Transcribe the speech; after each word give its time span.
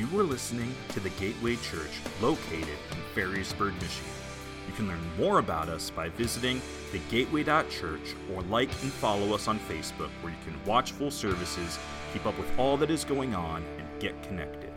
You 0.00 0.18
are 0.18 0.22
listening 0.22 0.74
to 0.94 1.00
the 1.00 1.10
Gateway 1.10 1.56
Church 1.56 1.90
located 2.22 2.78
in 2.90 2.96
Ferrysburg, 3.14 3.74
Michigan. 3.82 4.10
You 4.66 4.72
can 4.72 4.88
learn 4.88 4.98
more 5.18 5.40
about 5.40 5.68
us 5.68 5.90
by 5.90 6.08
visiting 6.08 6.62
thegateway.church 6.90 8.14
or 8.32 8.40
like 8.44 8.70
and 8.80 8.90
follow 8.90 9.34
us 9.34 9.46
on 9.46 9.58
Facebook 9.58 10.08
where 10.22 10.32
you 10.32 10.38
can 10.42 10.58
watch 10.64 10.92
full 10.92 11.10
services, 11.10 11.78
keep 12.14 12.24
up 12.24 12.38
with 12.38 12.50
all 12.58 12.78
that 12.78 12.90
is 12.90 13.04
going 13.04 13.34
on, 13.34 13.62
and 13.76 13.86
get 14.00 14.22
connected. 14.22 14.72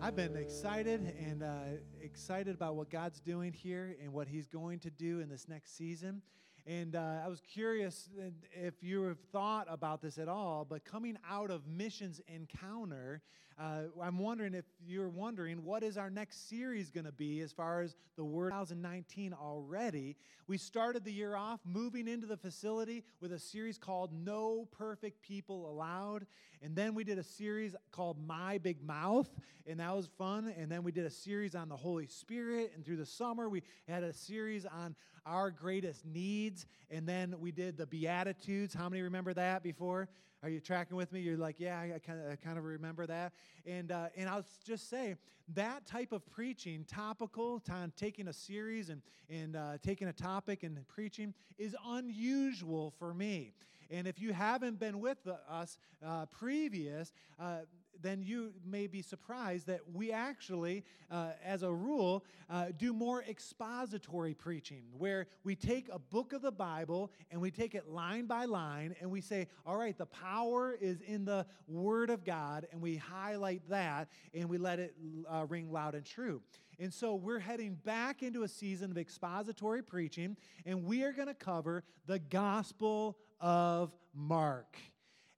I've 0.00 0.16
been 0.16 0.36
excited 0.36 1.14
and 1.22 1.42
uh, 1.42 1.58
excited 2.00 2.54
about 2.54 2.76
what 2.76 2.88
God's 2.88 3.20
doing 3.20 3.52
here 3.52 3.94
and 4.02 4.10
what 4.10 4.26
He's 4.26 4.46
going 4.46 4.78
to 4.78 4.90
do 4.90 5.20
in 5.20 5.28
this 5.28 5.50
next 5.50 5.76
season. 5.76 6.22
And 6.66 6.96
uh, 6.96 7.20
I 7.22 7.28
was 7.28 7.40
curious 7.40 8.08
if 8.52 8.82
you 8.82 9.02
have 9.02 9.18
thought 9.32 9.66
about 9.68 10.00
this 10.00 10.16
at 10.16 10.28
all, 10.28 10.64
but 10.64 10.82
coming 10.84 11.18
out 11.28 11.50
of 11.50 11.66
Missions 11.66 12.22
Encounter, 12.28 13.20
uh, 13.58 13.82
I'm 14.02 14.18
wondering 14.18 14.54
if 14.54 14.64
you're 14.86 15.08
wondering 15.08 15.64
what 15.64 15.82
is 15.82 15.96
our 15.96 16.10
next 16.10 16.48
series 16.48 16.90
going 16.90 17.06
to 17.06 17.12
be 17.12 17.40
as 17.40 17.52
far 17.52 17.82
as 17.82 17.94
the 18.16 18.24
Word 18.24 18.50
2019 18.50 19.34
already. 19.34 20.16
We 20.46 20.58
started 20.58 21.04
the 21.04 21.12
year 21.12 21.36
off 21.36 21.60
moving 21.64 22.08
into 22.08 22.26
the 22.26 22.36
facility 22.36 23.04
with 23.20 23.32
a 23.32 23.38
series 23.38 23.78
called 23.78 24.12
No 24.12 24.68
Perfect 24.72 25.22
People 25.22 25.70
Allowed. 25.70 26.26
And 26.62 26.76
then 26.76 26.94
we 26.94 27.04
did 27.04 27.18
a 27.18 27.24
series 27.24 27.74
called 27.90 28.16
My 28.26 28.58
Big 28.58 28.82
Mouth, 28.82 29.28
and 29.66 29.80
that 29.80 29.94
was 29.94 30.08
fun. 30.18 30.52
And 30.56 30.70
then 30.70 30.82
we 30.82 30.92
did 30.92 31.06
a 31.06 31.10
series 31.10 31.54
on 31.54 31.68
the 31.68 31.76
Holy 31.76 32.06
Spirit. 32.06 32.72
And 32.74 32.84
through 32.84 32.98
the 32.98 33.06
summer, 33.06 33.48
we 33.48 33.62
had 33.88 34.02
a 34.02 34.12
series 34.12 34.66
on 34.66 34.94
our 35.26 35.50
greatest 35.50 36.04
needs. 36.04 36.66
And 36.90 37.06
then 37.06 37.34
we 37.40 37.52
did 37.52 37.76
the 37.76 37.86
Beatitudes. 37.86 38.74
How 38.74 38.88
many 38.88 39.02
remember 39.02 39.34
that 39.34 39.62
before? 39.62 40.08
Are 40.42 40.48
you 40.48 40.58
tracking 40.58 40.96
with 40.96 41.12
me? 41.12 41.20
You're 41.20 41.36
like, 41.36 41.60
yeah, 41.60 41.78
I 41.78 42.00
kind 42.00 42.58
of, 42.58 42.64
remember 42.64 43.06
that. 43.06 43.32
And, 43.64 43.92
uh, 43.92 44.06
and 44.16 44.28
I'll 44.28 44.44
just 44.66 44.90
say 44.90 45.14
that 45.54 45.86
type 45.86 46.10
of 46.10 46.26
preaching, 46.26 46.84
topical, 46.88 47.60
time, 47.60 47.92
taking 47.96 48.26
a 48.26 48.32
series 48.32 48.88
and, 48.88 49.02
and 49.30 49.54
uh, 49.54 49.78
taking 49.82 50.08
a 50.08 50.12
topic 50.12 50.64
and 50.64 50.76
preaching, 50.88 51.32
is 51.58 51.76
unusual 51.86 52.92
for 52.98 53.14
me. 53.14 53.52
And 53.88 54.08
if 54.08 54.20
you 54.20 54.32
haven't 54.32 54.80
been 54.80 55.00
with 55.00 55.18
us 55.48 55.78
uh, 56.04 56.26
previous, 56.26 57.12
uh, 57.38 57.58
then 58.02 58.22
you 58.22 58.52
may 58.64 58.86
be 58.86 59.02
surprised 59.02 59.66
that 59.68 59.80
we 59.92 60.12
actually, 60.12 60.84
uh, 61.10 61.30
as 61.44 61.62
a 61.62 61.72
rule, 61.72 62.24
uh, 62.50 62.66
do 62.76 62.92
more 62.92 63.22
expository 63.22 64.34
preaching, 64.34 64.82
where 64.98 65.26
we 65.44 65.54
take 65.54 65.88
a 65.90 65.98
book 65.98 66.32
of 66.32 66.42
the 66.42 66.52
Bible 66.52 67.10
and 67.30 67.40
we 67.40 67.50
take 67.50 67.74
it 67.74 67.88
line 67.88 68.26
by 68.26 68.44
line 68.44 68.94
and 69.00 69.10
we 69.10 69.20
say, 69.20 69.46
all 69.64 69.76
right, 69.76 69.96
the 69.96 70.06
power 70.06 70.76
is 70.80 71.00
in 71.02 71.24
the 71.24 71.46
Word 71.68 72.10
of 72.10 72.24
God, 72.24 72.66
and 72.72 72.82
we 72.82 72.96
highlight 72.96 73.62
that 73.68 74.08
and 74.34 74.48
we 74.48 74.58
let 74.58 74.78
it 74.78 74.94
uh, 75.30 75.46
ring 75.48 75.70
loud 75.72 75.94
and 75.94 76.04
true. 76.04 76.42
And 76.78 76.92
so 76.92 77.14
we're 77.14 77.38
heading 77.38 77.78
back 77.84 78.22
into 78.22 78.42
a 78.42 78.48
season 78.48 78.90
of 78.90 78.98
expository 78.98 79.82
preaching, 79.82 80.36
and 80.66 80.84
we 80.84 81.04
are 81.04 81.12
going 81.12 81.28
to 81.28 81.34
cover 81.34 81.84
the 82.06 82.18
Gospel 82.18 83.16
of 83.40 83.92
Mark. 84.14 84.76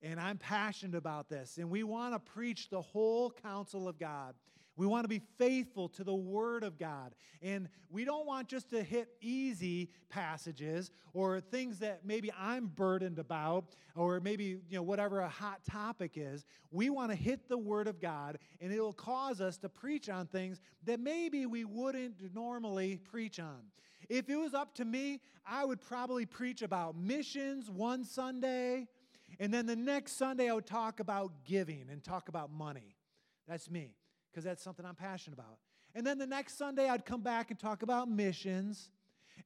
And 0.05 0.21
I'm 0.21 0.37
passionate 0.37 0.97
about 0.97 1.31
this. 1.31 1.57
And 1.57 1.71
we 1.71 1.83
want 1.83 2.13
to 2.13 2.33
preach 2.33 2.69
the 2.69 2.83
whole 2.83 3.31
counsel 3.31 3.89
of 3.89 3.99
God. 3.99 4.35
We 4.77 4.87
want 4.87 5.05
to 5.05 5.09
be 5.09 5.23
faithful 5.39 5.89
to 5.91 6.05
the 6.05 6.15
Word 6.15 6.63
of 6.63 6.79
God. 6.79 7.15
And 7.41 7.69
we 7.91 8.05
don't 8.05 8.27
want 8.27 8.49
just 8.49 8.69
to 8.71 8.83
hit 8.83 9.09
easy 9.23 9.89
passages 10.11 10.91
or 11.15 11.41
things 11.41 11.79
that 11.79 12.05
maybe 12.05 12.31
I'm 12.39 12.67
burdened 12.67 13.19
about 13.19 13.77
or 13.95 14.21
maybe, 14.21 14.45
you 14.45 14.77
know, 14.77 14.83
whatever 14.83 15.21
a 15.21 15.29
hot 15.29 15.65
topic 15.65 16.13
is. 16.17 16.45
We 16.71 16.91
want 16.91 17.11
to 17.13 17.17
hit 17.17 17.49
the 17.49 17.57
Word 17.57 17.89
of 17.89 17.99
God 17.99 18.39
and 18.61 18.73
it 18.73 18.81
will 18.81 18.93
cause 18.93 19.41
us 19.41 19.57
to 19.59 19.71
preach 19.71 20.11
on 20.11 20.27
things 20.27 20.61
that 20.85 21.01
maybe 21.01 21.47
we 21.47 21.65
wouldn't 21.65 22.35
normally 22.35 22.99
preach 22.99 23.41
on. 23.41 23.63
If 24.11 24.29
it 24.29 24.37
was 24.37 24.53
up 24.53 24.75
to 24.75 24.85
me, 24.85 25.21
I 25.47 25.65
would 25.65 25.81
probably 25.81 26.27
preach 26.27 26.61
about 26.61 26.95
missions 26.95 27.71
one 27.71 28.05
Sunday 28.05 28.89
and 29.39 29.53
then 29.53 29.67
the 29.67 29.77
next 29.77 30.19
Sunday, 30.19 30.49
I 30.49 30.55
would 30.55 30.67
talk 30.67 31.01
about 31.01 31.45
giving 31.45 31.87
and 31.91 32.03
talk 32.03 32.29
about 32.29 32.53
money. 32.53 32.97
That's 33.47 33.71
me, 33.71 33.95
because 34.31 34.45
that's 34.45 34.63
something 34.63 34.87
I'm 34.87 34.95
passionate 34.95 35.39
about. 35.39 35.59
And 35.95 36.07
then 36.07 36.19
the 36.19 36.27
next 36.27 36.59
Sunday, 36.59 36.89
I'd 36.89 37.05
come 37.05 37.23
back 37.23 37.51
and 37.51 37.59
talk 37.59 37.83
about 37.83 38.09
missions. 38.09 38.91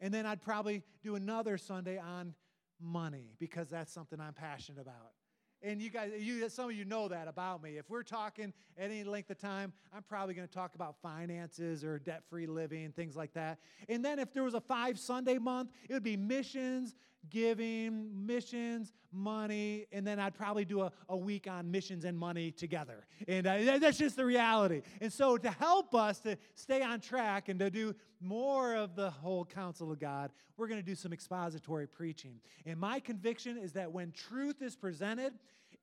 And 0.00 0.12
then 0.12 0.26
I'd 0.26 0.42
probably 0.42 0.82
do 1.02 1.14
another 1.14 1.58
Sunday 1.58 1.98
on 1.98 2.34
money, 2.80 3.32
because 3.38 3.68
that's 3.68 3.92
something 3.92 4.20
I'm 4.20 4.34
passionate 4.34 4.80
about. 4.80 5.12
And 5.60 5.82
you 5.82 5.90
guys, 5.90 6.12
you, 6.16 6.48
some 6.50 6.70
of 6.70 6.76
you 6.76 6.84
know 6.84 7.08
that 7.08 7.26
about 7.26 7.64
me. 7.64 7.78
If 7.78 7.90
we're 7.90 8.04
talking 8.04 8.52
at 8.76 8.92
any 8.92 9.02
length 9.02 9.30
of 9.30 9.38
time, 9.38 9.72
I'm 9.92 10.04
probably 10.04 10.34
going 10.34 10.46
to 10.46 10.54
talk 10.54 10.76
about 10.76 10.94
finances 11.02 11.82
or 11.82 11.98
debt 11.98 12.22
free 12.30 12.46
living, 12.46 12.92
things 12.92 13.16
like 13.16 13.32
that. 13.32 13.58
And 13.88 14.04
then 14.04 14.20
if 14.20 14.32
there 14.32 14.44
was 14.44 14.54
a 14.54 14.60
five 14.60 15.00
Sunday 15.00 15.38
month, 15.38 15.70
it 15.88 15.94
would 15.94 16.04
be 16.04 16.16
missions, 16.16 16.94
giving, 17.30 18.26
missions, 18.26 18.92
money, 19.12 19.86
and 19.92 20.06
then 20.06 20.18
I'd 20.18 20.34
probably 20.34 20.64
do 20.64 20.82
a, 20.82 20.92
a 21.08 21.16
week 21.16 21.46
on 21.48 21.70
missions 21.70 22.04
and 22.04 22.18
money 22.18 22.50
together. 22.50 23.06
And 23.26 23.46
uh, 23.46 23.78
that's 23.78 23.98
just 23.98 24.16
the 24.16 24.24
reality. 24.24 24.82
And 25.00 25.12
so, 25.12 25.36
to 25.36 25.50
help 25.50 25.94
us 25.94 26.20
to 26.20 26.36
stay 26.54 26.82
on 26.82 27.00
track 27.00 27.48
and 27.48 27.58
to 27.60 27.70
do 27.70 27.94
more 28.20 28.74
of 28.74 28.96
the 28.96 29.10
whole 29.10 29.44
counsel 29.44 29.92
of 29.92 29.98
God, 29.98 30.30
we're 30.56 30.68
going 30.68 30.80
to 30.80 30.86
do 30.86 30.94
some 30.94 31.12
expository 31.12 31.86
preaching. 31.86 32.40
And 32.66 32.78
my 32.78 33.00
conviction 33.00 33.56
is 33.56 33.72
that 33.72 33.92
when 33.92 34.12
truth 34.12 34.62
is 34.62 34.76
presented, 34.76 35.34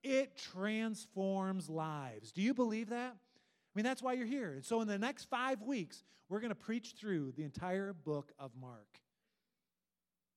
it 0.03 0.37
transforms 0.37 1.69
lives. 1.69 2.31
Do 2.31 2.41
you 2.41 2.53
believe 2.53 2.89
that? 2.89 3.15
I 3.15 3.71
mean, 3.73 3.83
that's 3.83 4.01
why 4.01 4.13
you're 4.13 4.25
here. 4.25 4.53
And 4.53 4.63
so, 4.63 4.81
in 4.81 4.87
the 4.87 4.97
next 4.97 5.25
five 5.25 5.61
weeks, 5.61 6.03
we're 6.29 6.39
going 6.39 6.49
to 6.49 6.55
preach 6.55 6.95
through 6.99 7.33
the 7.35 7.43
entire 7.43 7.93
book 7.93 8.31
of 8.39 8.51
Mark. 8.59 8.99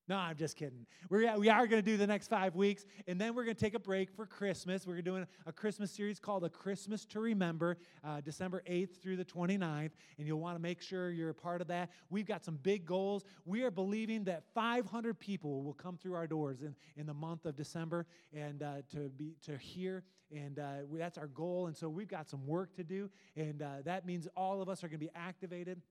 No, 0.08 0.16
I'm 0.16 0.36
just 0.36 0.56
kidding. 0.56 0.86
We're, 1.10 1.36
we 1.36 1.50
are 1.50 1.66
going 1.66 1.82
to 1.82 1.90
do 1.90 1.98
the 1.98 2.06
next 2.06 2.28
five 2.28 2.56
weeks, 2.56 2.86
and 3.06 3.20
then 3.20 3.34
we're 3.34 3.44
going 3.44 3.56
to 3.56 3.62
take 3.62 3.74
a 3.74 3.78
break 3.78 4.10
for 4.10 4.24
Christmas. 4.24 4.86
We're 4.86 5.02
doing 5.02 5.26
a 5.44 5.52
Christmas 5.52 5.90
series 5.90 6.18
called 6.18 6.44
A 6.44 6.48
Christmas 6.48 7.04
to 7.06 7.20
Remember, 7.20 7.76
uh, 8.02 8.22
December 8.22 8.62
8th 8.66 9.02
through 9.02 9.16
the 9.16 9.24
29th, 9.24 9.90
and 10.16 10.26
you'll 10.26 10.40
want 10.40 10.56
to 10.56 10.62
make 10.62 10.80
sure 10.80 11.10
you're 11.10 11.28
a 11.28 11.34
part 11.34 11.60
of 11.60 11.66
that. 11.66 11.90
We've 12.08 12.24
got 12.24 12.42
some 12.42 12.56
big 12.56 12.86
goals. 12.86 13.24
We 13.44 13.64
are 13.64 13.70
believing 13.70 14.24
that 14.24 14.44
500 14.54 15.18
people 15.18 15.62
will 15.62 15.74
come 15.74 15.98
through 15.98 16.14
our 16.14 16.26
doors 16.26 16.62
in, 16.62 16.74
in 16.96 17.04
the 17.04 17.14
month 17.14 17.44
of 17.44 17.54
December 17.54 18.06
and 18.32 18.62
uh, 18.62 18.76
to, 18.92 19.10
be, 19.10 19.34
to 19.44 19.58
hear, 19.58 20.04
and 20.34 20.58
uh, 20.58 20.72
that's 20.92 21.18
our 21.18 21.26
goal. 21.26 21.66
And 21.66 21.76
so 21.76 21.90
we've 21.90 22.08
got 22.08 22.30
some 22.30 22.46
work 22.46 22.74
to 22.76 22.82
do, 22.82 23.10
and 23.36 23.60
uh, 23.60 23.82
that 23.84 24.06
means 24.06 24.26
all 24.34 24.62
of 24.62 24.70
us 24.70 24.82
are 24.82 24.88
going 24.88 25.00
to 25.00 25.06
be 25.06 25.12
activated. 25.14 25.82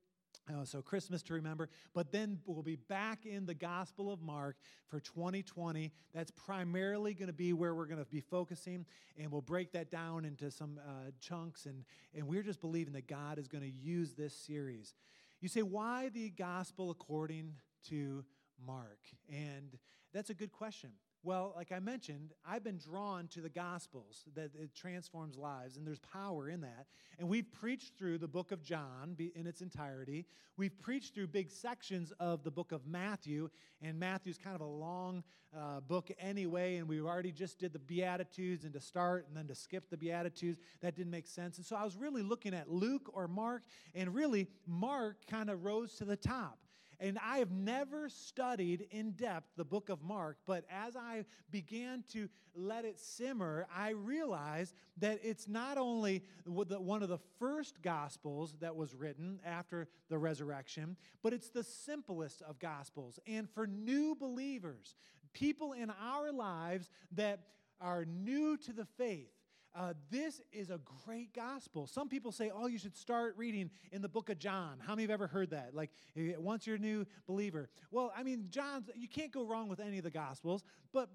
Uh, 0.50 0.64
so, 0.64 0.82
Christmas 0.82 1.22
to 1.24 1.34
remember. 1.34 1.70
But 1.94 2.12
then 2.12 2.40
we'll 2.46 2.64
be 2.64 2.76
back 2.76 3.26
in 3.26 3.46
the 3.46 3.54
Gospel 3.54 4.12
of 4.12 4.22
Mark 4.22 4.58
for 4.88 5.00
2020. 5.00 5.92
That's 6.14 6.32
primarily 6.32 7.14
going 7.14 7.28
to 7.28 7.34
be 7.34 7.54
where 7.54 7.76
we're 7.76 7.86
going 7.86 8.04
to 8.04 8.10
be 8.10 8.22
focusing, 8.22 8.86
and 9.18 9.32
we'll 9.32 9.42
break 9.42 9.72
that 9.74 9.92
down 9.92 10.26
into 10.26 10.50
some 10.52 10.80
uh, 10.88 11.12
chunks. 11.20 11.66
And, 11.66 11.84
and 12.16 12.28
we're 12.28 12.44
just 12.44 12.62
believing 12.62 12.94
that 12.94 13.08
God 13.08 13.40
is 13.40 13.48
going 13.48 13.64
to 13.64 13.70
use 13.70 14.14
this 14.14 14.34
series. 14.34 14.94
You 15.42 15.50
say, 15.50 15.62
why 15.62 16.10
the 16.10 16.30
Gospel 16.30 16.90
according 16.90 17.54
to 17.90 18.24
Mark? 18.66 19.00
And 19.30 19.78
that's 20.14 20.30
a 20.30 20.34
good 20.34 20.52
question. 20.52 20.92
Well, 21.24 21.52
like 21.56 21.72
I 21.72 21.80
mentioned, 21.80 22.32
I've 22.48 22.64
been 22.64 22.78
drawn 22.78 23.28
to 23.30 23.42
the 23.42 23.50
Gospels, 23.50 24.24
that 24.36 24.52
it 24.56 24.74
transforms 24.74 25.36
lives, 25.38 25.76
and 25.76 25.86
there's 25.86 26.00
power 26.00 26.48
in 26.50 26.62
that. 26.62 26.86
And 27.20 27.28
we've 27.28 27.52
preached 27.52 27.98
through 27.98 28.20
the 28.20 28.28
book 28.28 28.52
of 28.52 28.64
John 28.64 29.18
in 29.36 29.46
its 29.48 29.62
entirety. 29.62 30.26
We've 30.56 30.80
preached 30.80 31.16
through 31.16 31.28
big 31.28 31.50
sections 31.50 32.14
of 32.20 32.44
the 32.44 32.52
book 32.52 32.72
of 32.72 32.86
Matthew, 32.88 33.50
and 33.82 34.00
Matthew's 34.00 34.38
kind 34.38 34.56
of 34.56 34.62
a 34.62 34.66
long 34.66 35.24
uh, 35.58 35.82
book 35.82 36.12
anyway, 36.20 36.78
and 36.78 36.88
we 36.88 37.02
already 37.02 37.32
just 37.32 37.60
did 37.60 37.74
the 37.74 37.80
Beatitudes, 37.80 38.64
and 38.64 38.72
to 38.74 38.80
start 38.80 39.26
and 39.28 39.36
then 39.36 39.48
to 39.48 39.56
skip 39.56 39.90
the 39.90 39.98
Beatitudes, 39.98 40.60
that 40.82 40.96
didn't 40.96 41.12
make 41.12 41.28
sense. 41.28 41.58
And 41.58 41.66
so 41.66 41.76
I 41.76 41.84
was 41.84 41.98
really 41.98 42.22
looking 42.22 42.54
at 42.54 42.70
Luke 42.70 43.10
or 43.14 43.28
Mark, 43.28 43.64
and 43.96 44.14
really, 44.14 44.48
Mark 44.66 45.26
kind 45.28 45.50
of 45.50 45.66
rose 45.66 45.96
to 45.96 46.06
the 46.06 46.16
top. 46.16 46.60
And 47.00 47.20
I 47.24 47.38
have 47.38 47.52
never 47.52 48.10
studied 48.10 48.88
in 48.90 49.12
depth 49.12 49.50
the 49.56 49.64
book 49.64 49.90
of 49.90 50.02
Mark, 50.02 50.38
but 50.48 50.66
as 50.70 50.96
I 50.96 51.26
began 51.52 52.04
to 52.14 52.28
let 52.56 52.86
it 52.86 53.00
simmer, 53.00 53.68
I 53.76 53.90
realized 53.92 54.74
that 54.98 55.20
it's 55.22 55.48
not 55.48 55.78
only 55.78 56.24
one 56.46 57.04
of 57.04 57.10
the 57.10 57.20
first 57.40 57.84
gospels 57.84 58.58
that 58.62 58.76
was 58.76 58.96
written 58.96 59.40
after 59.46 59.88
the 60.10 60.18
resurrection, 60.18 60.98
but 61.22 61.34
it's 61.34 61.50
the 61.50 61.64
simplest 61.64 62.42
of 62.42 62.58
gospels. 62.58 63.20
And 63.28 63.48
for 63.48 63.68
new 63.68 64.16
believers, 64.16 64.96
people 65.34 65.74
in 65.74 65.92
our 66.02 66.32
lives 66.32 66.90
that 67.12 67.42
are 67.80 68.06
new 68.06 68.58
to 68.58 68.74
the 68.74 68.86
faith, 68.98 69.37
uh, 69.78 69.94
this 70.10 70.42
is 70.52 70.72
a 70.72 70.80
great 71.06 71.34
gospel. 71.34 71.86
Some 71.86 72.10
people 72.10 72.32
say, 72.32 72.52
oh, 72.54 72.66
you 72.68 72.80
should 72.80 72.96
start 72.96 73.36
reading 73.38 73.70
in 73.92 74.02
the 74.02 74.10
book 74.10 74.30
of 74.30 74.40
John. 74.40 74.80
How 74.80 74.94
many 74.94 75.04
have 75.04 75.12
ever 75.12 75.28
heard 75.28 75.52
that? 75.52 75.76
Like, 75.76 75.92
once 76.16 76.66
you're 76.66 76.78
a 76.78 76.80
new 76.80 77.06
believer. 77.28 77.70
Well, 77.92 78.12
I 78.18 78.24
mean, 78.24 78.48
John's, 78.50 78.90
you 78.96 79.08
can't 79.08 79.32
go 79.32 79.46
wrong 79.46 79.70
with 79.70 79.80
any 79.80 80.00
of 80.00 80.04
the 80.04 80.10
gospels, 80.10 80.64
but 80.94 81.10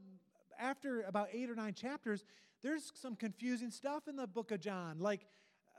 after 0.61 1.03
about 1.03 1.29
eight 1.33 1.51
or 1.51 1.57
nine 1.57 1.75
chapters, 1.75 2.25
there's 2.63 2.93
some 2.95 3.17
confusing 3.17 3.71
stuff 3.71 4.07
in 4.07 4.15
the 4.15 4.29
book 4.29 4.53
of 4.53 4.61
John. 4.61 5.01
Like, 5.01 5.27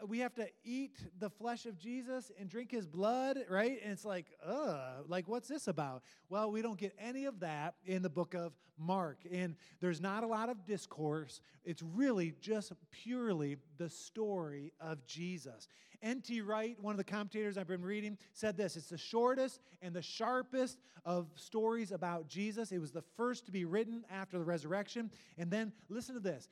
we 0.07 0.19
have 0.19 0.33
to 0.35 0.47
eat 0.63 0.97
the 1.19 1.29
flesh 1.29 1.65
of 1.65 1.77
Jesus 1.77 2.31
and 2.39 2.49
drink 2.49 2.71
his 2.71 2.85
blood, 2.85 3.37
right? 3.49 3.79
And 3.83 3.91
it's 3.91 4.05
like, 4.05 4.27
ugh, 4.45 5.05
like 5.07 5.27
what's 5.27 5.47
this 5.47 5.67
about? 5.67 6.03
Well, 6.29 6.51
we 6.51 6.61
don't 6.61 6.77
get 6.77 6.93
any 6.99 7.25
of 7.25 7.39
that 7.41 7.75
in 7.85 8.01
the 8.01 8.09
book 8.09 8.33
of 8.33 8.53
Mark. 8.77 9.19
And 9.31 9.55
there's 9.79 10.01
not 10.01 10.23
a 10.23 10.27
lot 10.27 10.49
of 10.49 10.65
discourse. 10.65 11.41
It's 11.63 11.81
really 11.81 12.33
just 12.41 12.73
purely 12.91 13.57
the 13.77 13.89
story 13.89 14.73
of 14.79 15.05
Jesus. 15.05 15.67
N.T. 16.01 16.41
Wright, 16.41 16.75
one 16.81 16.91
of 16.91 16.97
the 16.97 17.03
commentators 17.03 17.57
I've 17.57 17.67
been 17.67 17.81
reading, 17.81 18.17
said 18.33 18.57
this 18.57 18.75
It's 18.75 18.89
the 18.89 18.97
shortest 18.97 19.61
and 19.81 19.95
the 19.95 20.01
sharpest 20.01 20.79
of 21.05 21.27
stories 21.35 21.91
about 21.91 22.27
Jesus. 22.27 22.71
It 22.71 22.79
was 22.79 22.91
the 22.91 23.03
first 23.15 23.45
to 23.45 23.51
be 23.51 23.63
written 23.63 24.03
after 24.11 24.37
the 24.37 24.43
resurrection. 24.43 25.11
And 25.37 25.49
then 25.49 25.71
listen 25.89 26.15
to 26.15 26.21
this 26.21 26.49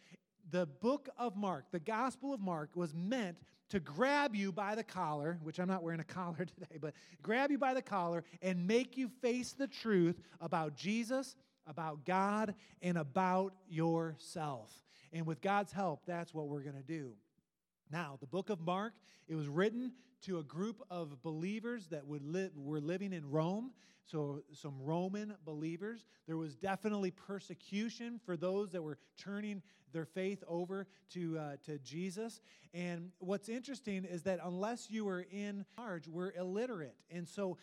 the 0.51 0.65
book 0.65 1.09
of 1.17 1.35
Mark, 1.35 1.65
the 1.71 1.79
Gospel 1.79 2.33
of 2.33 2.41
Mark, 2.41 2.71
was 2.75 2.93
meant 2.93 3.37
to 3.69 3.79
grab 3.79 4.35
you 4.35 4.51
by 4.51 4.75
the 4.75 4.83
collar, 4.83 5.39
which 5.43 5.59
I'm 5.59 5.67
not 5.67 5.81
wearing 5.81 6.01
a 6.01 6.03
collar 6.19 6.45
today, 6.45 6.77
but 6.79 6.93
grab 7.21 7.51
you 7.51 7.57
by 7.57 7.73
the 7.73 7.81
collar 7.81 8.23
and 8.41 8.67
make 8.67 8.97
you 8.97 9.09
face 9.21 9.53
the 9.53 9.67
truth 9.67 10.21
about 10.41 10.75
Jesus, 10.75 11.35
about 11.65 12.05
God, 12.05 12.53
and 12.81 12.97
about 12.97 13.53
yourself. 13.69 14.71
And 15.13 15.25
with 15.25 15.41
God's 15.41 15.71
help, 15.71 16.01
that's 16.05 16.33
what 16.33 16.47
we're 16.47 16.61
going 16.61 16.75
to 16.75 16.83
do. 16.83 17.11
Now, 17.91 18.17
the 18.19 18.27
book 18.27 18.49
of 18.49 18.59
Mark, 18.61 18.93
it 19.27 19.35
was 19.35 19.47
written 19.47 19.93
to 20.23 20.39
a 20.39 20.43
group 20.43 20.81
of 20.89 21.21
believers 21.23 21.87
that 21.87 22.05
would 22.05 22.23
li- 22.23 22.49
were 22.55 22.79
living 22.79 23.13
in 23.13 23.29
Rome. 23.29 23.71
So, 24.05 24.41
some 24.53 24.81
Roman 24.81 25.35
believers. 25.45 26.05
There 26.27 26.37
was 26.37 26.55
definitely 26.55 27.11
persecution 27.11 28.19
for 28.25 28.35
those 28.35 28.71
that 28.71 28.81
were 28.81 28.97
turning 29.17 29.61
their 29.91 30.05
faith 30.05 30.43
over 30.47 30.87
to, 31.11 31.37
uh, 31.37 31.55
to 31.65 31.77
Jesus. 31.79 32.41
And 32.73 33.11
what's 33.19 33.49
interesting 33.49 34.05
is 34.05 34.23
that 34.23 34.39
unless 34.43 34.89
you 34.89 35.05
were 35.05 35.25
in 35.31 35.65
charge, 35.75 36.07
we're 36.07 36.31
illiterate. 36.31 36.95
And 37.09 37.27
so 37.27 37.57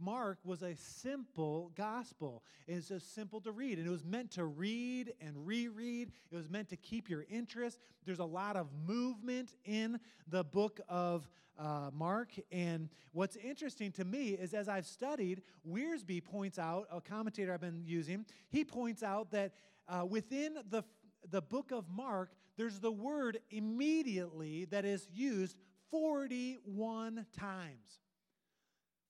Mark 0.00 0.38
was 0.44 0.62
a 0.62 0.74
simple 0.76 1.70
gospel. 1.74 2.42
It's 2.66 2.88
just 2.88 3.14
simple 3.14 3.40
to 3.42 3.52
read. 3.52 3.78
And 3.78 3.86
it 3.86 3.90
was 3.90 4.04
meant 4.04 4.30
to 4.32 4.44
read 4.44 5.12
and 5.20 5.46
reread, 5.46 6.12
it 6.30 6.36
was 6.36 6.48
meant 6.48 6.68
to 6.70 6.76
keep 6.76 7.10
your 7.10 7.26
interest. 7.28 7.78
There's 8.06 8.20
a 8.20 8.24
lot 8.24 8.56
of 8.56 8.68
movement 8.86 9.54
in 9.64 10.00
the 10.28 10.44
book 10.44 10.80
of 10.88 11.28
uh, 11.58 11.90
Mark. 11.92 12.30
And 12.50 12.88
what's 13.12 13.36
interesting 13.36 13.92
to 13.92 14.04
me 14.04 14.30
is 14.30 14.54
as 14.54 14.68
I've 14.68 14.86
studied, 14.86 15.42
Wiersbe 15.84 16.24
points 16.24 16.58
out, 16.58 16.86
a 16.90 17.00
commentator 17.00 17.52
I've 17.52 17.60
been 17.60 17.82
using, 17.84 18.24
he 18.48 18.64
points 18.64 19.02
out 19.02 19.30
that 19.32 19.52
uh, 19.88 20.04
within 20.06 20.54
the 20.70 20.84
the 21.30 21.42
book 21.42 21.70
of 21.72 21.88
Mark, 21.88 22.32
there's 22.56 22.78
the 22.78 22.92
word 22.92 23.38
immediately 23.50 24.66
that 24.66 24.84
is 24.84 25.08
used 25.12 25.56
41 25.90 27.26
times. 27.38 28.00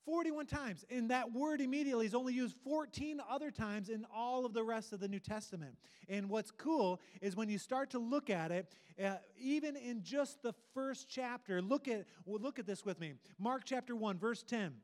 41 0.05 0.47
times. 0.47 0.85
And 0.91 1.11
that 1.11 1.33
word 1.33 1.63
immediately 1.63 2.05
is 2.05 2.15
only 2.15 2.35
used 2.35 2.57
14 2.63 3.21
other 3.29 3.51
times 3.51 3.89
in 3.89 4.05
all 4.15 4.45
of 4.45 4.53
the 4.53 4.63
rest 4.63 4.93
of 4.93 5.01
the 5.01 5.09
New 5.09 5.19
Testament. 5.19 5.77
And 6.09 6.29
what's 6.29 6.51
cool 6.51 7.01
is 7.23 7.37
when 7.37 7.49
you 7.49 7.57
start 7.57 7.91
to 7.91 7.99
look 7.99 8.29
at 8.29 8.53
it, 8.53 8.75
uh, 9.03 9.15
even 9.41 9.77
in 9.77 10.03
just 10.03 10.43
the 10.43 10.53
first 10.75 11.09
chapter, 11.09 11.63
look 11.63 11.89
at, 11.89 12.05
well, 12.27 12.41
look 12.41 12.59
at 12.59 12.67
this 12.67 12.85
with 12.85 13.01
me. 13.01 13.15
Mark 13.39 13.63
chapter 13.65 13.97
1, 13.97 14.19
verse 14.19 14.43
10 14.43 14.75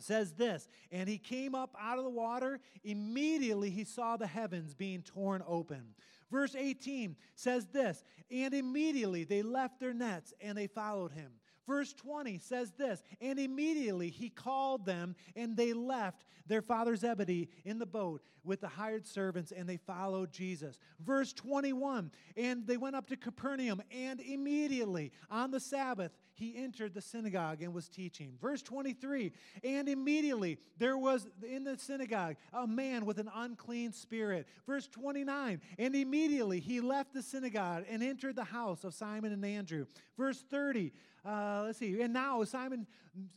says 0.00 0.32
this 0.32 0.68
And 0.90 1.08
he 1.08 1.18
came 1.18 1.54
up 1.54 1.74
out 1.80 1.98
of 1.98 2.04
the 2.04 2.10
water. 2.10 2.60
Immediately 2.84 3.70
he 3.70 3.84
saw 3.84 4.16
the 4.16 4.26
heavens 4.26 4.74
being 4.74 5.02
torn 5.02 5.42
open. 5.46 5.94
Verse 6.30 6.54
18 6.54 7.16
says 7.34 7.66
this 7.66 8.04
And 8.30 8.54
immediately 8.54 9.24
they 9.24 9.42
left 9.42 9.80
their 9.80 9.94
nets 9.94 10.32
and 10.40 10.56
they 10.56 10.66
followed 10.66 11.12
him. 11.12 11.32
Verse 11.66 11.92
20 11.92 12.38
says 12.38 12.72
this 12.72 13.02
And 13.20 13.38
immediately 13.38 14.10
he 14.10 14.28
called 14.28 14.86
them, 14.86 15.16
and 15.34 15.56
they 15.56 15.72
left 15.72 16.24
their 16.46 16.62
father 16.62 16.94
Zebedee 16.96 17.48
in 17.64 17.78
the 17.78 17.86
boat 17.86 18.22
with 18.44 18.60
the 18.60 18.68
hired 18.68 19.06
servants, 19.06 19.52
and 19.52 19.68
they 19.68 19.76
followed 19.76 20.32
Jesus. 20.32 20.78
Verse 21.00 21.32
21 21.32 22.10
And 22.36 22.66
they 22.66 22.76
went 22.76 22.96
up 22.96 23.08
to 23.08 23.16
Capernaum, 23.16 23.82
and 23.90 24.20
immediately 24.20 25.12
on 25.30 25.50
the 25.50 25.60
Sabbath 25.60 26.12
he 26.34 26.56
entered 26.56 26.94
the 26.94 27.00
synagogue 27.00 27.62
and 27.62 27.74
was 27.74 27.88
teaching. 27.88 28.34
Verse 28.40 28.62
23 28.62 29.32
And 29.64 29.88
immediately 29.88 30.58
there 30.78 30.96
was 30.96 31.26
in 31.46 31.64
the 31.64 31.78
synagogue 31.78 32.36
a 32.52 32.66
man 32.66 33.04
with 33.06 33.18
an 33.18 33.30
unclean 33.34 33.92
spirit. 33.92 34.46
Verse 34.66 34.86
29 34.86 35.60
And 35.78 35.96
immediately 35.96 36.60
he 36.60 36.80
left 36.80 37.12
the 37.12 37.22
synagogue 37.22 37.84
and 37.88 38.02
entered 38.02 38.36
the 38.36 38.44
house 38.44 38.84
of 38.84 38.94
Simon 38.94 39.32
and 39.32 39.44
Andrew. 39.44 39.86
Verse 40.16 40.44
30 40.50 40.92
uh, 41.26 41.62
let's 41.64 41.78
see. 41.78 42.00
And 42.00 42.12
now 42.12 42.44
Simon, 42.44 42.86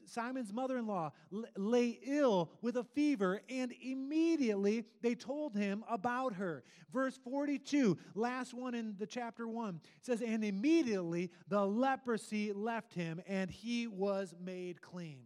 Simon's 0.05 0.53
mother-in-law 0.53 1.11
lay 1.57 1.99
ill 2.05 2.51
with 2.61 2.77
a 2.77 2.83
fever, 2.83 3.41
and 3.49 3.73
immediately 3.81 4.85
they 5.01 5.15
told 5.15 5.55
him 5.55 5.83
about 5.89 6.33
her. 6.33 6.63
Verse 6.93 7.17
42, 7.23 7.97
last 8.13 8.53
one 8.53 8.75
in 8.75 8.95
the 8.97 9.07
chapter 9.07 9.47
one, 9.47 9.81
says, 10.01 10.21
And 10.21 10.43
immediately 10.43 11.31
the 11.47 11.65
leprosy 11.65 12.53
left 12.53 12.93
him, 12.93 13.21
and 13.27 13.49
he 13.49 13.87
was 13.87 14.35
made 14.39 14.81
clean. 14.81 15.21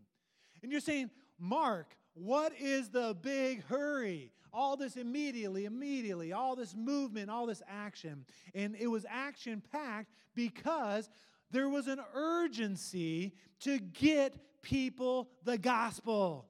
And 0.62 0.72
you're 0.72 0.82
saying, 0.82 1.10
Mark, 1.38 1.98
what 2.14 2.54
is 2.60 2.90
the 2.90 3.18
big 3.22 3.66
hurry? 3.66 4.32
All 4.54 4.78
this 4.78 4.98
immediately, 4.98 5.66
immediately, 5.66 6.32
all 6.32 6.56
this 6.56 6.76
movement, 6.76 7.30
all 7.32 7.48
this 7.48 7.64
action. 7.68 8.26
And 8.54 8.76
it 8.80 8.88
was 8.88 9.04
action 9.10 9.64
packed 9.72 10.14
because 10.36 11.10
there 11.54 11.70
was 11.70 11.88
an 11.88 12.02
urgency 12.16 13.34
to 13.62 13.80
get 13.80 14.62
people 14.62 15.30
the 15.44 15.58
gospel. 15.58 16.48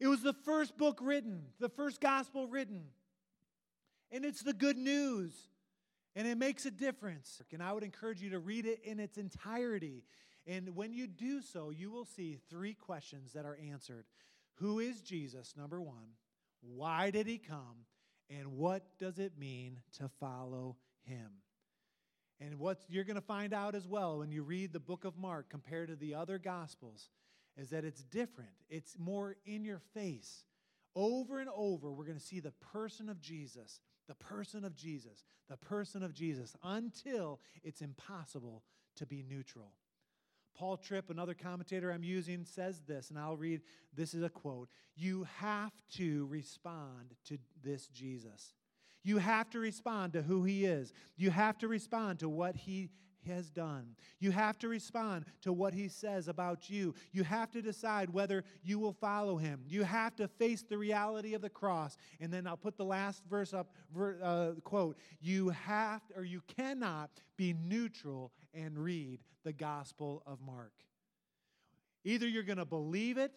It 0.00 0.08
was 0.08 0.22
the 0.22 0.32
first 0.32 0.76
book 0.76 0.98
written, 1.02 1.44
the 1.60 1.68
first 1.68 2.00
gospel 2.00 2.48
written. 2.48 2.86
And 4.10 4.24
it's 4.24 4.42
the 4.42 4.52
good 4.52 4.78
news. 4.78 5.32
And 6.14 6.26
it 6.26 6.38
makes 6.38 6.64
a 6.64 6.70
difference. 6.70 7.42
And 7.52 7.62
I 7.62 7.72
would 7.72 7.82
encourage 7.82 8.22
you 8.22 8.30
to 8.30 8.38
read 8.38 8.64
it 8.64 8.80
in 8.84 8.98
its 8.98 9.18
entirety. 9.18 10.04
And 10.46 10.74
when 10.74 10.94
you 10.94 11.06
do 11.06 11.42
so, 11.42 11.70
you 11.70 11.90
will 11.90 12.06
see 12.06 12.38
three 12.48 12.72
questions 12.72 13.32
that 13.34 13.44
are 13.44 13.58
answered 13.70 14.06
Who 14.54 14.80
is 14.80 15.02
Jesus? 15.02 15.54
Number 15.56 15.80
one. 15.80 16.14
Why 16.62 17.10
did 17.10 17.26
he 17.26 17.38
come? 17.38 17.84
And 18.30 18.56
what 18.56 18.82
does 18.98 19.18
it 19.18 19.38
mean 19.38 19.80
to 19.98 20.08
follow 20.18 20.76
him? 21.02 21.30
And 22.40 22.58
what 22.58 22.82
you're 22.88 23.04
going 23.04 23.16
to 23.16 23.22
find 23.22 23.54
out 23.54 23.74
as 23.74 23.88
well 23.88 24.18
when 24.18 24.30
you 24.30 24.42
read 24.42 24.72
the 24.72 24.80
book 24.80 25.04
of 25.04 25.16
Mark 25.16 25.48
compared 25.48 25.88
to 25.88 25.96
the 25.96 26.14
other 26.14 26.38
gospels 26.38 27.08
is 27.56 27.70
that 27.70 27.84
it's 27.84 28.02
different. 28.02 28.50
It's 28.68 28.98
more 28.98 29.36
in 29.46 29.64
your 29.64 29.80
face. 29.94 30.44
Over 30.94 31.40
and 31.40 31.48
over, 31.54 31.92
we're 31.92 32.04
going 32.04 32.18
to 32.18 32.24
see 32.24 32.40
the 32.40 32.52
person 32.72 33.08
of 33.08 33.20
Jesus, 33.20 33.80
the 34.06 34.14
person 34.14 34.64
of 34.64 34.74
Jesus, 34.74 35.24
the 35.48 35.56
person 35.56 36.02
of 36.02 36.12
Jesus, 36.12 36.54
until 36.62 37.40
it's 37.62 37.80
impossible 37.80 38.62
to 38.96 39.06
be 39.06 39.22
neutral. 39.26 39.72
Paul 40.56 40.78
Tripp, 40.78 41.10
another 41.10 41.34
commentator 41.34 41.90
I'm 41.90 42.02
using, 42.02 42.44
says 42.44 42.80
this, 42.86 43.10
and 43.10 43.18
I'll 43.18 43.36
read 43.36 43.60
this 43.94 44.14
is 44.14 44.22
a 44.22 44.30
quote 44.30 44.68
You 44.94 45.26
have 45.38 45.72
to 45.96 46.26
respond 46.26 47.14
to 47.26 47.38
this 47.62 47.88
Jesus. 47.88 48.54
You 49.06 49.18
have 49.18 49.48
to 49.50 49.60
respond 49.60 50.14
to 50.14 50.22
who 50.22 50.42
He 50.42 50.64
is. 50.64 50.92
You 51.16 51.30
have 51.30 51.56
to 51.58 51.68
respond 51.68 52.18
to 52.18 52.28
what 52.28 52.56
He 52.56 52.90
has 53.28 53.50
done. 53.50 53.94
You 54.18 54.32
have 54.32 54.58
to 54.58 54.68
respond 54.68 55.26
to 55.42 55.52
what 55.52 55.74
He 55.74 55.86
says 55.86 56.26
about 56.26 56.68
you. 56.68 56.92
You 57.12 57.22
have 57.22 57.52
to 57.52 57.62
decide 57.62 58.10
whether 58.10 58.42
you 58.64 58.80
will 58.80 58.94
follow 58.94 59.36
Him. 59.36 59.62
You 59.68 59.84
have 59.84 60.16
to 60.16 60.26
face 60.26 60.64
the 60.68 60.76
reality 60.76 61.34
of 61.34 61.40
the 61.40 61.48
cross. 61.48 61.96
And 62.18 62.32
then 62.32 62.48
I'll 62.48 62.56
put 62.56 62.76
the 62.76 62.84
last 62.84 63.22
verse 63.30 63.54
up, 63.54 63.70
uh, 63.96 64.54
quote 64.64 64.98
You 65.20 65.50
have, 65.50 66.02
or 66.16 66.24
you 66.24 66.42
cannot 66.56 67.10
be 67.36 67.54
neutral 67.54 68.32
and 68.52 68.76
read 68.76 69.20
the 69.44 69.52
Gospel 69.52 70.24
of 70.26 70.40
Mark. 70.40 70.72
Either 72.02 72.26
you're 72.26 72.42
going 72.42 72.58
to 72.58 72.64
believe 72.64 73.18
it 73.18 73.30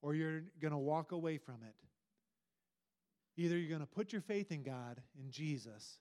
or 0.00 0.14
you're 0.14 0.44
going 0.58 0.72
to 0.72 0.78
walk 0.78 1.12
away 1.12 1.36
from 1.36 1.56
it. 1.68 1.83
Either 3.36 3.58
you're 3.58 3.68
going 3.68 3.80
to 3.80 3.86
put 3.86 4.12
your 4.12 4.22
faith 4.22 4.52
in 4.52 4.62
God, 4.62 5.00
in 5.18 5.30
Jesus, 5.30 5.98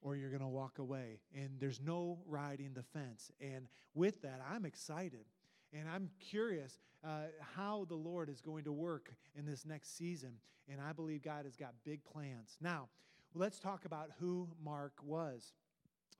or 0.00 0.16
you're 0.16 0.30
going 0.30 0.42
to 0.42 0.48
walk 0.48 0.78
away. 0.78 1.20
And 1.34 1.50
there's 1.58 1.80
no 1.80 2.18
riding 2.26 2.72
the 2.74 2.82
fence. 2.82 3.30
And 3.40 3.68
with 3.94 4.22
that, 4.22 4.40
I'm 4.50 4.64
excited. 4.64 5.24
And 5.72 5.88
I'm 5.88 6.10
curious 6.20 6.78
uh, 7.04 7.26
how 7.54 7.86
the 7.88 7.94
Lord 7.94 8.28
is 8.28 8.40
going 8.40 8.64
to 8.64 8.72
work 8.72 9.12
in 9.36 9.44
this 9.44 9.64
next 9.64 9.96
season. 9.96 10.34
And 10.70 10.80
I 10.80 10.92
believe 10.92 11.22
God 11.22 11.44
has 11.44 11.56
got 11.56 11.74
big 11.84 12.04
plans. 12.04 12.56
Now, 12.60 12.88
let's 13.34 13.58
talk 13.58 13.84
about 13.84 14.10
who 14.18 14.48
Mark 14.62 14.92
was. 15.02 15.52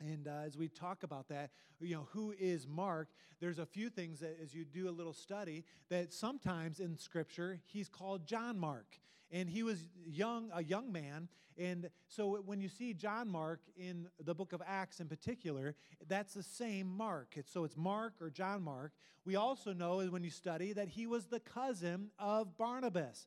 And 0.00 0.28
uh, 0.28 0.46
as 0.46 0.56
we 0.56 0.68
talk 0.68 1.02
about 1.02 1.28
that, 1.28 1.50
you 1.80 1.96
know, 1.96 2.06
who 2.12 2.32
is 2.38 2.66
Mark? 2.68 3.08
There's 3.40 3.58
a 3.58 3.66
few 3.66 3.90
things 3.90 4.20
that, 4.20 4.38
as 4.40 4.54
you 4.54 4.64
do 4.64 4.88
a 4.88 4.92
little 4.92 5.12
study, 5.12 5.64
that 5.88 6.12
sometimes 6.12 6.78
in 6.78 6.96
Scripture, 6.96 7.60
he's 7.66 7.88
called 7.88 8.26
John 8.26 8.58
Mark. 8.58 8.98
And 9.30 9.48
he 9.48 9.62
was 9.62 9.88
young, 10.06 10.50
a 10.54 10.62
young 10.62 10.92
man. 10.92 11.28
And 11.56 11.90
so 12.06 12.40
when 12.46 12.60
you 12.60 12.68
see 12.68 12.94
John 12.94 13.28
Mark 13.28 13.60
in 13.76 14.08
the 14.24 14.34
book 14.34 14.52
of 14.52 14.62
Acts 14.64 15.00
in 15.00 15.08
particular, 15.08 15.74
that's 16.06 16.34
the 16.34 16.42
same 16.42 16.86
Mark. 16.86 17.34
So 17.46 17.64
it's 17.64 17.76
Mark 17.76 18.14
or 18.20 18.30
John 18.30 18.62
Mark. 18.62 18.92
We 19.24 19.36
also 19.36 19.72
know 19.72 19.98
when 19.98 20.22
you 20.22 20.30
study 20.30 20.72
that 20.74 20.88
he 20.88 21.06
was 21.06 21.26
the 21.26 21.40
cousin 21.40 22.10
of 22.18 22.56
Barnabas. 22.56 23.26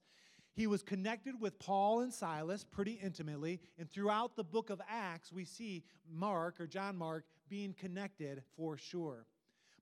He 0.54 0.68
was 0.68 0.84
connected 0.84 1.40
with 1.40 1.60
Paul 1.60 2.02
and 2.02 2.14
Silas 2.14 2.64
pretty 2.64 2.94
intimately, 2.94 3.62
and 3.78 3.90
throughout 3.90 4.36
the 4.36 4.44
book 4.44 4.70
of 4.70 4.82
Acts, 4.90 5.32
we 5.32 5.46
see 5.46 5.84
Mark 6.10 6.60
or 6.60 6.68
John 6.68 6.98
Mark 6.98 7.26
being 7.50 7.74
connected 7.74 8.44
for 8.58 8.78
sure. 8.78 9.26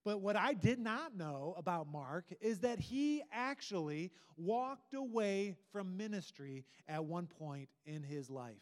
But 0.09 0.21
what 0.21 0.35
I 0.35 0.53
did 0.53 0.79
not 0.79 1.15
know 1.15 1.53
about 1.55 1.87
Mark 1.87 2.33
is 2.41 2.61
that 2.61 2.79
he 2.79 3.21
actually 3.31 4.09
walked 4.37 4.95
away 4.95 5.55
from 5.71 5.97
ministry 5.97 6.65
at 6.87 7.05
one 7.05 7.27
point 7.27 7.69
in 7.85 8.01
his 8.01 8.27
life. 8.27 8.55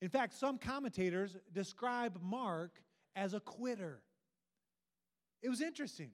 In 0.00 0.08
fact, 0.08 0.32
some 0.32 0.56
commentators 0.56 1.36
describe 1.52 2.18
Mark 2.22 2.80
as 3.16 3.34
a 3.34 3.40
quitter. 3.40 4.00
It 5.42 5.50
was 5.50 5.60
interesting. 5.60 6.12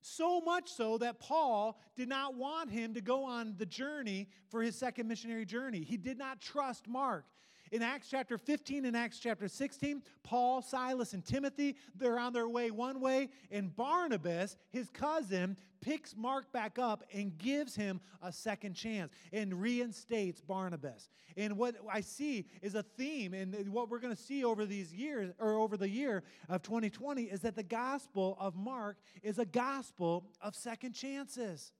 So 0.00 0.40
much 0.40 0.70
so 0.70 0.96
that 0.96 1.20
Paul 1.20 1.78
did 1.96 2.08
not 2.08 2.34
want 2.34 2.70
him 2.70 2.94
to 2.94 3.02
go 3.02 3.24
on 3.24 3.56
the 3.58 3.66
journey 3.66 4.30
for 4.48 4.62
his 4.62 4.74
second 4.74 5.06
missionary 5.06 5.44
journey. 5.44 5.82
He 5.82 5.98
did 5.98 6.16
not 6.16 6.40
trust 6.40 6.88
Mark. 6.88 7.26
In 7.72 7.80
Acts 7.80 8.08
chapter 8.10 8.36
15 8.36 8.84
and 8.84 8.94
Acts 8.94 9.18
chapter 9.18 9.48
16, 9.48 10.02
Paul, 10.22 10.60
Silas, 10.60 11.14
and 11.14 11.24
Timothy, 11.24 11.76
they're 11.96 12.18
on 12.18 12.34
their 12.34 12.46
way 12.46 12.70
one 12.70 13.00
way, 13.00 13.30
and 13.50 13.74
Barnabas, 13.74 14.58
his 14.68 14.90
cousin, 14.90 15.56
picks 15.80 16.14
Mark 16.14 16.52
back 16.52 16.78
up 16.78 17.02
and 17.14 17.36
gives 17.38 17.74
him 17.74 18.02
a 18.22 18.30
second 18.30 18.74
chance 18.74 19.10
and 19.32 19.54
reinstates 19.54 20.42
Barnabas. 20.42 21.08
And 21.34 21.56
what 21.56 21.76
I 21.90 22.02
see 22.02 22.44
is 22.60 22.74
a 22.74 22.82
theme, 22.82 23.32
and 23.32 23.72
what 23.72 23.88
we're 23.88 24.00
going 24.00 24.14
to 24.14 24.22
see 24.22 24.44
over 24.44 24.66
these 24.66 24.92
years, 24.92 25.32
or 25.38 25.54
over 25.54 25.78
the 25.78 25.88
year 25.88 26.24
of 26.50 26.62
2020, 26.62 27.22
is 27.22 27.40
that 27.40 27.56
the 27.56 27.62
gospel 27.62 28.36
of 28.38 28.54
Mark 28.54 28.98
is 29.22 29.38
a 29.38 29.46
gospel 29.46 30.26
of 30.42 30.54
second 30.54 30.92
chances. 30.92 31.72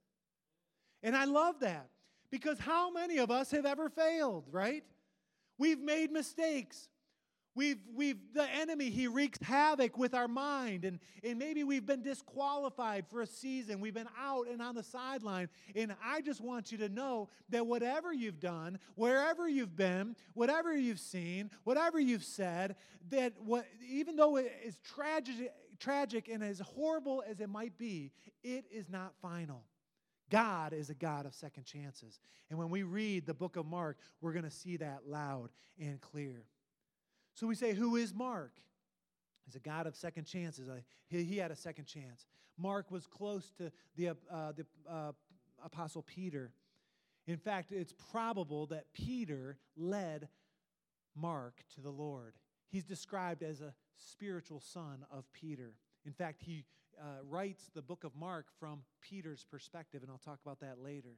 And 1.03 1.15
I 1.15 1.27
love 1.27 1.61
that 1.61 1.91
because 2.31 2.59
how 2.59 2.91
many 2.91 3.19
of 3.19 3.31
us 3.31 3.51
have 3.51 3.67
ever 3.67 3.91
failed, 3.91 4.47
right? 4.51 4.85
We've 5.63 5.79
made 5.79 6.11
mistakes. 6.11 6.89
We've, 7.55 7.79
we've, 7.95 8.17
the 8.35 8.51
enemy, 8.51 8.91
he 8.91 9.07
wreaks 9.07 9.39
havoc 9.41 9.97
with 9.97 10.13
our 10.13 10.27
mind, 10.27 10.85
and, 10.85 10.99
and 11.23 11.39
maybe 11.39 11.63
we've 11.63 11.87
been 11.87 12.03
disqualified 12.03 13.07
for 13.09 13.21
a 13.21 13.29
season. 13.29 13.79
We've 13.79 13.95
been 13.95 14.09
out 14.19 14.49
and 14.49 14.61
on 14.61 14.75
the 14.75 14.83
sideline. 14.83 15.49
And 15.77 15.95
I 16.05 16.21
just 16.21 16.41
want 16.41 16.73
you 16.73 16.79
to 16.79 16.89
know 16.89 17.29
that 17.51 17.65
whatever 17.65 18.13
you've 18.13 18.41
done, 18.41 18.81
wherever 18.97 19.49
you've 19.49 19.77
been, 19.77 20.17
whatever 20.35 20.77
you've 20.77 20.99
seen, 20.99 21.49
whatever 21.63 22.01
you've 22.01 22.25
said, 22.25 22.75
that 23.11 23.35
what, 23.39 23.65
even 23.89 24.17
though 24.17 24.39
it 24.39 24.53
is 24.65 24.79
tragic, 24.83 25.53
tragic 25.79 26.29
and 26.29 26.43
as 26.43 26.59
horrible 26.59 27.23
as 27.25 27.39
it 27.39 27.49
might 27.49 27.79
be, 27.79 28.11
it 28.43 28.65
is 28.73 28.89
not 28.89 29.13
final. 29.23 29.63
God 30.33 30.73
is 30.73 30.89
a 30.89 30.95
God 30.95 31.27
of 31.27 31.35
second 31.35 31.65
chances. 31.65 32.19
And 32.49 32.59
when 32.59 32.71
we 32.71 32.85
read 32.85 33.27
the 33.27 33.35
book 33.35 33.57
of 33.57 33.67
Mark, 33.67 33.99
we're 34.23 34.33
going 34.33 34.47
to 34.47 34.51
see 34.51 34.79
that 34.79 35.01
loud 35.07 35.51
and 35.79 36.01
clear. 36.01 36.47
So 37.35 37.47
we 37.47 37.55
say, 37.55 37.75
Who 37.75 37.97
is 37.97 38.15
Mark? 38.15 38.53
He's 39.45 39.57
a 39.57 39.61
God 39.61 39.87
of 39.87 39.95
second 39.95 40.25
chances. 40.25 40.71
He, 41.09 41.25
he 41.25 41.37
had 41.37 41.51
a 41.51 41.57
second 41.57 41.85
chance. 41.85 42.27
Mark 42.57 42.91
was 42.91 43.07
close 43.07 43.53
to 43.59 43.71
the, 43.95 44.09
uh, 44.09 44.53
the 44.53 44.65
uh, 44.91 45.13
Apostle 45.63 46.03
Peter. 46.03 46.51
In 47.27 47.37
fact, 47.37 47.71
it's 47.71 47.93
probable 48.11 48.67
that 48.69 48.87
Peter 48.95 49.59
led 49.77 50.29
Mark 51.15 51.63
to 51.75 51.83
the 51.83 51.91
Lord. 51.91 52.35
He's 52.69 52.85
described 52.85 53.43
as 53.43 53.61
a 53.61 53.75
spiritual 53.97 54.61
son 54.61 55.05
of 55.11 55.31
Peter. 55.35 55.75
In 56.07 56.13
fact, 56.13 56.41
he 56.41 56.65
uh, 57.03 57.23
writes 57.29 57.71
the 57.75 57.83
book 57.83 58.05
of 58.05 58.15
Mark 58.15 58.47
from 58.61 58.83
Peter's 59.01 59.45
perspective, 59.51 60.03
and 60.03 60.11
I'll 60.11 60.19
talk 60.19 60.39
about 60.45 60.61
that 60.61 60.79
later. 60.83 61.17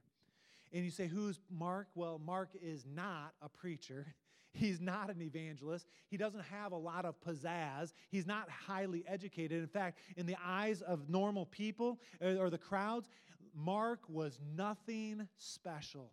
And 0.73 0.85
you 0.85 0.91
say, 0.91 1.07
Who's 1.07 1.41
Mark? 1.51 1.89
Well, 1.95 2.19
Mark 2.19 2.51
is 2.61 2.85
not 2.87 3.35
a 3.43 3.49
preacher. 3.49 4.07
He's 4.53 4.81
not 4.81 5.11
an 5.11 5.21
evangelist. 5.21 5.87
He 6.09 6.17
doesn't 6.17 6.45
have 6.45 6.73
a 6.73 6.77
lot 6.77 7.05
of 7.05 7.17
pizzazz. 7.21 7.93
He's 8.11 8.27
not 8.27 8.49
highly 8.49 9.05
educated. 9.07 9.61
In 9.61 9.67
fact, 9.67 9.99
in 10.17 10.27
the 10.27 10.37
eyes 10.45 10.81
of 10.81 11.09
normal 11.09 11.47
people 11.47 12.01
uh, 12.25 12.37
or 12.37 12.51
the 12.51 12.59
crowds, 12.59 13.09
Mark 13.55 14.01
was 14.09 14.39
nothing 14.57 15.29
special. 15.37 16.13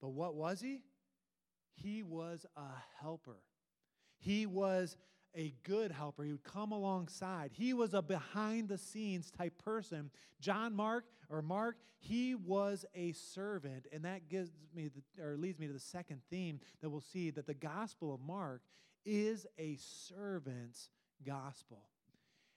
But 0.00 0.10
what 0.10 0.34
was 0.34 0.60
he? 0.60 0.82
He 1.74 2.02
was 2.02 2.44
a 2.56 2.68
helper. 3.00 3.38
He 4.18 4.44
was 4.44 4.96
a 5.34 5.54
good 5.62 5.92
helper. 5.92 6.24
He 6.24 6.32
would 6.32 6.44
come 6.44 6.72
alongside. 6.72 7.50
He 7.52 7.72
was 7.72 7.94
a 7.94 8.02
behind 8.02 8.68
the 8.68 8.78
scenes 8.78 9.30
type 9.30 9.62
person. 9.62 10.10
John 10.40 10.74
Mark 10.74 11.04
or 11.28 11.42
Mark, 11.42 11.76
he 11.98 12.34
was 12.34 12.84
a 12.94 13.12
servant. 13.12 13.86
And 13.92 14.04
that 14.04 14.28
gives 14.28 14.50
me 14.74 14.88
the, 14.88 15.22
or 15.22 15.36
leads 15.36 15.58
me 15.58 15.66
to 15.66 15.72
the 15.72 15.78
second 15.78 16.20
theme 16.30 16.60
that 16.80 16.90
we'll 16.90 17.00
see 17.00 17.30
that 17.30 17.46
the 17.46 17.54
gospel 17.54 18.14
of 18.14 18.20
Mark 18.20 18.62
is 19.04 19.46
a 19.58 19.76
servant's 19.76 20.90
gospel. 21.24 21.82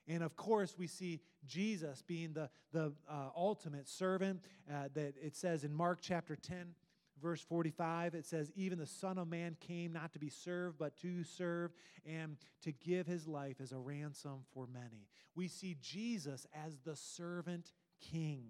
And 0.07 0.21
of 0.21 0.35
course, 0.35 0.75
we 0.77 0.87
see 0.87 1.21
Jesus 1.45 2.01
being 2.01 2.33
the, 2.33 2.49
the 2.71 2.93
uh, 3.09 3.29
ultimate 3.35 3.87
servant 3.87 4.41
uh, 4.69 4.89
that 4.93 5.13
it 5.21 5.35
says 5.35 5.63
in 5.63 5.73
Mark 5.73 5.99
chapter 6.01 6.35
10 6.35 6.75
verse 7.23 7.41
45, 7.41 8.13
it 8.13 8.25
says, 8.25 8.51
Even 8.55 8.77
the 8.77 8.85
Son 8.85 9.17
of 9.17 9.27
Man 9.27 9.55
came 9.59 9.93
not 9.93 10.13
to 10.13 10.19
be 10.19 10.29
served, 10.29 10.77
but 10.77 10.97
to 10.97 11.23
serve 11.23 11.71
and 12.05 12.37
to 12.61 12.71
give 12.71 13.07
his 13.07 13.27
life 13.27 13.55
as 13.61 13.71
a 13.71 13.79
ransom 13.79 14.41
for 14.53 14.67
many. 14.67 15.07
We 15.33 15.47
see 15.47 15.77
Jesus 15.81 16.45
as 16.53 16.77
the 16.85 16.95
servant 16.95 17.71
king. 18.01 18.49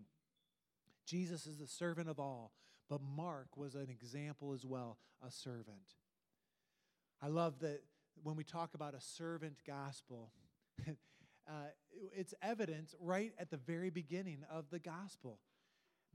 Jesus 1.05 1.45
is 1.45 1.59
the 1.59 1.67
servant 1.67 2.09
of 2.09 2.19
all, 2.19 2.51
but 2.89 2.99
Mark 3.01 3.55
was 3.55 3.75
an 3.75 3.89
example 3.89 4.53
as 4.53 4.65
well, 4.65 4.97
a 5.25 5.29
servant. 5.29 5.95
I 7.21 7.27
love 7.27 7.59
that 7.59 7.83
when 8.23 8.35
we 8.35 8.43
talk 8.43 8.73
about 8.73 8.95
a 8.95 9.01
servant 9.01 9.57
gospel, 9.65 10.31
uh, 10.87 11.51
it's 12.15 12.33
evident 12.41 12.93
right 12.99 13.33
at 13.37 13.49
the 13.51 13.57
very 13.57 13.89
beginning 13.89 14.39
of 14.49 14.65
the 14.71 14.79
gospel. 14.79 15.39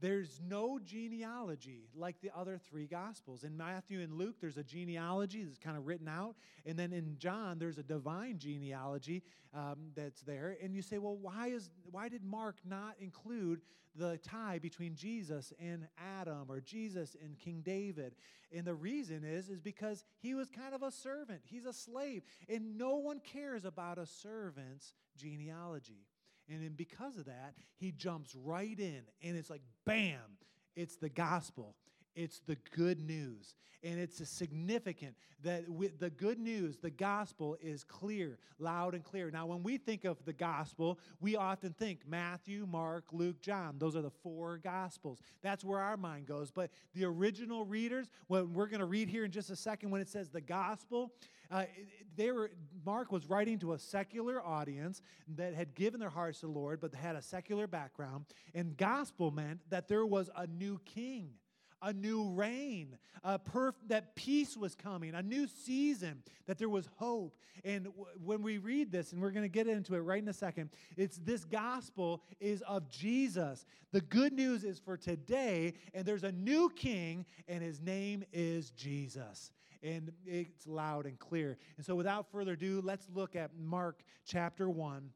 There's 0.01 0.39
no 0.47 0.79
genealogy 0.79 1.89
like 1.93 2.21
the 2.21 2.31
other 2.35 2.57
three 2.69 2.87
gospels. 2.87 3.43
In 3.43 3.57
Matthew 3.57 3.99
and 3.99 4.13
Luke, 4.13 4.35
there's 4.39 4.57
a 4.57 4.63
genealogy 4.63 5.43
that's 5.43 5.57
kind 5.57 5.77
of 5.77 5.87
written 5.87 6.07
out. 6.07 6.35
And 6.65 6.79
then 6.79 6.93
in 6.93 7.17
John, 7.17 7.59
there's 7.59 7.77
a 7.77 7.83
divine 7.83 8.37
genealogy 8.37 9.23
um, 9.53 9.91
that's 9.95 10.21
there. 10.21 10.57
And 10.63 10.73
you 10.73 10.81
say, 10.81 10.99
well, 10.99 11.17
why, 11.17 11.47
is, 11.47 11.69
why 11.91 12.07
did 12.07 12.23
Mark 12.23 12.57
not 12.65 12.95
include 12.99 13.61
the 13.95 14.17
tie 14.19 14.59
between 14.59 14.95
Jesus 14.95 15.51
and 15.59 15.87
Adam 15.97 16.45
or 16.47 16.61
Jesus 16.61 17.17
and 17.21 17.37
King 17.37 17.61
David? 17.61 18.15
And 18.55 18.65
the 18.65 18.75
reason 18.75 19.25
is, 19.25 19.49
is 19.49 19.59
because 19.59 20.05
he 20.21 20.33
was 20.33 20.49
kind 20.49 20.73
of 20.73 20.81
a 20.81 20.91
servant. 20.91 21.41
He's 21.43 21.65
a 21.65 21.73
slave. 21.73 22.23
And 22.47 22.77
no 22.77 22.95
one 22.97 23.19
cares 23.19 23.65
about 23.65 23.97
a 23.97 24.05
servant's 24.05 24.93
genealogy. 25.17 26.05
And 26.49 26.63
then 26.63 26.73
because 26.75 27.17
of 27.17 27.25
that, 27.25 27.53
he 27.75 27.91
jumps 27.91 28.35
right 28.35 28.77
in, 28.79 29.01
and 29.23 29.37
it's 29.37 29.49
like, 29.49 29.61
bam, 29.85 30.37
it's 30.75 30.95
the 30.95 31.09
gospel. 31.09 31.75
It's 32.15 32.39
the 32.39 32.57
good 32.75 32.99
news. 32.99 33.55
And 33.81 33.97
it's 33.97 34.27
significant 34.29 35.15
that 35.41 35.63
the 35.99 36.09
good 36.09 36.37
news, 36.37 36.77
the 36.77 36.89
gospel, 36.89 37.55
is 37.61 37.85
clear, 37.85 38.37
loud 38.59 38.93
and 38.93 39.03
clear. 39.03 39.31
Now, 39.31 39.45
when 39.45 39.63
we 39.63 39.77
think 39.77 40.03
of 40.03 40.17
the 40.25 40.33
gospel, 40.33 40.99
we 41.21 41.37
often 41.37 41.71
think 41.71 42.01
Matthew, 42.05 42.67
Mark, 42.69 43.05
Luke, 43.13 43.41
John. 43.41 43.75
Those 43.77 43.95
are 43.95 44.01
the 44.01 44.09
four 44.09 44.57
gospels. 44.57 45.21
That's 45.41 45.63
where 45.63 45.79
our 45.79 45.95
mind 45.95 46.25
goes. 46.25 46.51
But 46.51 46.71
the 46.93 47.05
original 47.05 47.63
readers, 47.63 48.09
when 48.27 48.53
we're 48.53 48.67
going 48.67 48.81
to 48.81 48.85
read 48.85 49.07
here 49.07 49.23
in 49.23 49.31
just 49.31 49.49
a 49.49 49.55
second, 49.55 49.91
when 49.91 50.01
it 50.01 50.09
says 50.09 50.27
the 50.27 50.41
gospel, 50.41 51.13
uh, 51.49 51.63
they 52.17 52.31
were, 52.31 52.51
Mark 52.85 53.13
was 53.13 53.29
writing 53.29 53.59
to 53.59 53.73
a 53.73 53.79
secular 53.79 54.45
audience 54.45 55.01
that 55.37 55.53
had 55.53 55.73
given 55.73 56.01
their 56.01 56.09
hearts 56.09 56.41
to 56.41 56.47
the 56.47 56.51
Lord, 56.51 56.81
but 56.81 56.93
had 56.93 57.15
a 57.15 57.21
secular 57.21 57.65
background. 57.65 58.25
And 58.53 58.75
gospel 58.75 59.31
meant 59.31 59.61
that 59.69 59.87
there 59.87 60.05
was 60.05 60.29
a 60.35 60.47
new 60.47 60.81
king 60.83 61.29
a 61.81 61.93
new 61.93 62.29
reign, 62.29 62.97
a 63.23 63.39
perf- 63.39 63.73
that 63.87 64.15
peace 64.15 64.57
was 64.57 64.75
coming, 64.75 65.13
a 65.13 65.21
new 65.21 65.47
season, 65.47 66.23
that 66.47 66.57
there 66.57 66.69
was 66.69 66.87
hope. 66.97 67.37
And 67.63 67.85
w- 67.85 68.05
when 68.23 68.41
we 68.41 68.57
read 68.57 68.91
this, 68.91 69.11
and 69.11 69.21
we're 69.21 69.31
going 69.31 69.43
to 69.43 69.49
get 69.49 69.67
into 69.67 69.95
it 69.95 69.99
right 69.99 70.21
in 70.21 70.27
a 70.27 70.33
second, 70.33 70.69
it's 70.97 71.17
this 71.17 71.45
gospel 71.45 72.23
is 72.39 72.61
of 72.63 72.89
Jesus. 72.89 73.65
The 73.91 74.01
good 74.01 74.33
news 74.33 74.63
is 74.63 74.79
for 74.79 74.97
today, 74.97 75.73
and 75.93 76.05
there's 76.05 76.23
a 76.23 76.31
new 76.31 76.69
king, 76.75 77.25
and 77.47 77.63
his 77.63 77.81
name 77.81 78.23
is 78.33 78.71
Jesus 78.71 79.51
and 79.81 80.11
it's 80.25 80.67
loud 80.67 81.05
and 81.05 81.17
clear. 81.19 81.57
And 81.77 81.85
so, 81.85 81.95
without 81.95 82.29
further 82.31 82.53
ado, 82.53 82.81
let's 82.83 83.07
look 83.13 83.35
at 83.35 83.51
Mark 83.57 84.03
chapter 84.25 84.69
1, 84.69 85.09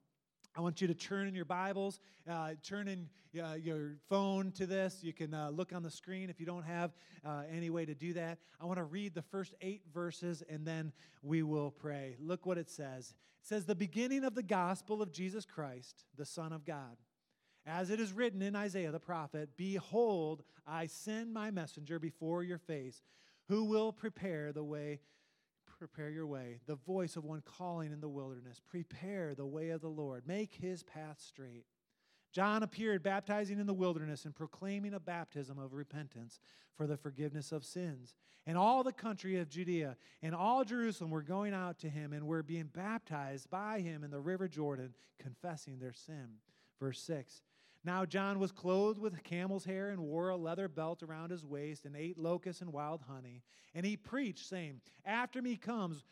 I 0.55 0.62
want 0.62 0.81
you 0.81 0.88
to 0.88 0.93
turn 0.93 1.27
in 1.27 1.33
your 1.33 1.45
Bibles, 1.45 2.00
uh, 2.29 2.51
turn 2.62 2.88
in 2.88 3.10
uh, 3.41 3.55
your 3.55 3.95
phone 4.07 4.51
to 4.51 4.67
this. 4.67 5.00
You 5.01 5.12
can 5.12 5.33
uh, 5.33 5.50
look 5.50 5.74
on 5.74 5.81
the 5.81 5.89
screen 5.89 6.29
if 6.29 6.39
you 6.39 6.45
don't 6.45 6.63
have 6.63 6.91
uh, 7.25 7.41
any 7.51 7.72
way 7.72 7.86
to 7.86 7.95
do 7.95 8.13
that. 8.13 8.38
I 8.62 8.65
want 8.65 8.77
to 8.77 8.83
read 8.83 9.15
the 9.15 9.24
first 9.24 9.55
eight 9.62 9.81
verses 9.91 10.43
and 10.48 10.63
then 10.63 10.93
we 11.24 11.41
will 11.41 11.72
pray. 11.72 12.17
Look 12.19 12.45
what 12.45 12.60
it 12.60 12.69
says. 12.69 13.15
It 13.41 13.48
says, 13.48 13.65
The 13.65 13.74
beginning 13.74 14.24
of 14.24 14.36
the 14.36 14.43
gospel 14.43 15.01
of 15.01 15.12
Jesus 15.12 15.43
Christ, 15.43 16.05
the 16.17 16.25
Son 16.25 16.53
of 16.53 16.65
God. 16.65 16.98
As 17.65 17.89
it 17.89 18.00
is 18.00 18.13
written 18.13 18.43
in 18.43 18.55
Isaiah 18.55 18.91
the 18.91 19.00
prophet, 19.00 19.50
Behold, 19.57 20.43
I 20.67 20.86
send 20.86 21.33
my 21.33 21.50
messenger 21.50 21.98
before 21.98 22.43
your 22.43 22.60
face, 22.60 23.01
who 23.50 23.63
will 23.63 23.91
prepare 23.91 24.51
the 24.51 24.63
way 24.63 25.00
prepare 25.88 26.10
your 26.10 26.25
way. 26.25 26.60
The 26.66 26.75
voice 26.75 27.18
of 27.18 27.25
one 27.25 27.42
calling 27.42 27.92
in 27.92 28.00
the 28.00 28.08
wilderness, 28.08 28.62
prepare 28.70 29.36
the 29.36 29.46
way 29.46 29.70
of 29.72 29.82
the 29.82 29.90
Lord, 29.90 30.25
make 30.25 30.54
his 30.54 30.82
path 30.82 31.20
straight. 31.20 31.66
John 32.32 32.63
appeared 32.63 33.04
baptizing 33.04 33.60
in 33.60 33.68
the 33.68 33.74
wilderness 33.74 34.24
and 34.24 34.34
proclaiming 34.34 34.94
a 34.94 35.00
baptism 35.00 35.60
of 35.60 35.74
repentance 35.74 36.40
for 36.78 36.88
the 36.88 36.96
forgiveness 36.96 37.52
of 37.52 37.66
sins. 37.66 38.16
And 38.48 38.58
all 38.58 38.84
the 38.84 38.94
country 38.94 39.40
of 39.40 39.50
Judea 39.50 39.98
and 40.22 40.34
all 40.34 40.63
Jerusalem 40.63 41.12
were 41.12 41.22
going 41.22 41.54
out 41.54 41.80
to 41.80 41.90
him 41.90 42.13
and 42.13 42.28
were 42.28 42.44
being 42.44 42.70
baptized 42.74 43.50
by 43.50 43.82
him 43.82 44.06
in 44.06 44.10
the 44.10 44.22
river 44.22 44.48
Jordan, 44.48 44.94
confessing 45.20 45.80
their 45.80 45.94
sin. 45.94 46.36
Verse 46.80 47.00
6 47.02 47.42
now 47.84 48.06
John 48.06 48.40
was 48.40 48.52
clothed 48.52 49.00
with 49.00 49.24
camel's 49.24 49.66
hair 49.66 49.90
and 49.90 50.02
wore 50.02 50.30
a 50.30 50.38
leather 50.38 50.68
belt 50.68 51.04
around 51.04 51.32
his 51.32 51.46
waist 51.46 51.86
and 51.86 51.96
ate 51.96 52.18
locusts 52.18 52.62
and 52.62 52.72
wild 52.72 53.02
honey. 53.10 53.42
And 53.75 53.86
he 53.86 53.98
preached, 53.98 54.48
saying, 54.48 54.80
After 55.06 55.42
me 55.42 55.58
comes, 55.58 56.06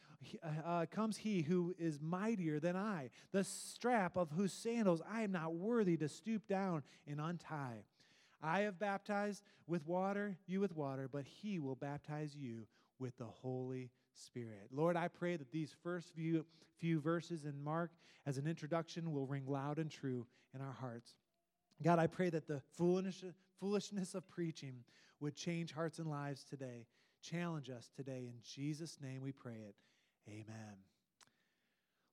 uh, 0.44 0.68
uh, 0.68 0.86
comes 0.88 1.18
he 1.18 1.42
who 1.42 1.74
is 1.80 2.00
mightier 2.02 2.60
than 2.60 2.76
I, 2.76 3.10
the 3.32 3.44
strap 3.44 4.18
of 4.18 4.32
whose 4.32 4.52
sandals 4.52 5.02
I 5.10 5.22
am 5.22 5.32
not 5.32 5.54
worthy 5.54 5.96
to 5.98 6.10
stoop 6.10 6.48
down 6.48 6.84
and 7.08 7.22
untie. 7.22 7.86
I 8.44 8.62
have 8.62 8.80
baptized 8.80 9.44
with 9.68 9.88
water, 9.88 10.38
you 10.48 10.60
with 10.60 10.76
water, 10.76 11.08
but 11.12 11.26
he 11.26 11.60
will 11.60 11.76
baptize 11.76 12.36
you 12.36 12.66
with 13.00 13.18
the 13.18 13.26
Holy 13.26 13.92
Spirit. 14.14 14.70
Lord, 14.72 14.98
I 14.98 15.08
pray 15.08 15.38
that 15.38 15.52
these 15.52 15.76
first 15.84 16.14
few, 16.14 16.46
few 16.80 17.00
verses 17.00 17.46
in 17.46 17.64
Mark 17.64 17.92
as 18.26 18.38
an 18.38 18.48
introduction 18.48 19.12
will 19.12 19.26
ring 19.26 19.46
loud 19.48 19.78
and 19.78 19.90
true 19.90 20.26
in 20.54 20.62
our 20.62 20.74
hearts. 20.74 21.16
God, 21.84 22.00
I 22.00 22.08
pray 22.08 22.30
that 22.30 22.48
the 22.48 22.62
foolishness 22.78 24.14
of 24.14 24.28
preaching 24.30 24.84
would 25.20 25.36
change 25.36 25.72
hearts 25.72 26.00
and 26.00 26.10
lives 26.10 26.44
today. 26.44 26.86
Challenge 27.22 27.70
us 27.70 27.90
today. 27.96 28.28
In 28.28 28.40
Jesus' 28.44 28.98
name 29.02 29.22
we 29.22 29.32
pray 29.32 29.58
it. 29.68 29.76
Amen. 30.28 30.78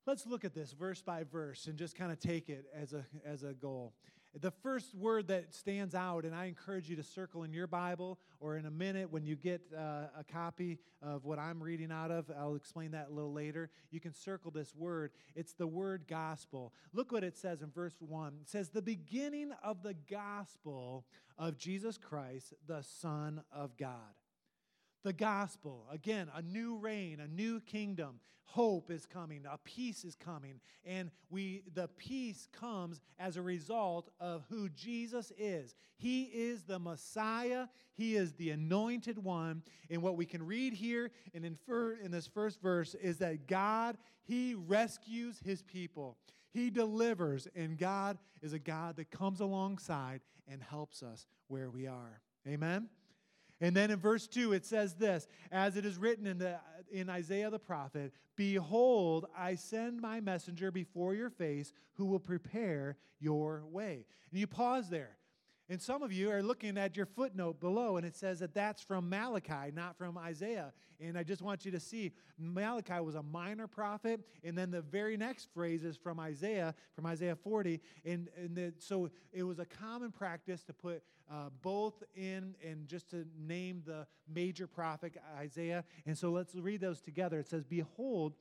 Let's 0.06 0.26
look 0.26 0.44
at 0.44 0.54
this 0.54 0.72
verse 0.72 1.02
by 1.02 1.25
verse 1.25 1.66
and 1.66 1.76
just 1.76 1.94
kind 1.94 2.10
of 2.10 2.18
take 2.18 2.48
it 2.48 2.66
as 2.75 2.94
a, 2.94 3.04
as 3.26 3.42
a 3.42 3.52
goal. 3.52 3.92
The 4.35 4.50
first 4.50 4.94
word 4.94 5.28
that 5.28 5.54
stands 5.54 5.94
out, 5.94 6.25
and 6.25 6.35
I 6.35 6.44
encourage 6.44 6.88
you 6.88 6.97
to 6.97 7.02
circle 7.02 7.44
in 7.44 7.52
your 7.52 7.66
Bible 7.66 8.18
or 8.40 8.56
in 8.56 8.66
a 8.66 8.70
minute 8.70 9.11
when 9.11 9.25
you 9.25 9.37
get 9.37 9.62
uh, 9.75 10.06
a 10.18 10.25
copy 10.30 10.78
of 11.02 11.25
what 11.25 11.38
I'm 11.38 11.62
reading 11.62 11.90
out 11.90 12.11
of, 12.11 12.30
I'll 12.38 12.54
explain 12.54 12.90
that 12.90 13.08
a 13.11 13.12
little 13.12 13.32
later. 13.32 13.70
You 13.90 14.00
can 14.00 14.14
circle 14.14 14.50
this 14.50 14.75
word. 14.75 15.12
It's 15.35 15.54
the 15.54 15.66
word 15.66 16.04
gospel. 16.08 16.73
Look 16.92 17.11
what 17.11 17.25
it 17.25 17.37
says 17.37 17.62
in 17.62 17.70
verse 17.70 17.97
1. 18.00 18.35
It 18.42 18.49
says, 18.49 18.68
The 18.68 18.82
beginning 18.82 19.52
of 19.62 19.82
the 19.82 19.94
gospel 19.94 21.06
of 21.38 21.56
Jesus 21.56 21.97
Christ, 21.97 22.52
the 22.66 22.82
Son 22.82 23.42
of 23.50 23.76
God 23.76 24.17
the 25.05 25.12
gospel. 25.12 25.87
Again, 25.90 26.31
a 26.35 26.43
new 26.43 26.76
reign, 26.76 27.21
a 27.21 27.28
new 27.28 27.61
kingdom. 27.61 28.21
Hope 28.45 28.90
is 28.90 29.05
coming, 29.05 29.45
a 29.45 29.59
peace 29.59 30.05
is 30.07 30.14
coming, 30.14 30.61
and 30.83 31.11
we 31.28 31.64
the 31.75 31.87
peace 31.99 32.49
comes 32.50 33.02
as 33.19 33.37
a 33.37 33.43
result 33.43 34.09
of 34.21 34.43
who 34.49 34.71
Jesus 34.71 35.31
is. 35.37 35.75
He 35.99 36.23
is 36.23 36.62
the 36.62 36.78
Messiah, 36.78 37.67
he 37.93 38.17
is 38.17 38.33
the 38.33 38.50
anointed 38.50 39.23
one. 39.23 39.62
And 39.90 40.00
what 40.00 40.17
we 40.17 40.25
can 40.25 40.43
read 40.47 40.73
here 40.73 41.11
and 41.35 41.45
infer 41.45 41.93
in 41.93 42.11
this 42.11 42.26
first 42.26 42.62
verse 42.62 42.95
is 42.95 43.19
that 43.19 43.47
God, 43.49 43.99
he 44.23 44.55
rescues 44.55 45.38
his 45.45 45.61
people. 45.61 46.17
He 46.50 46.71
delivers, 46.71 47.49
and 47.55 47.77
God 47.77 48.16
is 48.40 48.55
a 48.55 48.59
God 48.59 48.96
that 48.96 49.11
comes 49.11 49.40
alongside 49.40 50.22
and 50.51 50.62
helps 50.62 51.03
us 51.03 51.27
where 51.49 51.68
we 51.68 51.87
are. 51.87 52.22
Amen. 52.46 52.88
And 53.61 53.75
then 53.75 53.90
in 53.90 53.99
verse 53.99 54.27
2, 54.27 54.53
it 54.53 54.64
says 54.64 54.94
this 54.94 55.27
As 55.51 55.77
it 55.77 55.85
is 55.85 55.97
written 55.97 56.27
in, 56.27 56.38
the, 56.38 56.59
in 56.90 57.11
Isaiah 57.11 57.51
the 57.51 57.59
prophet, 57.59 58.12
Behold, 58.37 59.27
I 59.37 59.57
send 59.57 60.01
my 60.01 60.21
messenger 60.21 60.71
before 60.71 61.14
your 61.14 61.31
face 61.31 61.73
who 61.94 62.07
will 62.07 62.21
prepare 62.21 62.97
your 63.18 63.64
way. 63.66 64.07
And 64.31 64.38
you 64.38 64.47
pause 64.47 64.88
there. 64.88 65.16
And 65.71 65.83
some 65.83 66.03
of 66.03 66.12
you 66.12 66.31
are 66.31 66.42
looking 66.42 66.79
at 66.79 66.97
your 66.97 67.05
footnote 67.05 67.61
below, 67.61 67.99
and 67.99 68.07
it 68.07 68.16
says 68.16 68.38
that 68.38 68.55
that's 68.55 68.81
from 68.81 69.11
Malachi, 69.11 69.71
not 69.75 69.99
from 69.99 70.16
Isaiah. 70.16 70.73
And 70.99 71.18
I 71.18 71.23
just 71.23 71.42
want 71.42 71.66
you 71.66 71.71
to 71.73 71.81
see 71.81 72.12
Malachi 72.38 73.01
was 73.01 73.16
a 73.16 73.23
minor 73.23 73.66
prophet, 73.66 74.21
and 74.42 74.57
then 74.57 74.71
the 74.71 74.81
very 74.81 75.18
next 75.18 75.53
phrase 75.53 75.85
is 75.85 75.97
from 75.97 76.18
Isaiah, 76.18 76.75
from 76.94 77.05
Isaiah 77.05 77.37
40. 77.37 77.81
And, 78.07 78.31
and 78.35 78.57
the, 78.57 78.73
so 78.79 79.11
it 79.31 79.42
was 79.42 79.59
a 79.59 79.66
common 79.66 80.11
practice 80.11 80.62
to 80.64 80.73
put 80.73 81.03
uh, 81.31 81.51
both 81.62 82.03
in 82.14 82.55
and 82.67 82.87
just 82.87 83.11
to 83.11 83.27
name 83.38 83.83
the 83.87 84.07
major 84.33 84.67
prophet, 84.67 85.17
Isaiah. 85.38 85.85
And 86.07 86.17
so 86.17 86.31
let's 86.31 86.55
read 86.55 86.81
those 86.81 87.01
together. 87.01 87.41
It 87.41 87.49
says, 87.49 87.64
Behold, 87.64 88.35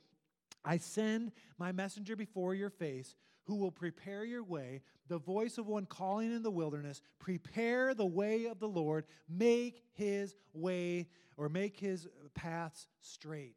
I 0.64 0.78
send 0.78 1.32
my 1.58 1.72
messenger 1.72 2.16
before 2.16 2.54
your 2.54 2.70
face 2.70 3.16
who 3.48 3.56
will 3.56 3.72
prepare 3.72 4.26
your 4.26 4.44
way, 4.44 4.82
the 5.08 5.18
voice 5.18 5.58
of 5.58 5.68
one 5.68 5.86
calling 5.86 6.34
in 6.34 6.44
the 6.44 6.52
wilderness, 6.52 7.02
prepare 7.18 7.94
the 7.94 8.06
way 8.06 8.46
of 8.46 8.60
the 8.60 8.68
Lord, 8.68 9.06
make 9.30 9.84
his 9.94 10.36
way 10.54 11.08
or 11.38 11.48
make 11.48 11.80
his 11.80 12.08
paths 12.36 12.88
straight. 13.00 13.56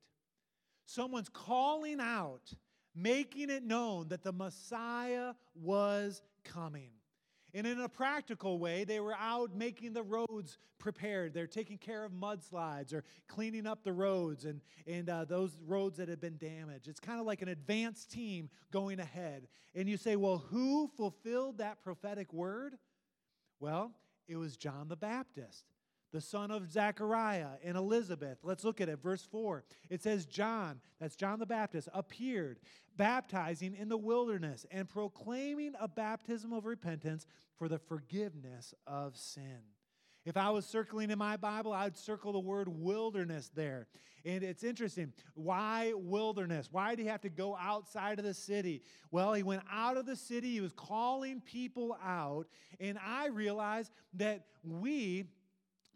Someone's 0.87 1.29
calling 1.29 1.99
out, 2.01 2.53
making 2.95 3.51
it 3.51 3.65
known 3.65 4.09
that 4.09 4.23
the 4.23 4.33
Messiah 4.33 5.35
was 5.55 6.23
coming. 6.45 6.91
And 7.55 7.67
in 7.67 7.81
a 7.81 7.89
practical 7.89 8.59
way, 8.59 8.85
they 8.85 9.01
were 9.01 9.15
out 9.15 9.55
making 9.55 9.93
the 9.93 10.03
roads 10.03 10.59
prepared. 10.79 11.35
They're 11.35 11.47
taking 11.47 11.79
care 11.79 12.05
of 12.05 12.13
mudslides 12.13 12.93
or 12.93 13.05
cleaning 13.29 13.67
up 13.67 13.83
the 13.85 13.93
roads 13.93 14.45
and, 14.45 14.61
and 14.87 15.09
uh, 15.09 15.25
those 15.25 15.59
roads 15.67 15.99
that 15.99 16.09
had 16.09 16.21
been 16.21 16.39
damaged. 16.39 16.89
It's 16.89 17.01
kind 17.01 17.21
of 17.21 17.27
like 17.27 17.43
an 17.43 17.49
advanced 17.49 18.11
team 18.11 18.51
going 18.71 19.01
ahead. 19.01 19.49
And 19.75 19.89
you 19.89 19.97
say, 19.97 20.17
well, 20.17 20.39
who 20.39 20.89
fulfilled 20.97 21.59
that 21.59 21.83
prophetic 21.83 22.33
word? 22.33 22.77
Well, 23.59 23.93
it 24.29 24.37
was 24.37 24.57
John 24.57 24.89
the 24.89 24.97
Baptist 24.97 25.65
the 26.13 26.21
son 26.21 26.51
of 26.51 26.71
Zechariah 26.71 27.59
and 27.65 27.77
Elizabeth. 27.77 28.39
Let's 28.43 28.65
look 28.65 28.81
at 28.81 28.89
it. 28.89 29.03
Verse 29.03 29.27
4. 29.31 29.65
It 29.89 30.03
says, 30.03 30.27
John, 30.27 30.81
that's 31.01 31.17
John 31.17 31.39
the 31.39 31.47
Baptist, 31.47 31.89
appeared, 31.95 32.59
baptizing 32.97 33.75
in 33.75 33.89
the 33.89 33.97
wilderness 33.97 34.67
and 34.71 34.89
proclaiming 34.89 35.75
a 35.81 35.89
baptism 35.89 36.53
of 36.53 36.67
repentance 36.67 37.27
for 37.59 37.69
the 37.69 37.79
forgiveness 37.79 38.75
of 38.87 39.17
sin. 39.17 39.61
If 40.27 40.37
I 40.37 40.51
was 40.51 40.67
circling 40.67 41.11
in 41.11 41.19
my 41.19 41.37
Bible, 41.37 41.73
I'd 41.73 41.97
circle 41.97 42.33
the 42.33 42.41
word 42.41 42.69
wilderness 42.69 43.51
there. 43.55 43.87
And 44.25 44.45
it's 44.45 44.63
interesting. 44.63 45.15
Why 45.35 45.95
wilderness? 45.97 46.69
Why 46.71 46.95
did 46.95 47.03
he 47.03 47.09
have 47.09 47.23
to 47.23 47.31
go 47.31 47.57
outside 47.57 48.19
of 48.19 48.25
the 48.27 48.35
city? 48.35 48.83
Well, 49.11 49.33
he 49.33 49.43
went 49.43 49.63
out 49.73 49.97
of 49.97 50.05
the 50.05 50.17
city, 50.17 50.53
he 50.53 50.61
was 50.61 50.75
calling 50.75 51.41
people 51.41 51.97
out. 52.05 52.49
And 52.79 52.99
I 53.05 53.29
realized 53.29 53.93
that 54.15 54.45
we, 54.63 55.25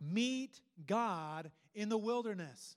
meet 0.01 0.61
God 0.87 1.51
in 1.75 1.89
the 1.89 1.99
wilderness. 1.99 2.77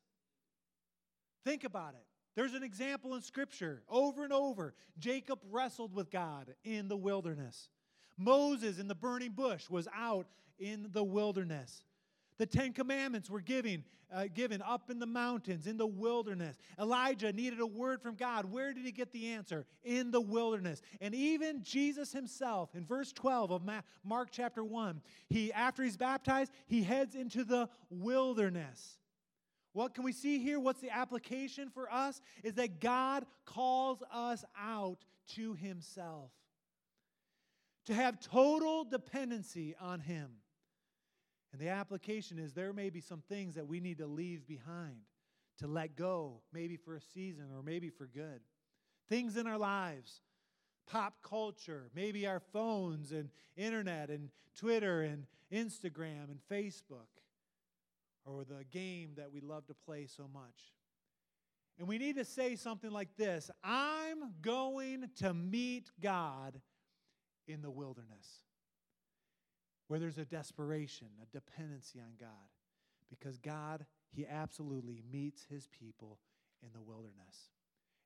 Think 1.44 1.64
about 1.64 1.94
it. 1.94 2.06
There's 2.36 2.54
an 2.54 2.64
example 2.64 3.16
in 3.16 3.22
Scripture 3.22 3.82
over 3.90 4.24
and 4.24 4.34
over. 4.34 4.74
Jacob 5.00 5.40
wrestled 5.50 5.94
with 5.94 6.12
God 6.12 6.54
in 6.64 6.88
the 6.88 6.98
wilderness. 6.98 7.70
Moses 8.18 8.80
in 8.80 8.88
the 8.88 8.96
burning 8.96 9.32
bush 9.32 9.70
was 9.70 9.88
out 9.96 10.28
in 10.60 10.90
the 10.92 11.04
wilderness. 11.04 11.84
The 12.38 12.46
Ten 12.46 12.74
Commandments 12.74 13.30
were 13.30 13.42
given, 13.42 13.84
uh, 14.14 14.26
given 14.34 14.62
up 14.62 14.90
in 14.92 15.00
the 15.00 15.08
mountains, 15.08 15.66
in 15.66 15.78
the 15.78 15.88
wilderness. 15.88 16.58
Elijah 16.80 17.34
needed 17.34 17.60
a 17.60 17.66
word 17.66 18.02
from 18.02 18.16
God. 18.16 18.46
Where 18.46 18.74
did 18.74 18.86
he 18.86 18.92
get 18.92 19.12
the 19.12 19.28
answer? 19.28 19.66
In 19.84 20.12
the 20.12 20.22
wilderness. 20.22 20.82
And 21.02 21.16
even 21.16 21.64
Jesus 21.64 22.12
himself, 22.12 22.76
in 22.76 22.86
verse 22.86 23.12
12 23.12 23.52
of 23.52 23.62
Mark 24.04 24.30
chapter 24.32 24.64
1, 24.64 25.02
he, 25.30 25.52
after 25.52 25.84
he's 25.84 25.98
baptized, 25.98 26.52
he 26.68 26.84
heads 26.84 27.16
into 27.16 27.44
the 27.44 27.70
wilderness. 27.90 29.00
What 29.74 29.94
can 29.94 30.04
we 30.04 30.12
see 30.12 30.40
here? 30.40 30.60
What's 30.60 30.82
the 30.82 30.90
application 30.90 31.70
for 31.70 31.92
us? 31.92 32.22
Is 32.44 32.56
that 32.56 32.80
God 32.80 33.26
calls 33.46 34.02
us 34.12 34.44
out 34.60 35.06
to 35.36 35.54
himself, 35.56 36.32
to 37.86 37.94
have 37.94 38.20
total 38.20 38.86
dependency 38.86 39.76
on 39.80 40.00
him. 40.00 40.30
And 41.58 41.68
the 41.68 41.72
application 41.72 42.38
is 42.38 42.54
there 42.54 42.72
may 42.72 42.92
be 42.92 43.02
some 43.02 43.24
things 43.28 43.56
that 43.56 43.66
we 43.66 43.80
need 43.80 43.98
to 43.98 44.06
leave 44.06 44.46
behind, 44.46 44.98
to 45.58 45.66
let 45.66 45.96
go, 45.96 46.42
maybe 46.54 46.78
for 46.78 46.96
a 46.96 47.02
season 47.02 47.46
or 47.52 47.64
maybe 47.64 47.90
for 47.90 48.06
good. 48.06 48.42
Things 49.10 49.38
in 49.38 49.48
our 49.48 49.58
lives, 49.58 50.22
pop 50.86 51.16
culture, 51.24 51.90
maybe 51.96 52.28
our 52.28 52.40
phones 52.40 53.12
and 53.12 53.32
internet 53.56 54.12
and 54.12 54.30
Twitter 54.56 55.02
and 55.02 55.26
Instagram 55.52 56.30
and 56.30 56.40
Facebook, 56.52 57.08
or 58.24 58.44
the 58.44 58.64
game 58.66 59.14
that 59.18 59.32
we 59.32 59.40
love 59.40 59.66
to 59.66 59.74
play 59.74 60.06
so 60.06 60.30
much. 60.32 60.76
And 61.80 61.88
we 61.88 61.98
need 61.98 62.18
to 62.18 62.26
say 62.26 62.56
something 62.56 62.92
like 62.92 63.18
this 63.18 63.50
I'm 63.64 64.34
going 64.44 65.10
to 65.16 65.34
meet 65.34 65.90
God 66.00 66.62
in 67.48 67.64
the 67.64 67.72
wilderness, 67.72 68.44
where 69.88 70.00
there's 70.00 70.18
a 70.18 70.26
desperation, 70.26 71.08
a 71.22 71.26
dependency 71.32 72.00
on 72.00 72.14
God. 72.20 72.30
Because 73.10 73.38
God, 73.38 73.86
He 74.12 74.26
absolutely 74.28 75.02
meets 75.12 75.46
His 75.50 75.68
people 75.68 76.20
in 76.62 76.70
the 76.74 76.82
wilderness. 76.82 77.52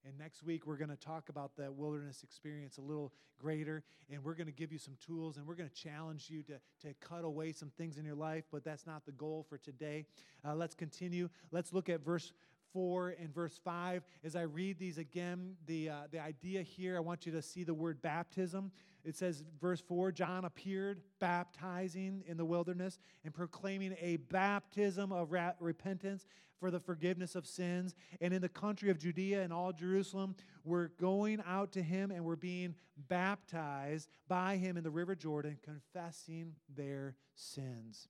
And 0.06 0.18
next 0.18 0.44
week, 0.44 0.66
we're 0.66 0.78
going 0.78 0.90
to 0.90 0.96
talk 0.96 1.30
about 1.30 1.56
that 1.58 1.76
wilderness 1.76 2.24
experience 2.24 2.78
a 2.78 2.82
little 2.82 3.14
greater. 3.40 3.84
And 4.10 4.24
we're 4.24 4.34
going 4.34 4.48
to 4.48 4.54
give 4.54 4.72
you 4.72 4.80
some 4.80 4.96
tools 5.06 5.38
and 5.38 5.46
we're 5.46 5.56
going 5.56 5.70
to 5.70 5.76
challenge 5.76 6.28
you 6.30 6.42
to, 6.44 6.54
to 6.88 6.94
cut 7.00 7.24
away 7.24 7.52
some 7.52 7.70
things 7.78 7.98
in 7.98 8.06
your 8.06 8.16
life. 8.16 8.46
But 8.52 8.64
that's 8.64 8.88
not 8.88 9.06
the 9.06 9.12
goal 9.12 9.46
for 9.48 9.58
today. 9.58 10.06
Uh, 10.44 10.56
let's 10.56 10.74
continue. 10.74 11.30
Let's 11.52 11.72
look 11.72 11.88
at 11.88 12.04
verse 12.04 12.34
4 12.74 13.16
and 13.20 13.34
verse 13.34 13.60
5. 13.64 14.04
As 14.24 14.36
I 14.36 14.42
read 14.44 14.80
these 14.80 14.98
again, 14.98 15.56
the, 15.66 15.90
uh, 15.90 15.96
the 16.12 16.20
idea 16.20 16.62
here, 16.62 16.98
I 16.98 17.00
want 17.00 17.26
you 17.26 17.32
to 17.34 17.42
see 17.42 17.64
the 17.64 17.74
word 17.74 18.02
baptism. 18.02 18.72
It 19.04 19.16
says, 19.16 19.44
verse 19.60 19.82
4 19.82 20.12
John 20.12 20.46
appeared 20.46 21.02
baptizing 21.20 22.24
in 22.28 22.38
the 22.38 22.46
wilderness 22.46 23.00
and 23.24 23.34
proclaiming 23.34 23.96
a 24.00 24.18
baptism 24.18 25.12
of 25.12 25.32
ra- 25.32 25.54
repentance 25.60 26.26
for 26.60 26.70
the 26.70 26.80
forgiveness 26.80 27.36
of 27.36 27.48
sins. 27.48 27.96
And 28.22 28.34
in 28.34 28.42
the 28.42 28.50
country 28.50 28.90
of 28.92 29.00
Judea 29.00 29.42
and 29.42 29.52
all 29.52 29.74
Jerusalem, 29.74 30.36
we're 30.64 30.90
going 30.90 31.42
out 31.46 31.72
to 31.74 31.82
him 31.82 32.12
and 32.12 32.24
we're 32.24 32.36
being 32.36 32.76
baptized 33.10 34.08
by 34.28 34.58
him 34.58 34.78
in 34.78 34.84
the 34.84 34.92
river 34.92 35.16
Jordan, 35.16 35.58
confessing 35.64 36.54
their 36.74 37.16
sins. 37.36 38.08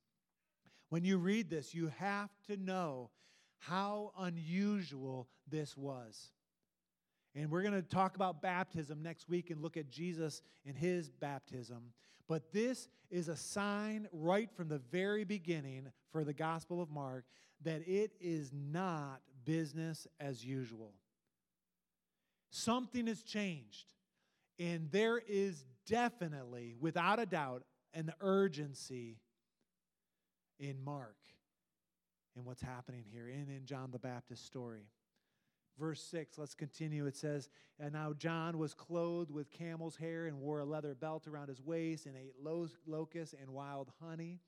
When 0.90 1.06
you 1.06 1.18
read 1.18 1.50
this, 1.50 1.74
you 1.74 1.90
have 1.98 2.30
to 2.48 2.58
know 2.58 3.10
how 3.62 4.12
unusual 4.18 5.28
this 5.48 5.78
was. 5.78 6.32
And 7.36 7.50
we're 7.50 7.62
going 7.62 7.74
to 7.74 7.82
talk 7.82 8.16
about 8.16 8.42
baptism 8.42 9.02
next 9.02 9.30
week 9.30 9.52
and 9.52 9.62
look 9.62 9.78
at 9.78 9.90
Jesus 9.90 10.42
and 10.66 10.76
his 10.76 11.10
baptism. 11.10 11.94
But 12.28 12.52
this 12.52 12.90
is 13.10 13.28
a 13.28 13.36
sign 13.36 14.08
right 14.12 14.50
from 14.52 14.68
the 14.68 14.80
very 14.80 15.24
beginning 15.24 15.88
for 16.12 16.24
the 16.24 16.34
Gospel 16.34 16.82
of 16.82 16.90
Mark 16.90 17.26
that 17.64 17.88
it 17.88 18.14
is 18.20 18.52
not 18.52 19.22
business 19.46 20.08
as 20.20 20.44
usual. 20.44 20.94
Something 22.50 23.08
has 23.08 23.22
changed. 23.22 23.86
And 24.60 24.92
there 24.92 25.20
is 25.20 25.64
definitely, 25.86 26.76
without 26.80 27.20
a 27.20 27.26
doubt, 27.26 27.64
an 27.94 28.12
urgency 28.22 29.20
in 30.60 30.84
Mark 30.84 31.16
and 32.36 32.46
what's 32.46 32.62
happening 32.62 33.04
here 33.12 33.28
and 33.28 33.50
in 33.50 33.66
John 33.66 33.92
the 33.92 34.00
Baptist 34.00 34.46
story. 34.46 34.88
Verse 35.80 36.02
6, 36.04 36.38
let's 36.38 36.54
continue. 36.54 37.06
It 37.06 37.16
says, 37.16 37.50
And 37.80 37.94
now 37.94 38.14
John 38.14 38.58
was 38.58 38.74
clothed 38.74 39.32
with 39.32 39.50
camel's 39.52 39.96
hair 39.96 40.28
and 40.28 40.40
wore 40.40 40.60
a 40.60 40.66
leather 40.66 40.94
belt 40.94 41.28
around 41.28 41.48
his 41.48 41.62
waist 41.62 42.06
and 42.06 42.16
ate 42.16 42.36
lo- 42.42 42.68
locusts 42.86 43.34
and 43.40 43.52
wild 43.52 43.92
honey. 44.02 44.40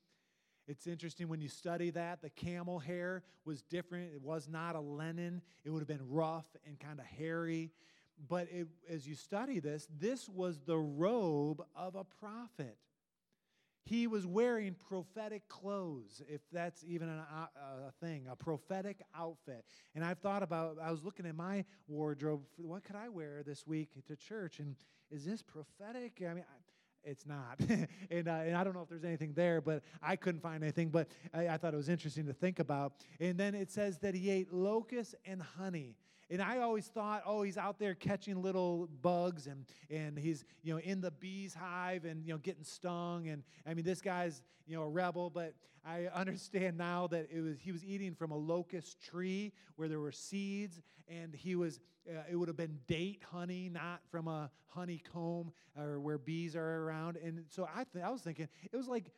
It's 0.68 0.88
interesting 0.88 1.28
when 1.28 1.42
you 1.42 1.50
study 1.50 1.90
that. 1.92 2.22
The 2.22 2.30
camel 2.30 2.80
hair 2.80 3.24
was 3.46 3.62
different. 3.64 4.14
It 4.14 4.22
was 4.22 4.48
not 4.48 4.76
a 4.76 4.80
linen, 4.80 5.42
it 5.66 5.70
would 5.70 5.80
have 5.80 5.88
been 5.88 6.10
rough 6.10 6.46
and 6.66 6.80
kind 6.80 7.00
of 7.00 7.06
hairy. 7.06 7.72
But 8.30 8.48
it, 8.52 8.68
as 8.90 9.08
you 9.08 9.16
study 9.16 9.60
this, 9.60 9.88
this 10.00 10.30
was 10.30 10.60
the 10.66 10.78
robe 10.78 11.64
of 11.76 11.96
a 11.96 12.04
prophet. 12.04 12.78
He 13.94 14.08
was 14.08 14.26
wearing 14.26 14.76
prophetic 14.90 15.48
clothes, 15.48 16.24
if 16.28 16.42
that's 16.52 16.84
even 16.84 17.10
a, 17.10 17.48
a, 17.88 17.92
thing, 18.04 18.26
a 18.28 18.36
prophetic 18.36 19.04
outfit. 19.16 19.64
And 19.94 20.04
I've 20.04 20.18
thought 20.18 20.42
about, 20.42 20.78
I 20.82 20.90
was 20.90 21.04
looking 21.04 21.28
at 21.28 21.36
my 21.36 21.64
wardrobe, 21.88 22.42
what 22.58 22.84
could 22.84 22.96
I 22.96 23.10
wear 23.10 23.44
this 23.46 23.68
week 23.68 23.90
to 24.08 24.16
church? 24.16 24.58
And 24.58 24.76
is 25.12 25.26
this 25.26 25.44
prophetic? 25.44 26.24
I 26.28 26.34
mean, 26.34 26.44
it's 27.04 27.28
not. 27.28 27.60
and, 28.10 28.28
uh, 28.28 28.32
and 28.32 28.58
I 28.58 28.64
don't 28.64 28.74
know 28.74 28.82
if 28.82 28.90
there's 28.90 29.04
anything 29.04 29.34
there, 29.36 29.62
but 29.62 29.84
I 30.02 30.16
couldn't 30.16 30.42
find 30.42 30.64
anything. 30.64 30.90
But 30.90 31.10
I, 31.32 31.50
I 31.50 31.58
thought 31.58 31.76
it 31.76 31.78
was 31.78 31.90
interesting 31.90 32.26
to 32.26 32.34
think 32.34 32.58
about. 32.58 32.94
And 33.20 33.38
then 33.38 33.54
it 33.54 33.70
says 33.70 34.00
that 34.00 34.16
he 34.16 34.32
ate 34.32 34.52
locusts 34.52 35.14
and 35.24 35.40
honey. 35.40 35.98
And 36.34 36.42
I 36.42 36.62
always 36.62 36.88
thought, 36.88 37.22
oh, 37.28 37.44
he's 37.44 37.60
out 37.60 37.78
there 37.78 37.94
catching 37.94 38.42
little 38.42 38.90
bugs 39.04 39.46
and, 39.46 39.66
and 39.92 40.18
he's, 40.18 40.44
you 40.64 40.74
know, 40.74 40.80
in 40.80 41.00
the 41.00 41.12
bee's 41.12 41.54
hive 41.54 42.06
and, 42.06 42.26
you 42.26 42.34
know, 42.34 42.40
getting 42.40 42.64
stung. 42.64 43.28
And 43.28 43.44
I 43.68 43.76
mean, 43.76 43.86
this 43.86 44.02
guy's, 44.02 44.42
you 44.66 44.76
know, 44.76 44.82
a 44.82 44.90
rebel, 44.90 45.30
but 45.30 45.54
I 45.86 46.06
understand 46.16 46.76
now 46.76 47.06
that 47.08 47.28
it 47.32 47.40
was, 47.40 47.58
he 47.60 47.72
was 47.72 47.86
eating 47.86 48.16
from 48.16 48.32
a 48.32 48.36
locust 48.36 49.00
tree 49.00 49.54
where 49.76 49.88
there 49.88 50.00
were 50.00 50.12
seeds 50.12 50.82
and 51.08 51.36
he 51.36 51.56
was, 51.56 51.80
uh, 52.10 52.24
it 52.28 52.36
would 52.36 52.48
have 52.48 52.58
been 52.58 52.80
date 52.88 53.22
honey, 53.32 53.70
not 53.70 54.02
from 54.10 54.28
a 54.28 54.50
honeycomb 54.70 55.52
or 55.78 56.00
where 56.00 56.18
bees 56.18 56.56
are 56.56 56.84
around. 56.84 57.18
And 57.18 57.46
so 57.50 57.70
I, 57.72 57.84
th- 57.94 58.04
I 58.04 58.10
was 58.10 58.22
thinking, 58.22 58.48
it 58.72 58.76
was 58.76 58.88
like 58.88 59.12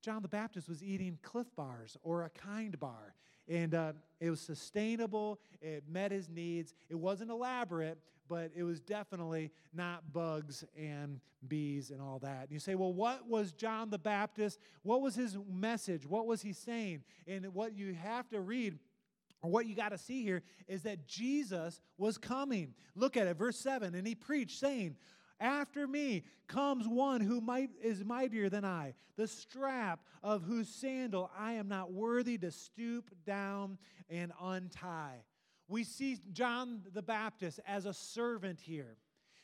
John 0.00 0.22
the 0.22 0.28
Baptist 0.28 0.66
was 0.66 0.82
eating 0.82 1.18
Clif 1.20 1.54
bars 1.56 1.98
or 2.02 2.22
a 2.22 2.30
kind 2.30 2.80
bar. 2.80 3.14
And 3.48 3.74
uh, 3.74 3.92
it 4.20 4.30
was 4.30 4.40
sustainable, 4.40 5.40
it 5.60 5.84
met 5.88 6.12
his 6.12 6.28
needs. 6.28 6.74
It 6.88 6.96
wasn't 6.96 7.30
elaborate, 7.30 7.98
but 8.28 8.50
it 8.54 8.62
was 8.62 8.80
definitely 8.80 9.50
not 9.72 10.12
bugs 10.12 10.64
and 10.76 11.20
bees 11.46 11.90
and 11.90 12.00
all 12.00 12.18
that. 12.20 12.42
And 12.42 12.52
you 12.52 12.58
say, 12.58 12.74
well, 12.74 12.92
what 12.92 13.26
was 13.28 13.52
John 13.52 13.90
the 13.90 13.98
Baptist? 13.98 14.58
What 14.82 15.00
was 15.00 15.14
his 15.14 15.36
message? 15.50 16.06
What 16.06 16.26
was 16.26 16.42
he 16.42 16.52
saying? 16.52 17.02
And 17.26 17.46
what 17.54 17.76
you 17.76 17.94
have 17.94 18.28
to 18.30 18.40
read 18.40 18.78
or 19.40 19.50
what 19.50 19.66
you 19.66 19.74
got 19.74 19.90
to 19.90 19.98
see 19.98 20.22
here 20.22 20.42
is 20.66 20.82
that 20.82 21.06
Jesus 21.06 21.80
was 21.96 22.18
coming. 22.18 22.74
Look 22.96 23.16
at 23.16 23.26
it, 23.28 23.36
verse 23.36 23.56
7. 23.58 23.94
And 23.94 24.06
he 24.06 24.14
preached, 24.14 24.58
saying, 24.58 24.96
after 25.40 25.86
me 25.86 26.24
comes 26.46 26.86
one 26.86 27.20
who 27.20 27.40
might, 27.40 27.70
is 27.82 28.04
mightier 28.04 28.48
than 28.48 28.64
I, 28.64 28.94
the 29.16 29.26
strap 29.26 30.00
of 30.22 30.42
whose 30.42 30.68
sandal 30.68 31.30
I 31.36 31.54
am 31.54 31.68
not 31.68 31.92
worthy 31.92 32.38
to 32.38 32.50
stoop 32.50 33.10
down 33.24 33.78
and 34.08 34.32
untie. 34.40 35.22
We 35.68 35.84
see 35.84 36.18
John 36.32 36.82
the 36.92 37.02
Baptist 37.02 37.60
as 37.66 37.86
a 37.86 37.92
servant 37.92 38.60
here. 38.60 38.96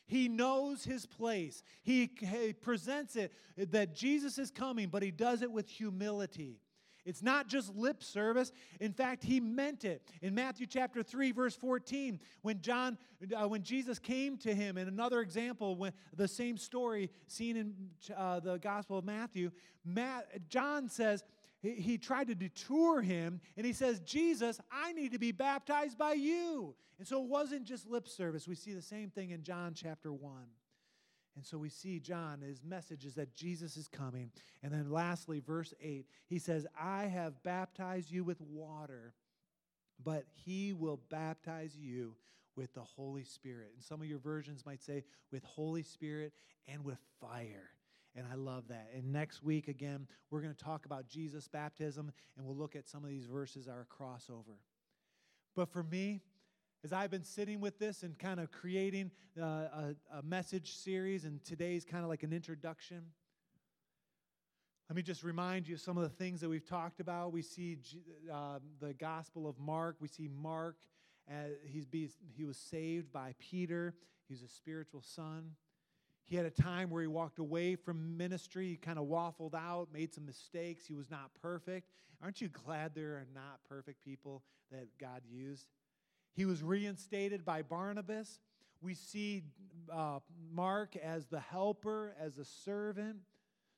He 0.07 0.27
knows 0.27 0.83
his 0.83 1.05
place. 1.05 1.63
He, 1.83 2.11
he 2.19 2.53
presents 2.53 3.15
it 3.15 3.31
that 3.57 3.95
Jesus 3.95 4.37
is 4.37 4.51
coming, 4.51 4.89
but 4.89 5.01
he 5.01 5.11
does 5.11 5.41
it 5.41 5.51
with 5.51 5.67
humility. 5.67 6.59
It's 7.05 7.21
not 7.21 7.47
just 7.47 7.75
lip 7.75 8.03
service. 8.03 8.51
In 8.79 8.91
fact, 8.91 9.23
he 9.23 9.39
meant 9.39 9.85
it. 9.85 10.01
In 10.21 10.33
Matthew 10.33 10.65
chapter 10.65 11.03
3 11.03 11.31
verse 11.31 11.55
14, 11.55 12.19
when 12.41 12.61
John 12.61 12.97
uh, 13.35 13.47
when 13.47 13.63
Jesus 13.63 13.99
came 13.99 14.37
to 14.39 14.53
him 14.53 14.77
in 14.77 14.87
another 14.87 15.21
example 15.21 15.75
when 15.75 15.93
the 16.15 16.27
same 16.27 16.57
story 16.57 17.11
seen 17.27 17.55
in 17.55 17.73
uh, 18.15 18.39
the 18.39 18.57
Gospel 18.57 18.97
of 18.97 19.05
Matthew, 19.05 19.51
Matt, 19.85 20.49
John 20.49 20.89
says 20.89 21.23
he, 21.61 21.75
he 21.75 21.97
tried 21.97 22.27
to 22.27 22.35
detour 22.35 23.01
him 23.01 23.39
and 23.55 23.65
he 23.65 23.73
says, 23.73 23.99
"Jesus, 23.99 24.59
I 24.71 24.93
need 24.93 25.11
to 25.11 25.19
be 25.19 25.31
baptized 25.31 25.97
by 25.97 26.13
you." 26.13 26.75
And 26.97 27.07
so 27.07 27.21
it 27.21 27.27
wasn't 27.27 27.65
just 27.65 27.87
lip 27.87 28.07
service. 28.07 28.47
We 28.47 28.55
see 28.55 28.73
the 28.73 28.81
same 28.81 29.09
thing 29.09 29.31
in 29.31 29.43
John 29.43 29.73
chapter 29.75 30.11
1. 30.13 30.33
And 31.35 31.45
so 31.45 31.57
we 31.57 31.69
see 31.69 31.99
John, 31.99 32.41
his 32.41 32.63
message 32.63 33.05
is 33.05 33.15
that 33.15 33.35
Jesus 33.35 33.75
is 33.75 33.87
coming. 33.87 34.31
And 34.63 34.71
then 34.71 34.89
lastly, 34.89 35.41
verse 35.41 35.73
8, 35.81 36.05
he 36.27 36.39
says, 36.39 36.65
I 36.79 37.05
have 37.05 37.43
baptized 37.43 38.09
you 38.09 38.23
with 38.23 38.39
water, 38.39 39.13
but 40.03 40.25
he 40.45 40.71
will 40.73 40.99
baptize 41.09 41.75
you 41.75 42.15
with 42.55 42.73
the 42.73 42.83
Holy 42.83 43.25
Spirit. 43.25 43.71
And 43.75 43.83
some 43.83 44.01
of 44.01 44.07
your 44.07 44.19
versions 44.19 44.65
might 44.65 44.81
say, 44.81 45.03
with 45.31 45.43
Holy 45.43 45.83
Spirit 45.83 46.31
and 46.67 46.85
with 46.85 46.99
fire. 47.19 47.69
And 48.15 48.25
I 48.31 48.35
love 48.35 48.69
that. 48.69 48.89
And 48.95 49.11
next 49.11 49.43
week, 49.43 49.67
again, 49.67 50.07
we're 50.31 50.41
going 50.41 50.53
to 50.53 50.63
talk 50.63 50.85
about 50.85 51.09
Jesus' 51.09 51.49
baptism, 51.49 52.13
and 52.37 52.45
we'll 52.45 52.55
look 52.55 52.77
at 52.77 52.87
some 52.87 53.03
of 53.03 53.09
these 53.09 53.25
verses, 53.25 53.67
our 53.67 53.85
crossover. 53.91 54.55
But 55.53 55.67
for 55.67 55.83
me, 55.83 56.21
as 56.85 56.93
I've 56.93 57.09
been 57.09 57.23
sitting 57.23 57.61
with 57.61 57.79
this 57.79 58.03
and 58.03 58.15
kind 58.19 58.39
of 58.39 58.51
creating 58.51 59.09
uh, 59.41 59.43
a, 59.43 59.95
a 60.19 60.21
message 60.23 60.75
series, 60.75 61.25
and 61.25 61.43
today's 61.43 61.83
kind 61.83 62.03
of 62.03 62.11
like 62.11 62.21
an 62.21 62.31
introduction. 62.31 63.01
Let 64.87 64.95
me 64.95 65.01
just 65.01 65.23
remind 65.23 65.67
you 65.67 65.73
of 65.73 65.81
some 65.81 65.97
of 65.97 66.03
the 66.03 66.09
things 66.09 66.41
that 66.41 66.49
we've 66.49 66.67
talked 66.67 66.99
about. 66.99 67.33
We 67.33 67.41
see 67.41 67.79
uh, 68.31 68.59
the 68.79 68.93
Gospel 68.93 69.47
of 69.47 69.57
Mark. 69.57 69.95
We 69.99 70.07
see 70.07 70.29
Mark, 70.31 70.75
as 71.27 71.53
he's 71.63 71.87
be, 71.87 72.07
he 72.37 72.45
was 72.45 72.55
saved 72.55 73.11
by 73.11 73.33
Peter. 73.39 73.95
He's 74.29 74.43
a 74.43 74.47
spiritual 74.47 75.01
son. 75.01 75.53
He 76.25 76.35
had 76.35 76.45
a 76.45 76.51
time 76.51 76.91
where 76.91 77.01
he 77.01 77.07
walked 77.07 77.39
away 77.39 77.75
from 77.75 78.15
ministry. 78.15 78.67
He 78.67 78.75
kind 78.75 78.99
of 78.99 79.05
waffled 79.05 79.55
out, 79.55 79.87
made 79.91 80.13
some 80.13 80.27
mistakes. 80.27 80.85
He 80.85 80.93
was 80.93 81.09
not 81.09 81.31
perfect. 81.41 81.89
Aren't 82.21 82.41
you 82.41 82.49
glad 82.49 82.93
there 82.93 83.13
are 83.13 83.27
not 83.33 83.59
perfect 83.67 84.05
people 84.05 84.43
that 84.71 84.85
God 84.99 85.21
used? 85.27 85.65
He 86.35 86.45
was 86.45 86.61
reinstated 86.61 87.45
by 87.45 87.61
Barnabas. 87.61 88.39
We 88.81 88.93
see 88.93 89.43
uh, 89.91 90.19
Mark 90.51 90.95
as 90.97 91.27
the 91.27 91.39
helper, 91.39 92.15
as 92.19 92.37
a 92.37 92.45
servant, 92.45 93.17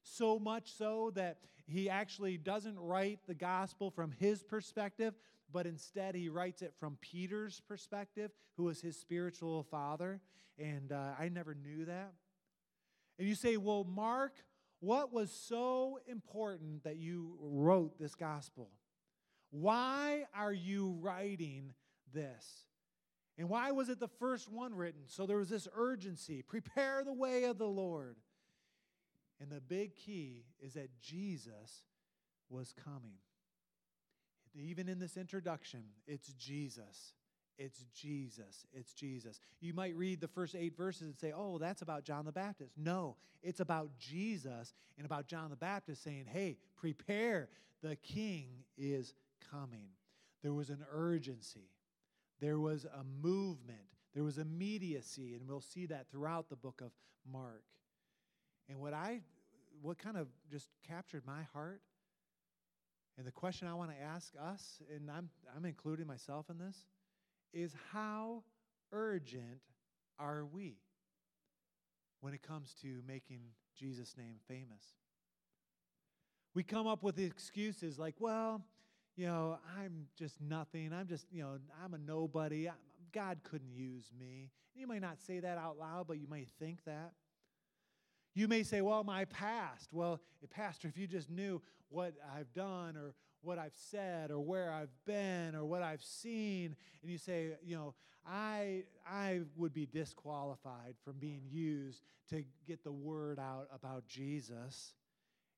so 0.02 0.40
much 0.40 0.74
so 0.74 1.12
that 1.16 1.38
he 1.68 1.90
actually 1.90 2.38
doesn't 2.38 2.80
write 2.80 3.20
the 3.28 3.36
gospel 3.36 3.92
from 3.92 4.12
his 4.12 4.42
perspective, 4.42 5.14
but 5.52 5.68
instead 5.68 6.16
he 6.16 6.30
writes 6.30 6.62
it 6.62 6.74
from 6.80 6.98
Peter's 7.02 7.62
perspective, 7.68 8.32
who 8.56 8.64
was 8.64 8.82
his 8.82 8.98
spiritual 8.98 9.64
father. 9.64 10.20
And 10.58 10.92
uh, 10.92 11.12
I 11.20 11.30
never 11.30 11.54
knew 11.54 11.86
that. 11.86 12.14
And 13.20 13.28
you 13.28 13.36
say, 13.36 13.58
well, 13.58 13.84
Mark, 13.84 14.34
what 14.80 15.14
was 15.14 15.32
so 15.32 16.00
important 16.08 16.84
that 16.84 16.98
you 16.98 17.38
wrote 17.40 18.00
this 18.00 18.16
gospel? 18.16 18.70
Why 19.50 20.26
are 20.36 20.54
you 20.54 20.98
writing 21.02 21.74
this? 22.14 22.66
And 23.38 23.50
why 23.50 23.72
was 23.72 23.90
it 23.90 24.00
the 24.00 24.08
first 24.08 24.52
one 24.52 24.74
written? 24.74 25.02
So 25.08 25.26
there 25.26 25.38
was 25.38 25.50
this 25.50 25.68
urgency 25.76 26.42
prepare 26.42 27.04
the 27.04 27.14
way 27.14 27.44
of 27.44 27.58
the 27.58 27.68
Lord. 27.68 28.16
And 29.40 29.52
the 29.52 29.62
big 29.62 29.96
key 29.96 30.46
is 30.60 30.74
that 30.74 30.90
Jesus 31.00 31.84
was 32.50 32.74
coming. 32.84 33.20
Even 34.56 34.90
in 34.90 34.98
this 34.98 35.18
introduction, 35.18 35.84
it's 36.08 36.34
Jesus. 36.34 37.14
It's 37.60 37.86
Jesus. 37.94 38.66
It's 38.74 38.94
Jesus. 38.94 39.40
You 39.60 39.74
might 39.74 39.96
read 39.96 40.22
the 40.22 40.28
first 40.28 40.56
eight 40.56 40.76
verses 40.76 41.04
and 41.04 41.18
say, 41.18 41.32
oh, 41.36 41.60
that's 41.60 41.84
about 41.84 42.04
John 42.04 42.26
the 42.26 42.32
Baptist. 42.32 42.74
No, 42.76 43.18
it's 43.44 43.60
about 43.60 43.90
Jesus 44.00 44.74
and 44.98 45.06
about 45.06 45.28
John 45.28 45.52
the 45.52 45.56
Baptist 45.56 46.04
saying, 46.04 46.26
hey, 46.32 46.58
prepare. 46.76 47.50
The 47.84 47.96
king 47.98 48.48
is 48.76 49.14
coming. 49.52 49.90
There 50.42 50.54
was 50.54 50.72
an 50.72 50.84
urgency, 50.92 51.70
there 52.40 52.60
was 52.60 52.86
a 52.86 53.04
movement, 53.04 53.80
there 54.14 54.24
was 54.24 54.38
immediacy, 54.38 55.36
and 55.36 55.48
we'll 55.48 55.62
see 55.62 55.86
that 55.88 56.12
throughout 56.12 56.50
the 56.50 56.56
book 56.56 56.82
of 56.82 56.92
Mark. 57.32 57.64
And 58.70 58.80
what 58.80 58.94
I 58.94 59.22
what 59.82 59.98
kind 59.98 60.18
of 60.18 60.28
just 60.50 60.70
captured 60.88 61.24
my 61.26 61.44
heart 61.54 61.82
and 63.18 63.26
the 63.26 63.32
question 63.32 63.68
I 63.68 63.74
want 63.74 63.92
to 63.92 64.02
ask 64.02 64.34
us, 64.40 64.80
and 64.96 65.10
I'm, 65.10 65.30
I'm 65.56 65.66
including 65.66 66.06
myself 66.06 66.50
in 66.50 66.60
this, 66.60 66.86
is 67.52 67.74
how 67.92 68.44
urgent 68.92 69.62
are 70.20 70.46
we 70.46 70.76
when 72.22 72.34
it 72.34 72.44
comes 72.44 72.76
to 72.84 73.02
making 73.08 73.42
Jesus' 73.76 74.16
name 74.18 74.36
famous? 74.48 74.94
We 76.54 76.64
come 76.64 76.86
up 76.86 77.02
with 77.02 77.18
excuses 77.18 77.98
like, 77.98 78.16
well, 78.20 78.62
you 79.18 79.26
know, 79.26 79.58
I'm 79.78 80.06
just 80.18 80.40
nothing. 80.40 80.94
I'm 80.94 81.08
just, 81.08 81.26
you 81.32 81.42
know, 81.42 81.58
I'm 81.84 81.96
a 81.96 81.98
nobody. 81.98 82.70
God 83.12 83.40
couldn't 83.44 83.74
use 83.74 84.12
me. 84.18 84.52
You 84.76 84.86
might 84.86 85.02
not 85.02 85.20
say 85.20 85.40
that 85.40 85.58
out 85.58 85.78
loud, 85.80 86.08
but 86.08 86.20
you 86.20 86.28
might 86.30 86.48
think 86.60 86.84
that. 86.86 87.14
You 88.36 88.48
may 88.48 88.62
say, 88.62 88.82
well, 88.82 89.04
my 89.04 89.26
past. 89.26 89.90
Well, 89.92 90.22
eh, 90.44 90.46
Pastor, 90.50 90.88
if 90.88 90.98
you 90.98 91.08
just 91.08 91.32
knew 91.32 91.60
what 91.90 92.14
I've 92.38 92.54
done 92.54 92.96
or 92.96 93.16
what 93.42 93.58
I've 93.58 93.76
said 93.76 94.30
or 94.30 94.40
where 94.40 94.72
I've 94.72 94.94
been 95.06 95.56
or 95.56 95.66
what 95.66 95.82
I've 95.82 96.04
seen, 96.04 96.76
and 97.02 97.12
you 97.12 97.18
say, 97.18 97.54
you 97.66 97.76
know, 97.76 97.96
I, 98.24 98.84
I 99.10 99.42
would 99.56 99.74
be 99.74 99.88
disqualified 99.88 100.94
from 101.04 101.14
being 101.18 101.42
used 101.50 102.04
to 102.30 102.44
get 102.68 102.84
the 102.84 102.92
word 102.92 103.40
out 103.40 103.68
about 103.74 104.06
Jesus. 104.06 104.94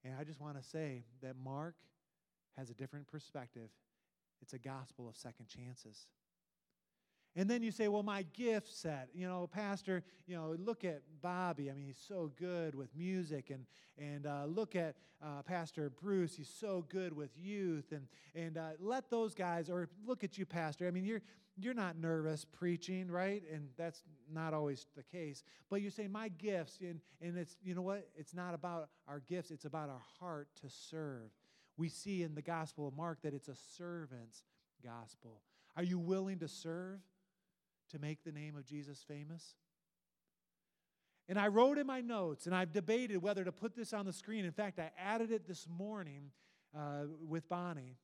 And 0.05 0.13
I 0.17 0.23
just 0.23 0.39
want 0.39 0.61
to 0.61 0.63
say 0.63 1.03
that 1.21 1.35
Mark 1.43 1.75
has 2.59 2.69
a 2.69 2.73
different 2.73 3.07
perspective. 3.07 3.69
It's 4.41 4.53
a 4.53 4.59
gospel 4.59 5.07
of 5.07 5.15
second 5.15 5.47
chances. 5.47 6.07
And 7.35 7.49
then 7.49 7.61
you 7.61 7.71
say, 7.71 7.87
well, 7.87 8.03
my 8.03 8.23
gift 8.33 8.73
set, 8.75 9.09
you 9.13 9.27
know, 9.27 9.47
Pastor, 9.47 10.03
you 10.25 10.35
know, 10.35 10.55
look 10.57 10.83
at 10.83 11.01
Bobby. 11.21 11.69
I 11.69 11.73
mean, 11.73 11.85
he's 11.85 12.03
so 12.05 12.31
good 12.37 12.75
with 12.75 12.89
music. 12.95 13.51
And, 13.51 13.65
and 13.97 14.25
uh, 14.25 14.45
look 14.47 14.75
at 14.75 14.95
uh, 15.23 15.43
Pastor 15.43 15.91
Bruce. 16.01 16.35
He's 16.35 16.49
so 16.49 16.85
good 16.89 17.13
with 17.15 17.29
youth. 17.37 17.91
And, 17.91 18.07
and 18.35 18.57
uh, 18.57 18.71
let 18.79 19.09
those 19.09 19.35
guys, 19.35 19.69
or 19.69 19.89
look 20.05 20.23
at 20.23 20.37
you, 20.37 20.45
Pastor. 20.45 20.87
I 20.87 20.91
mean, 20.91 21.05
you're, 21.05 21.21
you're 21.55 21.75
not 21.75 21.97
nervous 21.97 22.45
preaching, 22.45 23.09
right? 23.11 23.43
And 23.53 23.69
that's 23.77 24.03
not 24.33 24.53
always 24.53 24.87
the 24.97 25.03
case. 25.03 25.43
But 25.69 25.81
you 25.81 25.91
say, 25.91 26.07
my 26.07 26.29
gifts, 26.29 26.79
and, 26.81 26.99
and 27.21 27.37
it's, 27.37 27.57
you 27.63 27.75
know 27.75 27.83
what? 27.83 28.07
It's 28.15 28.33
not 28.33 28.53
about 28.53 28.89
our 29.07 29.21
gifts, 29.29 29.51
it's 29.51 29.65
about 29.65 29.89
our 29.89 30.01
heart 30.19 30.47
to 30.61 30.69
serve. 30.69 31.29
We 31.79 31.89
see 31.89 32.21
in 32.21 32.35
the 32.35 32.43
Gospel 32.43 32.87
of 32.87 32.95
Mark 32.95 33.23
that 33.23 33.33
it's 33.33 33.47
a 33.47 33.55
servant's 33.77 34.43
gospel. 34.83 35.41
Are 35.75 35.83
you 35.83 35.97
willing 35.97 36.39
to 36.39 36.47
serve? 36.47 36.99
to 37.89 37.99
make 37.99 38.23
the 38.23 38.31
name 38.31 38.55
of 38.55 38.65
Jesus 38.65 39.03
famous? 39.07 39.55
And 41.27 41.37
I 41.37 41.47
wrote 41.47 41.77
in 41.77 41.85
my 41.85 42.01
notes, 42.01 42.47
and 42.47 42.55
I've 42.55 42.71
debated 42.71 43.21
whether 43.21 43.43
to 43.43 43.51
put 43.51 43.75
this 43.75 43.93
on 43.93 44.05
the 44.05 44.13
screen. 44.13 44.45
In 44.45 44.51
fact, 44.51 44.79
I 44.79 44.91
added 44.97 45.31
it 45.31 45.47
this 45.47 45.67
morning 45.67 46.31
uh, 46.75 47.03
with 47.27 47.47
Bonnie. 47.47 47.97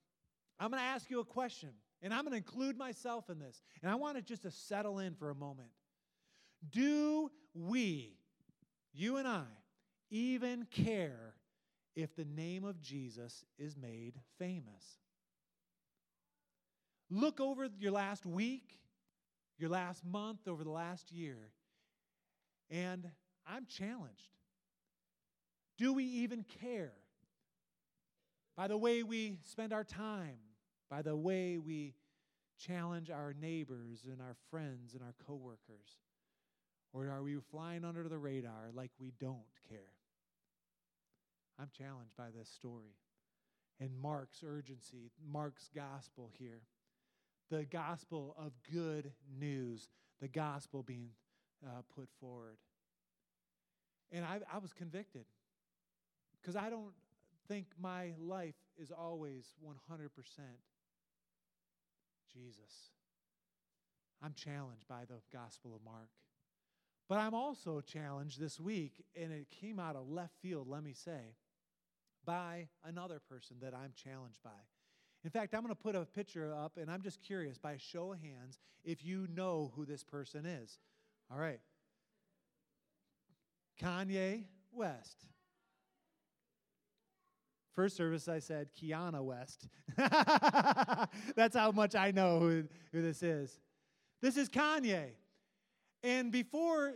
I'm 0.59 0.69
going 0.69 0.81
to 0.81 0.87
ask 0.87 1.09
you 1.09 1.19
a 1.19 1.25
question, 1.25 1.69
and 2.03 2.13
I'm 2.13 2.21
going 2.21 2.31
to 2.31 2.37
include 2.37 2.77
myself 2.77 3.29
in 3.29 3.39
this. 3.39 3.63
And 3.81 3.91
I 3.91 3.95
want 3.95 4.17
it 4.17 4.25
just 4.25 4.43
to 4.43 4.51
settle 4.51 4.99
in 4.99 5.15
for 5.15 5.31
a 5.31 5.35
moment. 5.35 5.69
Do 6.69 7.31
we, 7.55 8.15
you 8.93 9.17
and 9.17 9.27
I, 9.27 9.43
even 10.11 10.67
care 10.69 11.24
if 11.95 12.15
the 12.15 12.25
name 12.25 12.63
of 12.63 12.81
Jesus 12.81 13.43
is 13.57 13.77
made 13.77 14.19
famous? 14.37 14.99
Look 17.09 17.39
over 17.39 17.69
your 17.79 17.91
last 17.91 18.25
week 18.25 18.79
your 19.57 19.69
last 19.69 20.03
month, 20.05 20.47
over 20.47 20.63
the 20.63 20.71
last 20.71 21.11
year. 21.11 21.37
And 22.69 23.09
I'm 23.47 23.65
challenged. 23.65 24.37
Do 25.77 25.93
we 25.93 26.03
even 26.03 26.45
care? 26.61 26.93
By 28.55 28.67
the 28.67 28.77
way 28.77 29.03
we 29.03 29.39
spend 29.43 29.73
our 29.73 29.83
time, 29.83 30.37
by 30.89 31.01
the 31.01 31.15
way 31.15 31.57
we 31.57 31.93
challenge 32.57 33.09
our 33.09 33.33
neighbors 33.33 34.05
and 34.09 34.21
our 34.21 34.35
friends 34.49 34.93
and 34.93 35.03
our 35.03 35.13
coworkers? 35.27 35.99
Or 36.93 37.09
are 37.09 37.21
we 37.21 37.35
flying 37.51 37.83
under 37.83 38.07
the 38.07 38.17
radar 38.17 38.69
like 38.73 38.91
we 38.99 39.11
don't 39.19 39.43
care? 39.69 39.79
I'm 41.59 41.69
challenged 41.77 42.15
by 42.17 42.27
this 42.37 42.49
story 42.49 42.95
and 43.79 43.89
Mark's 44.01 44.43
urgency, 44.45 45.11
Mark's 45.31 45.69
gospel 45.73 46.29
here 46.37 46.61
the 47.49 47.63
gospel 47.63 48.35
of 48.37 48.53
good 48.73 49.11
news, 49.39 49.89
the 50.19 50.27
gospel 50.27 50.83
being 50.83 51.09
uh, 51.65 51.81
put 51.95 52.09
forward. 52.19 52.57
And 54.11 54.25
I, 54.25 54.39
I 54.51 54.57
was 54.57 54.73
convicted 54.73 55.25
because 56.41 56.55
I 56.55 56.69
don't 56.69 56.93
think 57.47 57.67
my 57.79 58.13
life 58.19 58.55
is 58.77 58.91
always 58.91 59.53
100% 59.63 60.09
Jesus. 62.33 62.89
I'm 64.23 64.33
challenged 64.33 64.87
by 64.87 65.01
the 65.07 65.21
Gospel 65.31 65.75
of 65.75 65.83
Mark. 65.83 66.09
But 67.07 67.19
I'm 67.19 67.35
also 67.35 67.81
challenged 67.81 68.39
this 68.39 68.59
week, 68.59 69.05
and 69.15 69.31
it 69.31 69.47
came 69.51 69.79
out 69.79 69.95
of 69.95 70.09
left 70.09 70.33
field, 70.41 70.67
let 70.67 70.83
me 70.83 70.93
say, 70.93 71.35
by 72.25 72.67
another 72.83 73.19
person 73.29 73.57
that 73.61 73.73
I'm 73.73 73.93
challenged 73.95 74.41
by. 74.43 74.49
In 75.23 75.29
fact, 75.29 75.53
I'm 75.53 75.61
going 75.61 75.73
to 75.73 75.81
put 75.81 75.95
a 75.95 76.05
picture 76.05 76.53
up, 76.53 76.77
and 76.77 76.89
I'm 76.89 77.01
just 77.01 77.21
curious 77.21 77.57
by 77.57 77.73
a 77.73 77.79
show 77.79 78.13
of 78.13 78.19
hands 78.19 78.59
if 78.83 79.03
you 79.03 79.27
know 79.33 79.71
who 79.75 79.85
this 79.85 80.03
person 80.03 80.45
is. 80.45 80.77
All 81.31 81.39
right. 81.39 81.59
Kanye 83.81 84.45
West. 84.71 85.25
First 87.73 87.97
service, 87.97 88.29
I 88.29 88.39
said 88.39 88.69
Kiana 88.79 89.21
West. 89.21 89.67
That's 91.35 91.55
how 91.55 91.71
much 91.71 91.93
I 91.93 92.11
know 92.11 92.39
who, 92.39 92.63
who 92.93 93.01
this 93.01 93.21
is. 93.21 93.59
This 94.21 94.37
is 94.37 94.47
Kanye. 94.47 95.09
And 96.01 96.31
before 96.31 96.93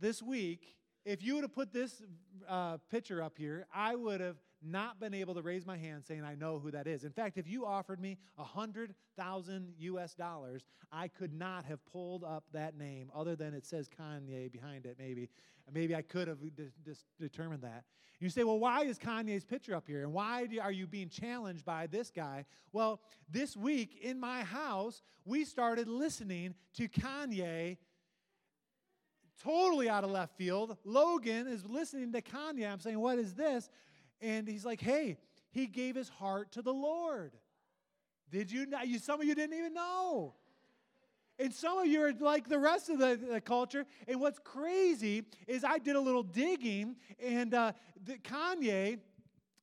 this 0.00 0.22
week, 0.22 0.74
if 1.04 1.22
you 1.22 1.34
would 1.34 1.44
have 1.44 1.54
put 1.54 1.72
this 1.72 2.02
uh, 2.48 2.78
picture 2.90 3.22
up 3.22 3.38
here, 3.38 3.66
I 3.74 3.94
would 3.94 4.20
have 4.20 4.36
not 4.62 5.00
been 5.00 5.14
able 5.14 5.34
to 5.34 5.42
raise 5.42 5.64
my 5.64 5.76
hand 5.76 6.04
saying 6.04 6.22
I 6.22 6.34
know 6.34 6.58
who 6.58 6.70
that 6.70 6.86
is. 6.86 7.04
In 7.04 7.12
fact, 7.12 7.38
if 7.38 7.48
you 7.48 7.64
offered 7.64 8.00
me 8.00 8.18
a 8.36 8.44
hundred 8.44 8.94
thousand 9.16 9.72
US 9.78 10.14
dollars, 10.14 10.64
I 10.92 11.08
could 11.08 11.32
not 11.32 11.64
have 11.64 11.84
pulled 11.86 12.24
up 12.24 12.44
that 12.52 12.76
name 12.76 13.10
other 13.14 13.36
than 13.36 13.54
it 13.54 13.64
says 13.64 13.88
Kanye 13.88 14.52
behind 14.52 14.86
it, 14.86 14.96
maybe. 14.98 15.30
Maybe 15.72 15.94
I 15.94 16.02
could 16.02 16.26
have 16.26 16.38
just 16.84 17.04
determined 17.20 17.62
that. 17.62 17.84
You 18.18 18.28
say, 18.28 18.44
well, 18.44 18.58
why 18.58 18.82
is 18.84 18.98
Kanye's 18.98 19.44
picture 19.44 19.74
up 19.74 19.86
here? 19.86 20.02
And 20.02 20.12
why 20.12 20.46
are 20.60 20.72
you 20.72 20.86
being 20.86 21.08
challenged 21.08 21.64
by 21.64 21.86
this 21.86 22.10
guy? 22.10 22.44
Well, 22.72 23.00
this 23.30 23.56
week 23.56 23.98
in 24.02 24.20
my 24.20 24.42
house, 24.42 25.02
we 25.24 25.44
started 25.44 25.88
listening 25.88 26.54
to 26.74 26.88
Kanye 26.88 27.78
totally 29.42 29.88
out 29.88 30.04
of 30.04 30.10
left 30.10 30.36
field. 30.36 30.76
Logan 30.84 31.46
is 31.46 31.64
listening 31.64 32.12
to 32.12 32.22
Kanye. 32.22 32.70
I'm 32.70 32.80
saying, 32.80 32.98
What 32.98 33.18
is 33.18 33.34
this? 33.34 33.68
And 34.20 34.46
he's 34.46 34.64
like, 34.64 34.80
Hey, 34.80 35.16
he 35.50 35.66
gave 35.66 35.96
his 35.96 36.08
heart 36.08 36.52
to 36.52 36.62
the 36.62 36.72
Lord. 36.72 37.32
Did 38.30 38.52
you 38.52 38.66
know? 38.66 38.82
You, 38.82 38.98
some 38.98 39.20
of 39.20 39.26
you 39.26 39.34
didn't 39.34 39.58
even 39.58 39.74
know. 39.74 40.34
And 41.38 41.54
some 41.54 41.78
of 41.78 41.86
you 41.86 42.02
are 42.02 42.12
like 42.12 42.48
the 42.48 42.58
rest 42.58 42.90
of 42.90 42.98
the, 42.98 43.18
the 43.30 43.40
culture. 43.40 43.86
And 44.06 44.20
what's 44.20 44.38
crazy 44.38 45.24
is 45.46 45.64
I 45.64 45.78
did 45.78 45.96
a 45.96 46.00
little 46.00 46.22
digging, 46.22 46.96
and 47.18 47.54
uh, 47.54 47.72
Kanye 48.22 48.98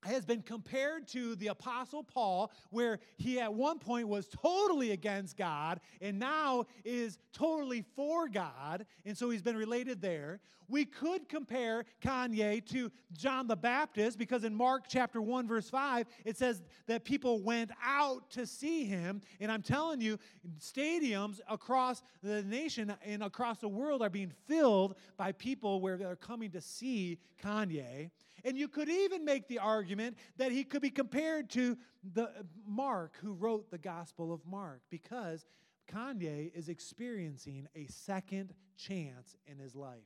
has 0.03 0.25
been 0.25 0.41
compared 0.41 1.07
to 1.10 1.36
the 1.36 1.47
Apostle 1.47 2.03
Paul, 2.03 2.51
where 2.69 2.99
he 3.17 3.39
at 3.39 3.53
one 3.53 3.79
point 3.79 4.07
was 4.07 4.27
totally 4.27 4.91
against 4.91 5.38
God 5.38 5.79
and 6.01 6.19
now 6.19 6.65
is 6.86 7.17
totally 7.33 7.83
for 7.95 8.27
God. 8.27 8.86
And 9.05 9.17
so 9.17 9.29
he's 9.29 9.41
been 9.41 9.57
related 9.57 10.01
there. 10.01 10.39
We 10.69 10.83
could 10.86 11.29
compare 11.29 11.86
Kanye 12.01 12.65
to 12.71 12.91
John 13.13 13.47
the 13.47 13.55
Baptist 13.55 14.17
because 14.17 14.43
in 14.43 14.53
Mark 14.53 14.83
chapter 14.89 15.21
1, 15.21 15.47
verse 15.47 15.69
5, 15.69 16.07
it 16.25 16.38
says 16.38 16.62
that 16.88 17.05
people 17.05 17.41
went 17.41 17.71
out 17.83 18.29
to 18.31 18.45
see 18.45 18.83
him. 18.83 19.21
And 19.39 19.49
I'm 19.49 19.62
telling 19.62 20.01
you, 20.01 20.19
stadiums 20.60 21.39
across 21.49 22.03
the 22.21 22.43
nation 22.43 22.93
and 23.05 23.23
across 23.23 23.60
the 23.60 23.69
world 23.69 24.01
are 24.01 24.10
being 24.10 24.33
filled 24.45 24.95
by 25.15 25.31
people 25.31 25.79
where 25.79 25.95
they're 25.95 26.17
coming 26.17 26.51
to 26.51 26.62
see 26.62 27.19
Kanye. 27.41 28.10
And 28.43 28.58
you 28.58 28.67
could 28.67 28.89
even 28.89 29.26
make 29.26 29.47
the 29.47 29.60
argument 29.60 30.17
that 30.38 30.52
he 30.52 30.63
could 30.63 30.82
be 30.82 30.89
compared 30.89 31.50
to 31.52 31.78
the 32.13 32.30
Mark 32.65 33.15
who 33.21 33.34
wrote 33.34 33.69
the 33.71 33.78
Gospel 33.78 34.32
of 34.34 34.45
Mark 34.45 34.82
because 34.89 35.45
Kanye 35.91 36.52
is 36.54 36.69
experiencing 36.69 37.67
a 37.76 37.86
second 37.88 38.54
chance 38.78 39.36
in 39.45 39.58
his 39.58 39.76
life. 39.76 39.97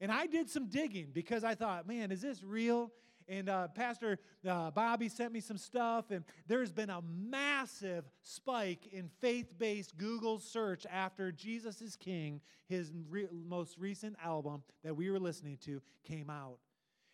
And 0.00 0.10
I 0.10 0.26
did 0.26 0.50
some 0.50 0.66
digging 0.66 1.10
because 1.12 1.44
I 1.44 1.54
thought, 1.54 1.86
man, 1.86 2.10
is 2.10 2.22
this 2.22 2.42
real? 2.42 2.90
And 3.28 3.48
uh, 3.48 3.68
Pastor 3.68 4.18
uh, 4.48 4.70
Bobby 4.72 5.08
sent 5.08 5.32
me 5.32 5.40
some 5.40 5.56
stuff, 5.56 6.10
and 6.10 6.24
there's 6.48 6.72
been 6.72 6.90
a 6.90 7.00
massive 7.02 8.04
spike 8.20 8.88
in 8.92 9.08
faith 9.20 9.56
based 9.58 9.96
Google 9.96 10.38
search 10.38 10.84
after 10.90 11.30
Jesus 11.30 11.80
is 11.80 11.96
King, 11.96 12.40
his 12.68 12.92
re- 13.08 13.28
most 13.32 13.78
recent 13.78 14.16
album 14.22 14.62
that 14.82 14.96
we 14.96 15.08
were 15.08 15.20
listening 15.20 15.56
to, 15.64 15.80
came 16.04 16.30
out. 16.30 16.58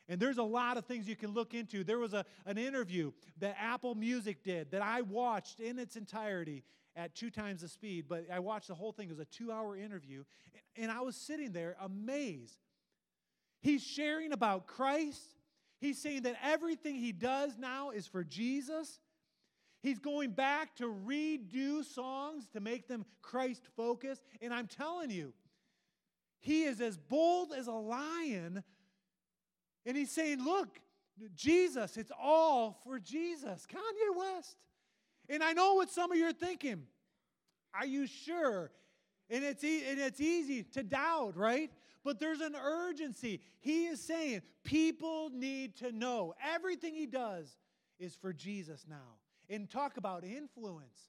And 0.09 0.19
there's 0.19 0.39
a 0.39 0.43
lot 0.43 0.77
of 0.79 0.87
things 0.87 1.07
you 1.07 1.17
can 1.17 1.33
look 1.33 1.53
into. 1.53 1.85
There 1.85 1.99
was 1.99 2.15
a, 2.15 2.25
an 2.47 2.57
interview 2.57 3.13
that 3.41 3.57
Apple 3.61 3.95
Music 3.95 4.43
did 4.43 4.71
that 4.71 4.83
I 4.83 5.03
watched 5.03 5.61
in 5.61 5.79
its 5.79 5.97
entirety 5.97 6.65
at 6.97 7.15
two 7.15 7.31
times 7.31 7.61
the 7.61 7.69
speed, 7.69 8.07
but 8.09 8.25
I 8.33 8.39
watched 8.39 8.69
the 8.69 8.75
whole 8.75 8.93
thing. 8.93 9.09
It 9.09 9.13
was 9.13 9.21
a 9.21 9.25
two 9.27 9.53
hour 9.53 9.77
interview, 9.77 10.25
and 10.77 10.91
I 10.91 11.01
was 11.03 11.15
sitting 11.15 11.53
there 11.53 11.77
amazed. 11.81 12.59
He's 13.61 13.85
sharing 13.85 14.33
about 14.33 14.67
Christ. 14.67 15.23
He's 15.81 16.01
saying 16.01 16.23
that 16.23 16.37
everything 16.43 16.97
he 16.97 17.13
does 17.13 17.57
now 17.59 17.91
is 17.91 18.07
for 18.07 18.25
Jesus. 18.25 18.99
He's 19.81 19.99
going 19.99 20.31
back 20.31 20.75
to 20.77 20.87
redo 20.87 21.85
songs 21.85 22.49
to 22.53 22.61
make 22.61 22.89
them 22.89 23.05
Christ 23.23 23.63
focused. 23.77 24.23
And 24.43 24.53
I'm 24.53 24.67
telling 24.67 25.11
you, 25.11 25.33
he 26.41 26.65
is 26.65 26.81
as 26.81 26.97
bold 26.97 27.53
as 27.53 27.69
a 27.69 27.73
lion 27.73 28.65
and 29.89 29.97
he's 29.97 30.11
saying, 30.11 30.45
Look, 30.45 30.79
Jesus, 31.35 31.97
it's 31.97 32.13
all 32.23 32.79
for 32.85 33.01
Jesus. 33.01 33.67
Kanye 33.67 34.17
West. 34.17 34.57
And 35.29 35.43
I 35.43 35.53
know 35.53 35.75
what 35.75 35.91
some 35.91 36.13
of 36.13 36.19
you 36.19 36.27
are 36.27 36.33
thinking. 36.33 36.83
Are 37.75 37.87
you 37.87 38.07
sure? 38.07 38.71
And 39.31 39.43
it's, 39.43 39.65
e- 39.65 39.85
and 39.89 39.99
it's 39.99 40.21
easy 40.21 40.63
to 40.63 40.83
doubt, 40.83 41.37
right? 41.37 41.71
But 42.05 42.21
there's 42.21 42.41
an 42.41 42.55
urgency. 42.55 43.41
He 43.61 43.87
is 43.87 44.01
saying 44.01 44.43
people 44.63 45.31
need 45.31 45.77
to 45.77 45.91
know 45.91 46.35
everything 46.55 46.95
he 46.95 47.07
does 47.07 47.57
is 47.99 48.15
for 48.15 48.33
Jesus 48.33 48.85
now. 48.89 49.17
And 49.51 49.69
talk 49.69 49.97
about 49.97 50.23
influence. 50.23 51.01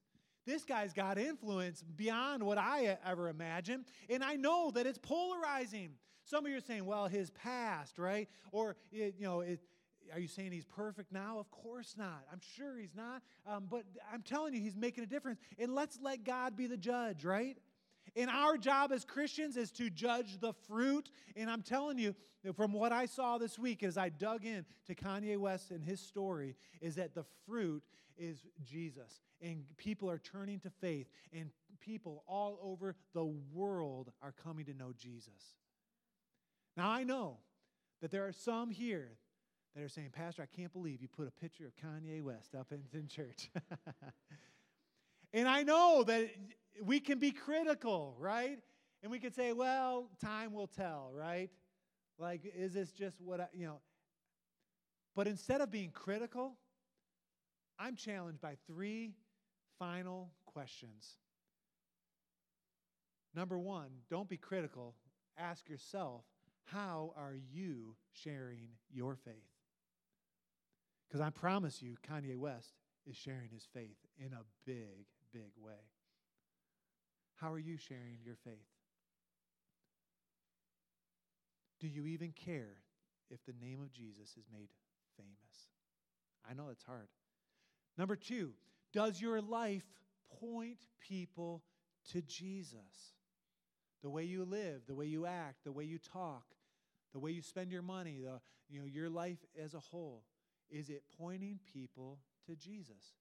This 0.46 0.64
guy's 0.64 0.94
got 0.94 1.18
influence 1.18 1.84
beyond 1.84 2.44
what 2.44 2.58
I 2.58 2.98
ever 3.06 3.28
imagined. 3.28 3.86
And 4.10 4.24
I 4.24 4.36
know 4.36 4.72
that 4.72 4.88
it's 4.88 4.98
polarizing. 4.98 5.92
Some 6.30 6.46
of 6.46 6.52
you 6.52 6.58
are 6.58 6.62
saying, 6.62 6.86
well, 6.86 7.08
his 7.08 7.32
past, 7.32 7.98
right? 7.98 8.30
Or, 8.52 8.76
you 8.92 9.14
know, 9.20 9.40
it, 9.40 9.60
are 10.14 10.20
you 10.20 10.28
saying 10.28 10.52
he's 10.52 10.66
perfect 10.66 11.12
now? 11.12 11.40
Of 11.40 11.50
course 11.50 11.96
not. 11.98 12.24
I'm 12.32 12.42
sure 12.56 12.78
he's 12.78 12.94
not. 12.96 13.24
Um, 13.48 13.66
but 13.68 13.84
I'm 14.14 14.22
telling 14.22 14.54
you, 14.54 14.62
he's 14.62 14.76
making 14.76 15.04
a 15.04 15.08
difference. 15.08 15.40
And 15.58 15.74
let's 15.74 15.98
let 16.00 16.24
God 16.24 16.56
be 16.56 16.68
the 16.68 16.78
judge, 16.78 17.26
right? 17.26 17.58
And 18.16 18.30
our 18.30 18.58
job 18.58 18.92
as 18.92 19.06
Christians 19.06 19.58
is 19.58 19.72
to 19.72 19.90
judge 19.90 20.40
the 20.40 20.54
fruit. 20.68 21.10
And 21.36 21.50
I'm 21.50 21.64
telling 21.64 21.98
you, 21.98 22.14
from 22.56 22.74
what 22.74 22.92
I 22.92 23.08
saw 23.08 23.40
this 23.40 23.58
week 23.58 23.82
as 23.82 23.98
I 23.98 24.10
dug 24.10 24.46
in 24.46 24.66
to 24.86 24.94
Kanye 24.94 25.36
West 25.36 25.72
and 25.72 25.84
his 25.84 26.00
story, 26.00 26.56
is 26.80 26.94
that 26.96 27.16
the 27.16 27.26
fruit 27.48 27.82
is 28.20 28.46
Jesus. 28.64 29.22
And 29.42 29.64
people 29.78 30.12
are 30.12 30.20
turning 30.20 30.60
to 30.60 30.70
faith, 30.70 31.08
and 31.34 31.50
people 31.80 32.24
all 32.28 32.60
over 32.62 32.96
the 33.16 33.26
world 33.52 34.12
are 34.22 34.34
coming 34.44 34.66
to 34.66 34.76
know 34.76 34.94
Jesus. 34.96 35.56
Now, 36.80 36.92
I 36.92 37.04
know 37.04 37.40
that 38.02 38.10
there 38.10 38.26
are 38.26 38.32
some 38.32 38.70
here 38.70 39.10
that 39.76 39.84
are 39.84 39.90
saying, 39.90 40.12
Pastor, 40.14 40.44
I 40.44 40.56
can't 40.56 40.72
believe 40.72 41.02
you 41.02 41.10
put 41.10 41.28
a 41.28 41.32
picture 41.32 41.66
of 41.66 41.74
Kanye 41.76 42.24
West 42.24 42.56
up 42.56 42.72
in, 42.72 42.84
in 42.98 43.10
church. 43.10 43.52
and 45.34 45.46
I 45.46 45.64
know 45.64 46.06
that 46.08 46.30
we 46.82 47.02
can 47.02 47.20
be 47.20 47.32
critical, 47.32 48.16
right? 48.18 48.60
And 49.04 49.12
we 49.12 49.20
can 49.20 49.34
say, 49.34 49.52
well, 49.52 50.08
time 50.24 50.54
will 50.54 50.68
tell, 50.68 51.12
right? 51.14 51.50
Like, 52.18 52.46
is 52.46 52.76
this 52.76 52.94
just 52.94 53.20
what 53.20 53.42
I, 53.42 53.48
you 53.54 53.66
know? 53.66 53.82
But 55.18 55.28
instead 55.28 55.60
of 55.60 55.70
being 55.70 55.92
critical, 55.92 56.54
I'm 57.78 57.98
challenged 57.98 58.40
by 58.40 58.56
three 58.68 59.16
final 59.78 60.32
questions. 60.46 61.18
Number 63.36 63.60
one, 63.60 63.90
don't 64.10 64.30
be 64.30 64.38
critical. 64.38 64.96
Ask 65.38 65.68
yourself, 65.68 66.24
how 66.72 67.14
are 67.18 67.36
you 67.52 67.96
sharing 68.12 68.70
your 68.92 69.16
faith? 69.16 69.34
Because 71.08 71.22
I 71.22 71.30
promise 71.30 71.82
you, 71.82 71.96
Kanye 72.08 72.38
West 72.38 72.74
is 73.08 73.16
sharing 73.16 73.50
his 73.52 73.68
faith 73.74 73.98
in 74.18 74.34
a 74.34 74.46
big, 74.66 75.08
big 75.34 75.52
way. 75.58 75.90
How 77.36 77.52
are 77.52 77.60
you 77.60 77.78
sharing 77.78 78.20
your 78.24 78.36
faith? 78.44 78.68
Do 81.80 81.88
you 81.88 82.06
even 82.06 82.34
care 82.34 82.84
if 83.32 83.40
the 83.46 83.54
name 83.66 83.82
of 83.82 83.92
Jesus 83.92 84.36
is 84.38 84.46
made 84.52 84.70
famous? 85.18 85.70
I 86.50 86.54
know 86.54 86.70
it's 86.72 86.84
hard. 86.84 87.08
Number 87.98 88.16
two, 88.16 88.52
does 88.94 89.22
your 89.22 89.42
life 89.42 89.86
point 90.40 90.86
people 91.00 91.64
to 92.12 92.22
Jesus? 92.22 93.16
The 94.04 94.10
way 94.10 94.24
you 94.24 94.46
live, 94.46 94.82
the 94.88 94.96
way 94.96 95.06
you 95.06 95.26
act, 95.26 95.64
the 95.64 95.72
way 95.72 95.84
you 95.84 95.98
talk, 95.98 96.44
the 97.14 97.20
way 97.20 97.32
you 97.32 97.42
spend 97.42 97.72
your 97.72 97.82
money, 97.82 98.20
the, 98.24 98.40
you 98.70 98.80
know, 98.80 98.86
your 98.86 99.10
life 99.10 99.40
as 99.62 99.74
a 99.74 99.80
whole, 99.80 100.24
is 100.70 100.90
it 100.90 101.04
pointing 101.18 101.60
people 101.72 102.20
to 102.46 102.56
Jesus? 102.56 103.16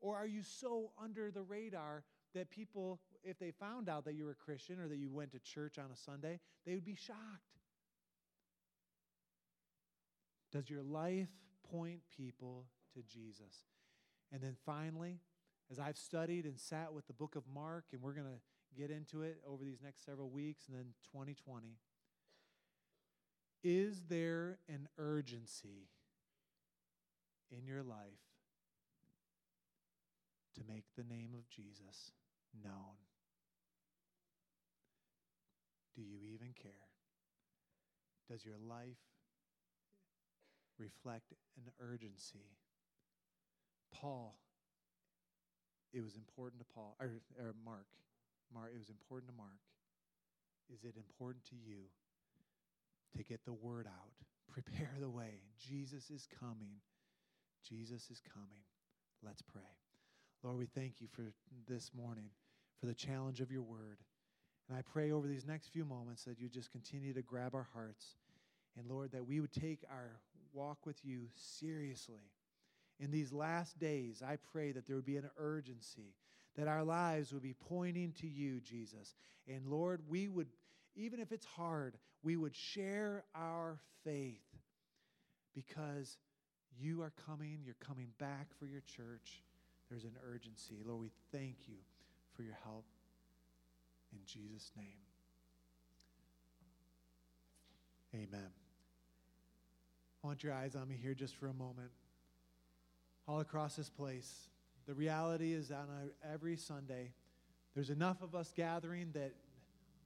Or 0.00 0.16
are 0.16 0.26
you 0.26 0.42
so 0.42 0.92
under 1.02 1.30
the 1.30 1.42
radar 1.42 2.04
that 2.34 2.50
people, 2.50 3.00
if 3.22 3.38
they 3.38 3.50
found 3.50 3.88
out 3.88 4.04
that 4.04 4.14
you 4.14 4.24
were 4.24 4.30
a 4.30 4.34
Christian 4.34 4.80
or 4.80 4.88
that 4.88 4.96
you 4.96 5.10
went 5.10 5.32
to 5.32 5.38
church 5.40 5.78
on 5.78 5.90
a 5.92 5.96
Sunday, 5.96 6.40
they 6.64 6.74
would 6.74 6.84
be 6.84 6.94
shocked? 6.94 7.18
Does 10.52 10.70
your 10.70 10.82
life 10.82 11.28
point 11.70 12.00
people 12.16 12.64
to 12.94 13.02
Jesus? 13.02 13.66
And 14.32 14.40
then 14.40 14.56
finally, 14.64 15.20
as 15.70 15.78
I've 15.78 15.98
studied 15.98 16.44
and 16.44 16.58
sat 16.58 16.92
with 16.92 17.06
the 17.06 17.12
book 17.12 17.36
of 17.36 17.42
Mark, 17.52 17.84
and 17.92 18.00
we're 18.00 18.12
going 18.12 18.26
to 18.26 18.80
get 18.80 18.90
into 18.90 19.22
it 19.22 19.38
over 19.46 19.64
these 19.64 19.82
next 19.82 20.04
several 20.04 20.30
weeks 20.30 20.68
and 20.68 20.76
then 20.76 20.86
2020, 21.12 21.76
is 23.62 24.02
there 24.08 24.58
an 24.68 24.88
urgency 24.98 25.88
in 27.50 27.66
your 27.66 27.82
life 27.82 27.98
to 30.54 30.62
make 30.66 30.84
the 30.96 31.04
name 31.04 31.30
of 31.34 31.48
Jesus 31.48 32.12
known? 32.64 32.96
Do 35.96 36.02
you 36.02 36.18
even 36.32 36.54
care? 36.60 36.72
Does 38.30 38.44
your 38.44 38.58
life 38.68 39.02
reflect 40.78 41.32
an 41.56 41.72
urgency? 41.80 42.46
Paul, 43.92 44.38
it 45.92 46.04
was 46.04 46.14
important 46.14 46.60
to 46.60 46.66
Paul, 46.72 46.96
or, 47.00 47.10
or 47.40 47.54
Mark. 47.64 47.86
Mark, 48.54 48.70
it 48.74 48.78
was 48.78 48.90
important 48.90 49.30
to 49.30 49.36
Mark. 49.36 49.58
Is 50.72 50.84
it 50.84 50.94
important 50.96 51.44
to 51.46 51.56
you 51.56 51.88
to 53.16 53.22
get 53.22 53.44
the 53.44 53.52
word 53.52 53.86
out. 53.86 54.12
Prepare 54.52 54.94
the 55.00 55.10
way. 55.10 55.42
Jesus 55.58 56.10
is 56.10 56.26
coming. 56.40 56.80
Jesus 57.68 58.10
is 58.10 58.20
coming. 58.32 58.64
Let's 59.22 59.42
pray. 59.42 59.62
Lord, 60.42 60.58
we 60.58 60.66
thank 60.66 61.00
you 61.00 61.08
for 61.08 61.32
this 61.66 61.90
morning, 61.94 62.30
for 62.80 62.86
the 62.86 62.94
challenge 62.94 63.40
of 63.40 63.50
your 63.50 63.62
word. 63.62 63.98
And 64.68 64.76
I 64.76 64.82
pray 64.82 65.10
over 65.10 65.26
these 65.26 65.46
next 65.46 65.68
few 65.68 65.84
moments 65.84 66.24
that 66.24 66.38
you 66.38 66.48
just 66.48 66.70
continue 66.70 67.12
to 67.14 67.22
grab 67.22 67.54
our 67.54 67.68
hearts. 67.72 68.16
And 68.76 68.88
Lord, 68.88 69.12
that 69.12 69.26
we 69.26 69.40
would 69.40 69.52
take 69.52 69.80
our 69.90 70.20
walk 70.52 70.86
with 70.86 71.04
you 71.04 71.28
seriously. 71.34 72.30
In 73.00 73.10
these 73.10 73.32
last 73.32 73.78
days, 73.78 74.22
I 74.26 74.36
pray 74.52 74.72
that 74.72 74.86
there 74.86 74.96
would 74.96 75.04
be 75.04 75.16
an 75.16 75.30
urgency, 75.38 76.14
that 76.56 76.68
our 76.68 76.84
lives 76.84 77.32
would 77.32 77.42
be 77.42 77.54
pointing 77.54 78.12
to 78.20 78.26
you, 78.26 78.60
Jesus. 78.60 79.14
And 79.46 79.66
Lord, 79.66 80.02
we 80.08 80.28
would, 80.28 80.48
even 80.98 81.20
if 81.20 81.32
it's 81.32 81.46
hard, 81.46 81.96
we 82.22 82.36
would 82.36 82.54
share 82.54 83.24
our 83.34 83.78
faith 84.04 84.42
because 85.54 86.18
you 86.78 87.02
are 87.02 87.12
coming, 87.26 87.60
you're 87.64 87.76
coming 87.80 88.08
back 88.18 88.48
for 88.58 88.66
your 88.66 88.82
church. 88.82 89.42
There's 89.88 90.04
an 90.04 90.16
urgency. 90.30 90.74
Lord, 90.84 91.00
we 91.00 91.10
thank 91.32 91.56
you 91.66 91.76
for 92.36 92.42
your 92.42 92.56
help. 92.64 92.84
In 94.12 94.18
Jesus' 94.26 94.70
name. 94.76 94.86
Amen. 98.14 98.50
I 100.22 100.26
want 100.26 100.42
your 100.42 100.52
eyes 100.52 100.74
on 100.74 100.88
me 100.88 100.98
here 101.00 101.14
just 101.14 101.36
for 101.36 101.46
a 101.46 101.54
moment. 101.54 101.90
All 103.26 103.40
across 103.40 103.76
this 103.76 103.90
place, 103.90 104.48
the 104.86 104.94
reality 104.94 105.52
is 105.52 105.68
that 105.68 105.86
on 105.88 106.10
every 106.32 106.56
Sunday, 106.56 107.12
there's 107.74 107.90
enough 107.90 108.22
of 108.22 108.34
us 108.34 108.52
gathering 108.56 109.10
that 109.12 109.32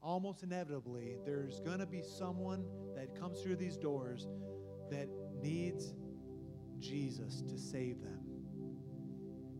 almost 0.03 0.43
inevitably 0.43 1.17
there's 1.25 1.61
going 1.61 1.79
to 1.79 1.87
be 1.87 2.03
someone 2.03 2.65
that 2.97 3.19
comes 3.19 3.41
through 3.41 3.57
these 3.57 3.77
doors 3.77 4.27
that 4.91 5.09
needs 5.41 5.95
Jesus 6.81 7.43
to 7.43 7.57
save 7.57 8.03
them. 8.03 8.21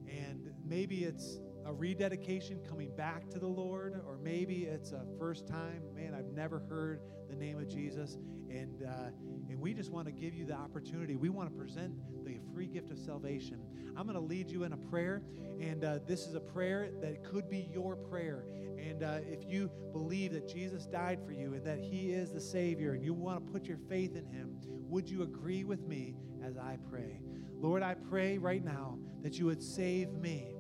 And 0.09 0.51
maybe 0.67 1.05
it's 1.05 1.39
a 1.65 1.73
rededication 1.73 2.61
coming 2.69 2.91
back 2.97 3.31
to 3.31 3.39
the 3.39 3.47
Lord, 3.47 4.03
or 4.07 4.19
maybe 4.19 4.65
it's 4.65 4.93
a 4.93 5.05
first 5.19 5.47
time, 5.47 5.83
man, 5.95 6.15
I've 6.15 6.33
never 6.33 6.59
heard 6.59 7.01
the 7.31 7.37
name 7.37 7.59
of 7.59 7.69
Jesus. 7.69 8.19
And, 8.51 8.83
uh, 8.83 9.11
and 9.49 9.61
we 9.61 9.73
just 9.73 9.91
want 9.91 10.07
to 10.07 10.13
give 10.13 10.35
you 10.35 10.45
the 10.45 10.55
opportunity. 10.55 11.15
We 11.17 11.29
want 11.29 11.49
to 11.51 11.57
present 11.57 11.95
the 12.25 12.39
free 12.53 12.67
gift 12.67 12.91
of 12.91 12.99
salvation. 12.99 13.63
I'm 13.97 14.07
going 14.07 14.19
to 14.19 14.25
lead 14.25 14.51
you 14.51 14.65
in 14.65 14.73
a 14.73 14.77
prayer, 14.77 15.23
and 15.61 15.85
uh, 15.85 15.99
this 16.07 16.27
is 16.27 16.35
a 16.35 16.41
prayer 16.41 16.91
that 17.01 17.25
could 17.25 17.49
be 17.49 17.71
your 17.73 17.97
prayer. 17.97 18.45
And 18.83 19.05
uh, 19.05 19.19
if 19.23 19.45
you 19.47 19.71
believe 19.93 20.33
that 20.33 20.49
Jesus 20.49 20.87
died 20.87 21.21
for 21.25 21.33
you 21.33 21.55
and 21.55 21.65
that 21.65 21.79
He 21.79 22.11
is 22.11 22.33
the 22.33 22.41
Savior, 22.41 22.95
and 22.95 23.05
you 23.05 23.15
want 23.15 23.47
to 23.47 23.53
put 23.53 23.67
your 23.67 23.79
faith 23.89 24.17
in 24.17 24.27
Him, 24.27 24.57
would 24.89 25.09
you 25.09 25.23
agree 25.23 25.65
with 25.65 25.87
me 25.87 26.17
as 26.45 26.57
I 26.57 26.79
pray? 26.91 27.21
Lord, 27.61 27.83
I 27.83 27.95
pray 27.95 28.39
right 28.39 28.65
now 28.65 28.99
that 29.23 29.39
you 29.39 29.47
would 29.47 29.63
save 29.63 30.13
me, 30.13 30.57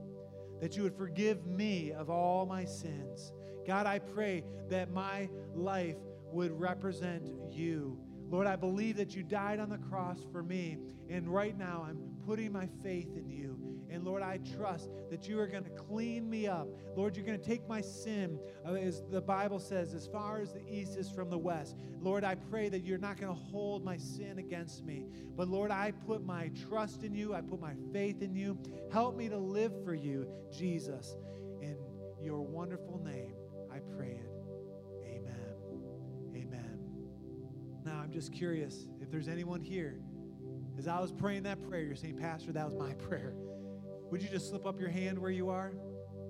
that 0.60 0.76
you 0.76 0.84
would 0.84 0.96
forgive 0.96 1.46
me 1.46 1.90
of 1.90 2.10
all 2.10 2.46
my 2.46 2.64
sins. 2.64 3.32
God, 3.66 3.86
I 3.86 3.98
pray 3.98 4.44
that 4.70 4.92
my 4.92 5.28
life 5.54 5.96
would 6.30 6.52
represent 6.52 7.28
you. 7.50 7.98
Lord, 8.30 8.46
I 8.46 8.56
believe 8.56 8.96
that 8.96 9.14
you 9.14 9.22
died 9.22 9.58
on 9.58 9.68
the 9.68 9.78
cross 9.78 10.24
for 10.30 10.42
me, 10.42 10.78
and 11.10 11.28
right 11.28 11.58
now 11.58 11.84
I'm 11.86 11.98
putting 12.24 12.52
my 12.52 12.68
faith 12.82 13.16
in 13.16 13.28
you. 13.28 13.51
And 13.92 14.04
Lord, 14.04 14.22
I 14.22 14.38
trust 14.56 14.88
that 15.10 15.28
you 15.28 15.38
are 15.38 15.46
going 15.46 15.64
to 15.64 15.70
clean 15.70 16.28
me 16.28 16.46
up. 16.46 16.66
Lord, 16.96 17.14
you're 17.14 17.26
going 17.26 17.38
to 17.38 17.44
take 17.44 17.68
my 17.68 17.82
sin, 17.82 18.38
uh, 18.66 18.72
as 18.72 19.02
the 19.10 19.20
Bible 19.20 19.60
says, 19.60 19.92
as 19.92 20.06
far 20.06 20.40
as 20.40 20.52
the 20.52 20.62
east 20.66 20.96
is 20.96 21.10
from 21.10 21.28
the 21.28 21.38
west. 21.38 21.76
Lord, 22.00 22.24
I 22.24 22.34
pray 22.34 22.70
that 22.70 22.84
you're 22.84 22.98
not 22.98 23.20
going 23.20 23.34
to 23.34 23.40
hold 23.40 23.84
my 23.84 23.98
sin 23.98 24.38
against 24.38 24.84
me. 24.84 25.06
But 25.36 25.48
Lord, 25.48 25.70
I 25.70 25.92
put 26.06 26.24
my 26.24 26.50
trust 26.68 27.04
in 27.04 27.14
you, 27.14 27.34
I 27.34 27.42
put 27.42 27.60
my 27.60 27.74
faith 27.92 28.22
in 28.22 28.34
you. 28.34 28.58
Help 28.90 29.16
me 29.16 29.28
to 29.28 29.36
live 29.36 29.72
for 29.84 29.94
you, 29.94 30.26
Jesus. 30.50 31.14
In 31.60 31.76
your 32.20 32.40
wonderful 32.40 32.98
name, 32.98 33.34
I 33.70 33.78
pray 33.94 34.12
it. 34.12 34.30
Amen. 35.04 35.56
Amen. 36.34 36.78
Now, 37.84 38.00
I'm 38.02 38.10
just 38.10 38.32
curious 38.32 38.86
if 39.02 39.10
there's 39.10 39.28
anyone 39.28 39.60
here. 39.60 40.00
As 40.78 40.88
I 40.88 40.98
was 40.98 41.12
praying 41.12 41.42
that 41.42 41.60
prayer, 41.68 41.82
you're 41.82 41.94
saying, 41.94 42.16
Pastor, 42.16 42.52
that 42.52 42.64
was 42.64 42.74
my 42.74 42.94
prayer. 43.08 43.34
Would 44.12 44.22
you 44.22 44.28
just 44.28 44.50
slip 44.50 44.66
up 44.66 44.78
your 44.78 44.90
hand 44.90 45.18
where 45.18 45.30
you 45.30 45.48
are? 45.48 45.72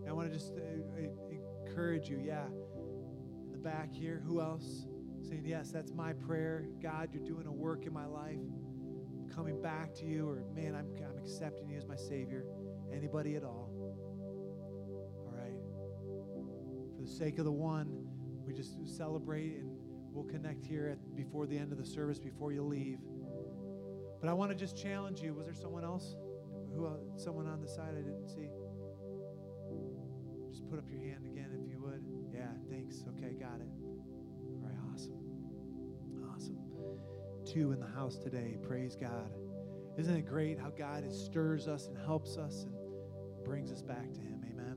I 0.08 0.12
want 0.12 0.30
to 0.30 0.38
just 0.38 0.52
uh, 0.52 0.60
uh, 0.60 1.66
encourage 1.66 2.08
you. 2.08 2.22
Yeah. 2.24 2.46
In 2.46 3.50
the 3.50 3.58
back 3.58 3.92
here. 3.92 4.22
Who 4.24 4.40
else? 4.40 4.86
Saying, 5.28 5.42
Yes, 5.44 5.72
that's 5.72 5.92
my 5.92 6.12
prayer. 6.12 6.68
God, 6.80 7.08
you're 7.12 7.24
doing 7.24 7.48
a 7.48 7.52
work 7.52 7.84
in 7.84 7.92
my 7.92 8.06
life. 8.06 8.38
I'm 8.38 9.28
coming 9.34 9.60
back 9.60 9.96
to 9.96 10.04
you, 10.04 10.28
or 10.28 10.44
man, 10.54 10.76
I'm, 10.76 10.86
I'm 11.04 11.18
accepting 11.18 11.70
you 11.70 11.76
as 11.76 11.84
my 11.84 11.96
Savior. 11.96 12.44
Anybody 12.94 13.34
at 13.34 13.42
all? 13.42 13.68
All 15.26 15.34
right. 15.34 15.58
For 16.94 17.02
the 17.02 17.10
sake 17.10 17.40
of 17.40 17.44
the 17.44 17.50
one, 17.50 18.06
we 18.46 18.52
just 18.52 18.76
celebrate 18.86 19.56
and 19.56 19.76
we'll 20.12 20.22
connect 20.22 20.64
here 20.64 20.86
at, 20.86 21.16
before 21.16 21.48
the 21.48 21.58
end 21.58 21.72
of 21.72 21.78
the 21.78 21.86
service, 21.86 22.20
before 22.20 22.52
you 22.52 22.62
leave. 22.62 23.00
But 24.20 24.30
I 24.30 24.34
want 24.34 24.52
to 24.52 24.56
just 24.56 24.80
challenge 24.80 25.20
you. 25.20 25.34
Was 25.34 25.46
there 25.46 25.54
someone 25.56 25.82
else? 25.82 26.14
Who 26.74 26.86
else? 26.86 27.00
Someone 27.16 27.46
on 27.46 27.60
the 27.60 27.68
side 27.68 27.94
I 27.96 28.02
didn't 28.02 28.28
see? 28.28 28.48
Just 30.50 30.68
put 30.68 30.78
up 30.78 30.84
your 30.90 31.00
hand 31.00 31.26
again 31.26 31.50
if 31.58 31.70
you 31.70 31.80
would. 31.82 32.02
Yeah, 32.32 32.48
thanks. 32.70 33.04
Okay, 33.08 33.34
got 33.34 33.60
it. 33.60 33.68
All 34.62 34.68
right, 34.68 34.76
awesome. 34.92 35.20
Awesome. 36.34 36.58
Two 37.44 37.72
in 37.72 37.80
the 37.80 37.86
house 37.86 38.16
today. 38.18 38.56
Praise 38.62 38.96
God. 38.96 39.30
Isn't 39.98 40.16
it 40.16 40.26
great 40.26 40.58
how 40.58 40.70
God 40.70 41.10
stirs 41.12 41.68
us 41.68 41.88
and 41.88 41.98
helps 41.98 42.36
us 42.38 42.64
and 42.64 43.44
brings 43.44 43.70
us 43.70 43.82
back 43.82 44.12
to 44.14 44.20
Him? 44.20 44.42
Amen. 44.50 44.76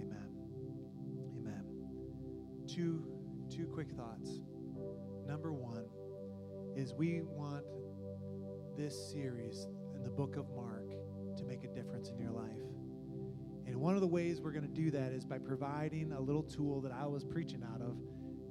Amen. 0.00 0.28
Amen. 1.38 1.64
Two, 2.66 3.04
two 3.50 3.66
quick 3.66 3.90
thoughts. 3.92 4.40
Number 5.26 5.52
one 5.52 5.84
is 6.76 6.94
we 6.94 7.22
want 7.22 7.64
this 8.76 9.10
series 9.10 9.66
in 9.94 10.02
the 10.02 10.10
book 10.10 10.36
of 10.36 10.48
Mark 10.54 10.65
difference 11.86 12.10
in 12.10 12.18
your 12.18 12.32
life. 12.32 12.50
And 13.66 13.76
one 13.76 13.94
of 13.94 14.00
the 14.00 14.06
ways 14.06 14.40
we're 14.40 14.52
going 14.52 14.66
to 14.66 14.82
do 14.82 14.90
that 14.90 15.12
is 15.12 15.24
by 15.24 15.38
providing 15.38 16.12
a 16.12 16.20
little 16.20 16.42
tool 16.42 16.80
that 16.82 16.92
I 16.92 17.06
was 17.06 17.24
preaching 17.24 17.62
out 17.62 17.80
of. 17.80 17.96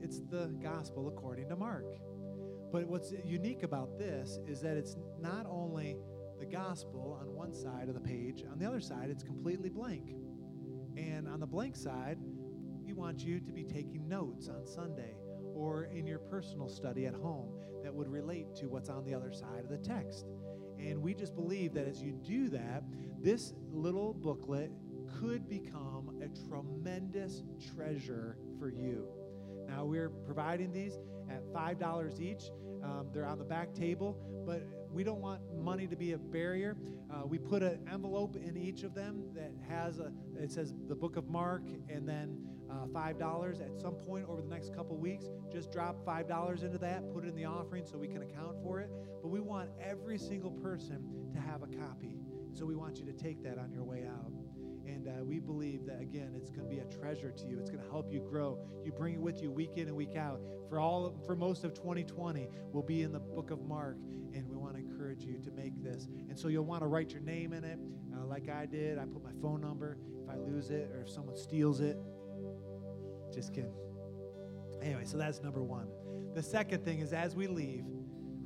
It's 0.01 0.19
the 0.29 0.55
gospel 0.61 1.07
according 1.07 1.49
to 1.49 1.55
Mark. 1.55 1.85
But 2.71 2.87
what's 2.87 3.13
unique 3.23 3.63
about 3.63 3.97
this 3.97 4.39
is 4.47 4.61
that 4.61 4.77
it's 4.77 4.95
not 5.19 5.45
only 5.49 5.97
the 6.39 6.45
gospel 6.45 7.17
on 7.19 7.33
one 7.33 7.53
side 7.53 7.87
of 7.87 7.93
the 7.93 8.01
page, 8.01 8.43
on 8.51 8.59
the 8.59 8.65
other 8.65 8.81
side, 8.81 9.09
it's 9.09 9.23
completely 9.23 9.69
blank. 9.69 10.15
And 10.97 11.27
on 11.27 11.39
the 11.39 11.47
blank 11.47 11.75
side, 11.75 12.17
we 12.85 12.93
want 12.93 13.23
you 13.23 13.39
to 13.39 13.51
be 13.51 13.63
taking 13.63 14.07
notes 14.07 14.47
on 14.47 14.65
Sunday 14.65 15.15
or 15.53 15.85
in 15.85 16.05
your 16.05 16.19
personal 16.19 16.67
study 16.67 17.05
at 17.05 17.15
home 17.15 17.49
that 17.83 17.93
would 17.93 18.09
relate 18.09 18.55
to 18.55 18.67
what's 18.67 18.89
on 18.89 19.05
the 19.05 19.13
other 19.13 19.31
side 19.31 19.63
of 19.63 19.69
the 19.69 19.77
text. 19.77 20.25
And 20.79 21.01
we 21.01 21.13
just 21.13 21.35
believe 21.35 21.73
that 21.73 21.87
as 21.87 22.01
you 22.01 22.11
do 22.11 22.49
that, 22.49 22.83
this 23.25 23.55
little 23.71 24.13
booklet 24.13 24.71
could 25.19 25.49
become 25.49 26.21
a 26.21 26.47
tremendous 26.47 27.41
treasure 27.73 28.37
for 28.59 28.69
you. 28.69 29.07
Now, 29.67 29.83
we're 29.83 30.09
providing 30.09 30.71
these 30.71 30.99
at 31.27 31.43
$5 31.51 32.21
each. 32.21 32.51
Um, 32.83 33.07
they're 33.11 33.25
on 33.25 33.39
the 33.39 33.43
back 33.43 33.73
table, 33.73 34.15
but 34.45 34.61
we 34.91 35.03
don't 35.03 35.21
want 35.21 35.41
money 35.57 35.87
to 35.87 35.95
be 35.95 36.11
a 36.11 36.19
barrier. 36.19 36.77
Uh, 37.11 37.25
we 37.25 37.39
put 37.39 37.63
an 37.63 37.79
envelope 37.91 38.35
in 38.35 38.55
each 38.55 38.83
of 38.83 38.93
them 38.93 39.23
that 39.33 39.51
has 39.67 39.97
a, 39.97 40.11
it 40.39 40.51
says 40.51 40.75
the 40.87 40.95
book 40.95 41.15
of 41.15 41.27
Mark 41.27 41.63
and 41.89 42.07
then 42.07 42.37
uh, 42.69 42.85
$5 42.85 43.61
at 43.61 43.81
some 43.81 43.95
point 43.95 44.25
over 44.29 44.43
the 44.43 44.49
next 44.49 44.75
couple 44.75 44.97
weeks. 44.97 45.25
Just 45.51 45.71
drop 45.71 46.05
$5 46.05 46.63
into 46.63 46.77
that, 46.77 47.11
put 47.11 47.25
it 47.25 47.29
in 47.29 47.35
the 47.35 47.45
offering 47.45 47.87
so 47.87 47.97
we 47.97 48.07
can 48.07 48.21
account 48.21 48.61
for 48.61 48.81
it. 48.81 48.91
Want 49.65 49.81
every 49.81 50.19
single 50.19 50.51
person 50.51 51.03
to 51.33 51.39
have 51.39 51.63
a 51.63 51.67
copy. 51.67 52.17
So 52.53 52.65
we 52.65 52.75
want 52.75 52.99
you 52.99 53.05
to 53.05 53.13
take 53.13 53.43
that 53.43 53.57
on 53.57 53.71
your 53.71 53.83
way 53.83 54.05
out. 54.07 54.31
And 54.85 55.07
uh, 55.07 55.23
we 55.23 55.39
believe 55.39 55.87
that, 55.87 55.99
again, 56.01 56.33
it's 56.35 56.51
going 56.51 56.69
to 56.69 56.69
be 56.69 56.81
a 56.81 56.85
treasure 56.85 57.31
to 57.31 57.47
you. 57.47 57.57
It's 57.59 57.71
going 57.71 57.83
to 57.83 57.89
help 57.89 58.11
you 58.13 58.19
grow. 58.19 58.59
You 58.83 58.91
bring 58.91 59.15
it 59.15 59.19
with 59.19 59.41
you 59.41 59.49
week 59.51 59.71
in 59.77 59.87
and 59.87 59.95
week 59.95 60.15
out. 60.15 60.39
For, 60.69 60.79
all, 60.79 61.19
for 61.25 61.35
most 61.35 61.63
of 61.63 61.73
2020, 61.73 62.47
we'll 62.71 62.83
be 62.83 63.01
in 63.01 63.11
the 63.11 63.19
book 63.19 63.49
of 63.49 63.63
Mark, 63.63 63.97
and 64.35 64.47
we 64.47 64.55
want 64.55 64.75
to 64.75 64.79
encourage 64.79 65.23
you 65.23 65.39
to 65.39 65.51
make 65.51 65.81
this. 65.83 66.07
And 66.29 66.37
so 66.37 66.47
you'll 66.47 66.65
want 66.65 66.83
to 66.83 66.87
write 66.87 67.09
your 67.09 67.21
name 67.21 67.51
in 67.51 67.63
it, 67.63 67.79
uh, 68.15 68.25
like 68.25 68.47
I 68.47 68.67
did. 68.67 68.99
I 68.99 69.05
put 69.05 69.23
my 69.23 69.33
phone 69.41 69.61
number. 69.61 69.97
If 70.23 70.29
I 70.29 70.35
lose 70.35 70.69
it 70.69 70.91
or 70.93 71.01
if 71.01 71.09
someone 71.09 71.35
steals 71.35 71.79
it, 71.79 71.97
just 73.33 73.51
kidding. 73.51 73.73
Anyway, 74.83 75.05
so 75.05 75.17
that's 75.17 75.41
number 75.41 75.63
one. 75.63 75.87
The 76.35 76.43
second 76.43 76.85
thing 76.85 76.99
is 76.99 77.11
as 77.11 77.35
we 77.35 77.47
leave, 77.47 77.85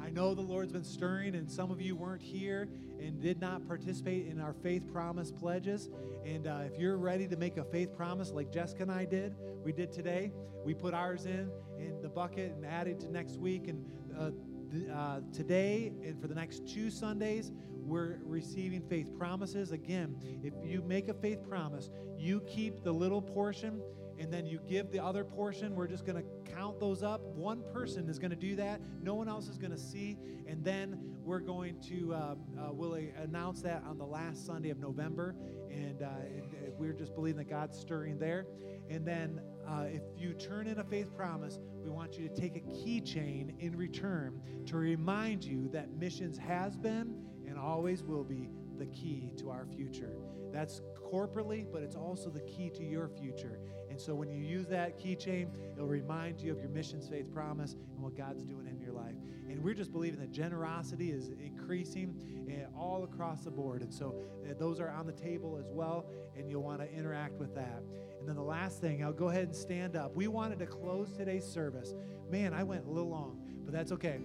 I 0.02 0.10
know 0.10 0.34
the 0.34 0.42
Lord's 0.42 0.72
been 0.72 0.84
stirring, 0.84 1.36
and 1.36 1.50
some 1.50 1.72
of 1.72 1.82
you 1.82 1.96
weren't 1.96 2.22
here 2.22 2.70
and 3.00 3.22
did 3.22 3.40
not 3.40 3.68
participate 3.68 4.28
in 4.28 4.40
our 4.40 4.54
faith 4.54 4.88
promise 4.92 5.32
pledges. 5.32 5.90
And 6.26 6.48
uh, 6.48 6.62
if 6.66 6.80
you're 6.80 6.98
ready 6.98 7.28
to 7.28 7.36
make 7.36 7.58
a 7.58 7.64
faith 7.64 7.96
promise 7.96 8.32
like 8.32 8.52
Jessica 8.52 8.84
and 8.84 8.92
I 8.92 9.06
did, 9.06 9.36
we 9.64 9.72
did 9.72 9.92
today, 9.92 10.32
we 10.64 10.74
put 10.74 10.94
ours 10.94 11.26
in 11.26 11.52
in 11.78 12.02
the 12.02 12.10
bucket 12.10 12.54
and 12.54 12.66
added 12.66 13.00
to 13.02 13.12
next 13.12 13.38
week. 13.38 13.68
And 13.68 13.86
uh, 14.18 14.32
th- 14.72 14.90
uh, 14.90 15.20
today 15.34 15.92
and 16.04 16.20
for 16.20 16.28
the 16.28 16.36
next 16.36 16.68
two 16.68 16.90
Sundays, 16.90 17.52
we're 17.90 18.20
receiving 18.24 18.82
faith 18.82 19.08
promises. 19.18 19.72
Again, 19.72 20.16
if 20.44 20.54
you 20.64 20.82
make 20.82 21.10
a 21.10 21.14
faith 21.14 21.44
promise, 21.48 21.90
you 22.18 22.42
keep 22.42 22.84
the 22.84 22.92
little 22.92 23.22
portion 23.22 23.82
and 24.20 24.32
then 24.32 24.46
you 24.46 24.60
give 24.68 24.92
the 24.92 25.00
other 25.00 25.24
portion. 25.24 25.76
We're 25.76 25.88
just 25.88 26.06
going 26.06 26.22
to 26.22 26.52
count 26.54 26.80
those 26.80 27.04
up. 27.04 27.22
One 27.22 27.64
person 27.74 28.10
is 28.10 28.20
going 28.20 28.32
to 28.32 28.36
do 28.38 28.56
that. 28.58 28.82
No 29.02 29.16
one 29.16 29.30
else 29.30 29.48
is 29.48 29.58
going 29.58 29.72
to 29.72 29.78
see. 29.78 30.18
And 30.46 30.64
then 30.64 31.00
we're 31.24 31.40
going 31.40 31.80
to, 31.88 32.14
uh, 32.14 32.18
uh, 32.60 32.74
we'll 32.74 32.96
announce 33.24 33.62
that 33.62 33.84
on 33.88 33.98
the 33.98 34.06
last 34.06 34.46
Sunday 34.46 34.72
of 34.72 34.80
November. 34.80 35.36
And, 35.72 36.02
uh, 36.02 36.08
and 36.26 36.74
we're 36.78 36.94
just 36.94 37.16
believing 37.16 37.38
that 37.38 37.50
God's 37.50 37.80
stirring 37.80 38.20
there. 38.20 38.46
And 38.90 39.08
then 39.08 39.40
uh, 39.68 39.86
if 39.88 40.02
you 40.18 40.34
turn 40.34 40.68
in 40.68 40.80
a 40.80 40.84
faith 40.84 41.16
promise, 41.16 41.60
we 41.82 41.90
want 41.90 42.18
you 42.18 42.28
to 42.28 42.36
take 42.36 42.58
a 42.58 42.62
keychain 42.62 43.58
in 43.60 43.78
return 43.78 44.42
to 44.66 44.78
remind 44.78 45.46
you 45.46 45.70
that 45.70 45.96
missions 45.98 46.38
has 46.38 46.76
been 46.76 47.16
and 47.48 47.58
always 47.58 48.04
will 48.04 48.24
be 48.24 48.50
the 48.78 48.88
key 48.88 49.32
to 49.38 49.50
our 49.50 49.66
future. 49.66 50.14
That's 50.52 50.82
corporately, 51.14 51.66
but 51.72 51.84
it's 51.84 51.96
also 51.96 52.30
the 52.30 52.42
key 52.42 52.70
to 52.72 52.84
your 52.84 53.08
future. 53.08 53.60
And 54.00 54.06
so 54.06 54.16
when 54.16 54.30
you 54.30 54.42
use 54.42 54.66
that 54.68 54.98
keychain, 54.98 55.50
it'll 55.76 55.86
remind 55.86 56.40
you 56.40 56.54
of 56.54 56.60
your 56.62 56.70
missions 56.70 57.10
faith 57.10 57.30
promise 57.34 57.74
and 57.74 58.02
what 58.02 58.16
God's 58.16 58.46
doing 58.46 58.66
in 58.66 58.80
your 58.80 58.94
life. 58.94 59.16
And 59.50 59.62
we're 59.62 59.74
just 59.74 59.92
believing 59.92 60.22
that 60.22 60.32
generosity 60.32 61.12
is 61.12 61.32
increasing 61.44 62.16
eh, 62.50 62.64
all 62.78 63.04
across 63.04 63.42
the 63.42 63.52
board. 63.52 63.82
And 63.82 63.94
so 63.94 64.16
uh, 64.50 64.54
those 64.58 64.80
are 64.80 64.90
on 64.90 65.06
the 65.06 65.12
table 65.12 65.58
as 65.60 65.70
well, 65.70 66.06
and 66.38 66.50
you'll 66.50 66.64
want 66.64 66.80
to 66.80 66.90
interact 66.90 67.34
with 67.34 67.54
that. 67.56 67.84
And 68.22 68.26
then 68.26 68.38
the 68.38 68.42
last 68.42 68.80
thing, 68.80 69.04
I'll 69.04 69.12
go 69.12 69.28
ahead 69.28 69.44
and 69.44 69.56
stand 69.56 69.98
up. 69.98 70.16
We 70.16 70.30
wanted 70.30 70.60
to 70.60 70.66
close 70.66 71.12
today's 71.12 71.44
service. 71.44 71.94
Man, 72.32 72.54
I 72.54 72.64
went 72.64 72.86
a 72.86 72.90
little 72.90 73.10
long, 73.10 73.42
but 73.66 73.74
that's 73.74 73.92
okay. 73.92 74.22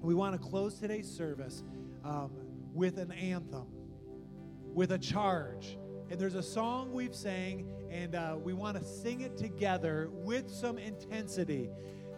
We 0.00 0.16
want 0.16 0.32
to 0.32 0.48
close 0.48 0.80
today's 0.80 1.08
service 1.08 1.62
um, 2.04 2.32
with 2.74 2.98
an 2.98 3.12
anthem, 3.12 3.68
with 4.74 4.90
a 4.90 4.98
charge. 4.98 5.78
And 6.10 6.18
there's 6.18 6.34
a 6.34 6.42
song 6.42 6.92
we've 6.92 7.14
sang, 7.14 7.68
and 7.90 8.14
uh, 8.14 8.36
we 8.42 8.52
want 8.52 8.76
to 8.76 8.84
sing 8.84 9.20
it 9.20 9.36
together 9.36 10.08
with 10.12 10.50
some 10.50 10.78
intensity, 10.78 11.70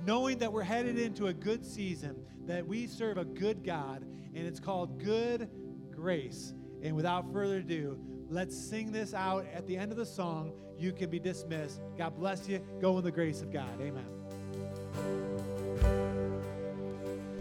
knowing 0.05 0.39
that 0.39 0.53
we're 0.53 0.63
headed 0.63 0.99
into 0.99 1.27
a 1.27 1.33
good 1.33 1.65
season, 1.65 2.17
that 2.47 2.67
we 2.67 2.87
serve 2.87 3.19
a 3.19 3.25
good 3.25 3.65
God, 3.65 4.05
and 4.35 4.47
it's 4.47 4.61
called 4.61 5.03
Good 5.03 5.49
Grace. 5.91 6.55
And 6.83 6.95
without 6.95 7.33
further 7.33 7.57
ado, 7.57 7.99
let's 8.29 8.57
sing 8.57 8.93
this 8.93 9.15
out 9.15 9.47
at 9.53 9.67
the 9.67 9.77
end 9.77 9.91
of 9.91 9.99
the 9.99 10.07
song. 10.07 10.53
You 10.79 10.93
can 10.93 11.11
be 11.11 11.19
dismissed. 11.19 11.81
God 11.97 12.17
bless 12.17 12.49
you. 12.49 12.61
Go 12.81 12.97
in 12.99 13.05
the 13.05 13.11
grace 13.11 13.43
of 13.43 13.53
God. 13.53 13.81
Amen. 13.81 14.07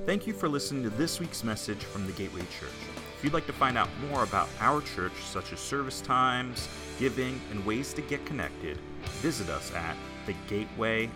Thank 0.06 0.26
you 0.26 0.34
for 0.34 0.48
listening 0.48 0.84
to 0.84 0.90
this 0.90 1.20
week's 1.20 1.44
message 1.44 1.84
from 1.84 2.08
the 2.08 2.14
Gateway 2.14 2.42
Church. 2.60 2.97
If 3.18 3.24
you'd 3.24 3.34
like 3.34 3.48
to 3.48 3.54
find 3.54 3.80
out 3.80 3.90
more 4.12 4.24
about 4.24 4.48
our 4.60 4.80
church, 4.80 5.14
such 5.24 5.52
as 5.52 5.60
service 5.60 6.02
times, 6.02 6.70
giving, 7.00 7.42
and 7.50 7.66
ways 7.66 7.92
to 7.94 8.02
get 8.04 8.24
connected, 8.28 8.78
visit 9.22 9.50
us 9.50 9.74
at 9.74 9.96
thegateway.church. 10.28 11.08